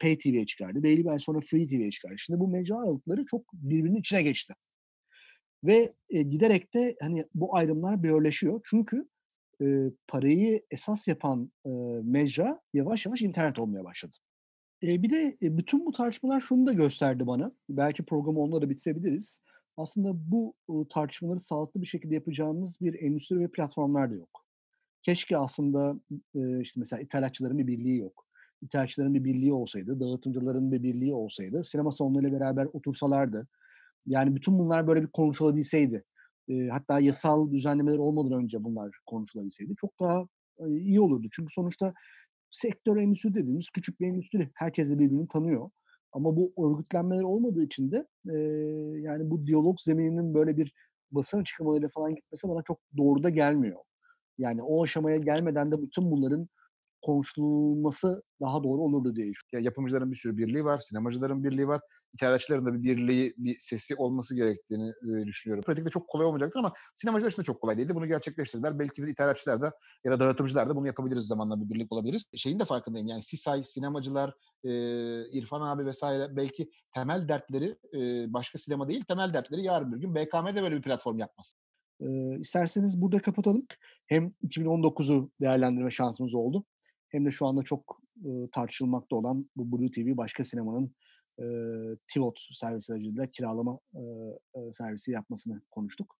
Pay 0.00 0.18
TV'ye 0.18 0.46
çıkardı. 0.46 0.82
Belli 0.82 1.04
bir 1.04 1.10
ay 1.10 1.18
sonra 1.18 1.40
Free 1.40 1.66
TV'ye 1.66 1.90
çıkardı. 1.90 2.18
Şimdi 2.18 2.40
bu 2.40 2.48
mecra 2.48 2.76
aralıkları 2.78 3.24
çok 3.26 3.52
birbirinin 3.52 4.00
içine 4.00 4.22
geçti. 4.22 4.54
Ve 5.64 5.92
e, 6.10 6.22
giderek 6.22 6.74
de 6.74 6.96
hani 7.00 7.26
bu 7.34 7.56
ayrımlar 7.56 8.02
birleşiyor. 8.02 8.60
Çünkü 8.64 9.08
e, 9.62 9.66
parayı 10.08 10.62
esas 10.70 11.08
yapan 11.08 11.52
e, 11.66 11.70
mecra 12.02 12.60
yavaş 12.74 13.06
yavaş 13.06 13.22
internet 13.22 13.58
olmaya 13.58 13.84
başladı. 13.84 14.16
E, 14.82 15.02
bir 15.02 15.10
de 15.10 15.36
e, 15.42 15.58
bütün 15.58 15.86
bu 15.86 15.92
tartışmalar 15.92 16.40
şunu 16.40 16.66
da 16.66 16.72
gösterdi 16.72 17.26
bana. 17.26 17.52
Belki 17.68 18.04
programı 18.04 18.40
onunla 18.40 18.62
da 18.62 18.70
bitirebiliriz. 18.70 19.42
Aslında 19.76 20.30
bu 20.30 20.54
tartışmaları 20.90 21.40
sağlıklı 21.40 21.80
bir 21.80 21.86
şekilde 21.86 22.14
yapacağımız 22.14 22.78
bir 22.80 23.02
endüstri 23.02 23.40
ve 23.40 23.48
platformlar 23.48 24.10
da 24.10 24.14
yok. 24.14 24.44
Keşke 25.02 25.38
aslında 25.38 25.94
işte 26.60 26.80
mesela 26.80 27.02
ithalatçıların 27.02 27.58
bir 27.58 27.66
birliği 27.66 27.98
yok. 27.98 28.26
İthalatçıların 28.62 29.14
bir 29.14 29.24
birliği 29.24 29.52
olsaydı, 29.52 30.00
dağıtımcıların 30.00 30.72
bir 30.72 30.82
birliği 30.82 31.14
olsaydı, 31.14 31.64
sinema 31.64 31.90
salonlarıyla 31.90 32.40
beraber 32.40 32.68
otursalardı, 32.72 33.48
yani 34.06 34.36
bütün 34.36 34.58
bunlar 34.58 34.86
böyle 34.86 35.02
bir 35.02 35.06
konuşulabilseydi. 35.06 36.04
Hatta 36.70 37.00
yasal 37.00 37.52
düzenlemeler 37.52 37.98
olmadan 37.98 38.42
önce 38.42 38.64
bunlar 38.64 38.90
konuşulabilseydi 39.06 39.74
çok 39.76 40.00
daha 40.00 40.26
iyi 40.68 41.00
olurdu. 41.00 41.28
Çünkü 41.32 41.52
sonuçta 41.52 41.94
sektör 42.50 42.96
endüstri 42.96 43.34
dediğimiz 43.34 43.70
küçük 43.70 44.00
bir 44.00 44.06
endüstri. 44.06 44.50
Herkes 44.54 44.90
de 44.90 44.98
birbirini 44.98 45.28
tanıyor. 45.28 45.70
Ama 46.12 46.36
bu 46.36 46.52
örgütlenmeler 46.66 47.22
olmadığı 47.22 47.62
için 47.62 47.92
de 47.92 48.06
e, 48.30 48.36
yani 49.00 49.30
bu 49.30 49.46
diyalog 49.46 49.80
zemininin 49.80 50.34
böyle 50.34 50.56
bir 50.56 50.74
basın 51.10 51.40
açıklamalarıyla 51.40 51.88
falan 51.88 52.14
gitmesi 52.14 52.48
bana 52.48 52.62
çok 52.62 52.78
doğru 52.96 53.22
da 53.22 53.30
gelmiyor. 53.30 53.80
Yani 54.38 54.62
o 54.62 54.82
aşamaya 54.82 55.16
gelmeden 55.16 55.72
de 55.72 55.82
bütün 55.82 56.10
bunların 56.10 56.48
konuşulması 57.02 58.22
daha 58.40 58.64
doğru 58.64 58.82
olurdu 58.82 59.16
diye 59.16 59.26
düşünüyorum. 59.26 59.48
Ya 59.52 59.60
yapımcıların 59.60 60.10
bir 60.10 60.16
sürü 60.16 60.36
birliği 60.36 60.64
var, 60.64 60.78
sinemacıların 60.78 61.44
birliği 61.44 61.68
var. 61.68 61.80
İthalatçıların 62.14 62.66
da 62.66 62.74
bir 62.74 62.82
birliği, 62.82 63.34
bir 63.36 63.56
sesi 63.58 63.96
olması 63.96 64.36
gerektiğini 64.36 64.92
düşünüyorum. 65.26 65.62
Pratikte 65.66 65.90
çok 65.90 66.08
kolay 66.08 66.26
olmayacaktır 66.26 66.60
ama 66.60 66.72
sinemacılar 66.94 67.30
için 67.30 67.42
de 67.42 67.44
çok 67.44 67.60
kolay 67.60 67.76
değildi. 67.76 67.94
Bunu 67.94 68.06
gerçekleştirdiler. 68.06 68.78
Belki 68.78 69.02
biz 69.02 69.08
ithalatçılar 69.08 69.62
da 69.62 69.72
ya 70.04 70.12
da 70.12 70.20
dağıtımcılar 70.20 70.68
da 70.68 70.76
bunu 70.76 70.86
yapabiliriz 70.86 71.26
zamanla 71.26 71.60
bir 71.60 71.74
birlik 71.74 71.92
olabiliriz. 71.92 72.26
Şeyin 72.34 72.58
de 72.58 72.64
farkındayım 72.64 73.06
yani 73.06 73.22
Sisay, 73.22 73.64
sinemacılar, 73.64 74.34
e, 74.64 74.70
İrfan 75.32 75.60
abi 75.60 75.86
vesaire 75.86 76.36
belki 76.36 76.70
temel 76.90 77.28
dertleri 77.28 77.76
e, 77.94 78.32
başka 78.32 78.58
sinema 78.58 78.88
değil 78.88 79.04
temel 79.04 79.34
dertleri 79.34 79.62
yarın 79.62 79.92
bir 79.92 80.00
gün 80.00 80.14
BKM'de 80.14 80.62
böyle 80.62 80.76
bir 80.76 80.82
platform 80.82 81.18
yapmaz. 81.18 81.54
E, 82.00 82.38
isterseniz 82.40 83.00
burada 83.00 83.18
kapatalım. 83.18 83.66
Hem 84.06 84.32
2019'u 84.46 85.30
değerlendirme 85.40 85.90
şansımız 85.90 86.34
oldu 86.34 86.64
hem 87.08 87.26
de 87.26 87.30
şu 87.30 87.46
anda 87.46 87.62
çok 87.62 88.00
e, 88.24 88.30
tartışılmakta 88.52 89.16
olan 89.16 89.50
bu 89.56 89.78
Blue 89.78 89.90
TV 89.90 90.16
başka 90.16 90.44
sinemanın 90.44 90.94
e, 91.38 91.44
Tivot 92.08 92.40
servisi 92.52 92.92
aracılığıyla 92.92 93.26
kiralama 93.26 93.78
e, 93.94 94.00
e, 94.54 94.72
servisi 94.72 95.12
yapmasını 95.12 95.62
konuştuk. 95.70 96.16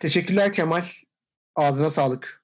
Teşekkürler 0.00 0.52
Kemal. 0.52 0.82
Ağzına 1.54 1.90
sağlık. 1.90 2.41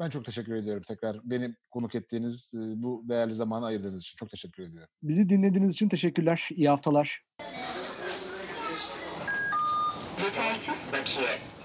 Ben 0.00 0.10
çok 0.10 0.24
teşekkür 0.24 0.54
ediyorum 0.54 0.82
tekrar. 0.88 1.16
Beni 1.24 1.54
konuk 1.70 1.94
ettiğiniz, 1.94 2.52
bu 2.54 3.04
değerli 3.08 3.34
zamanı 3.34 3.66
ayırdığınız 3.66 4.02
için 4.02 4.16
çok 4.16 4.30
teşekkür 4.30 4.62
ediyorum. 4.62 4.88
Bizi 5.02 5.28
dinlediğiniz 5.28 5.72
için 5.72 5.88
teşekkürler. 5.88 6.48
İyi 6.50 6.68
haftalar. 6.68 7.24
Yetersiz 10.24 10.90
bakiye. 10.92 11.59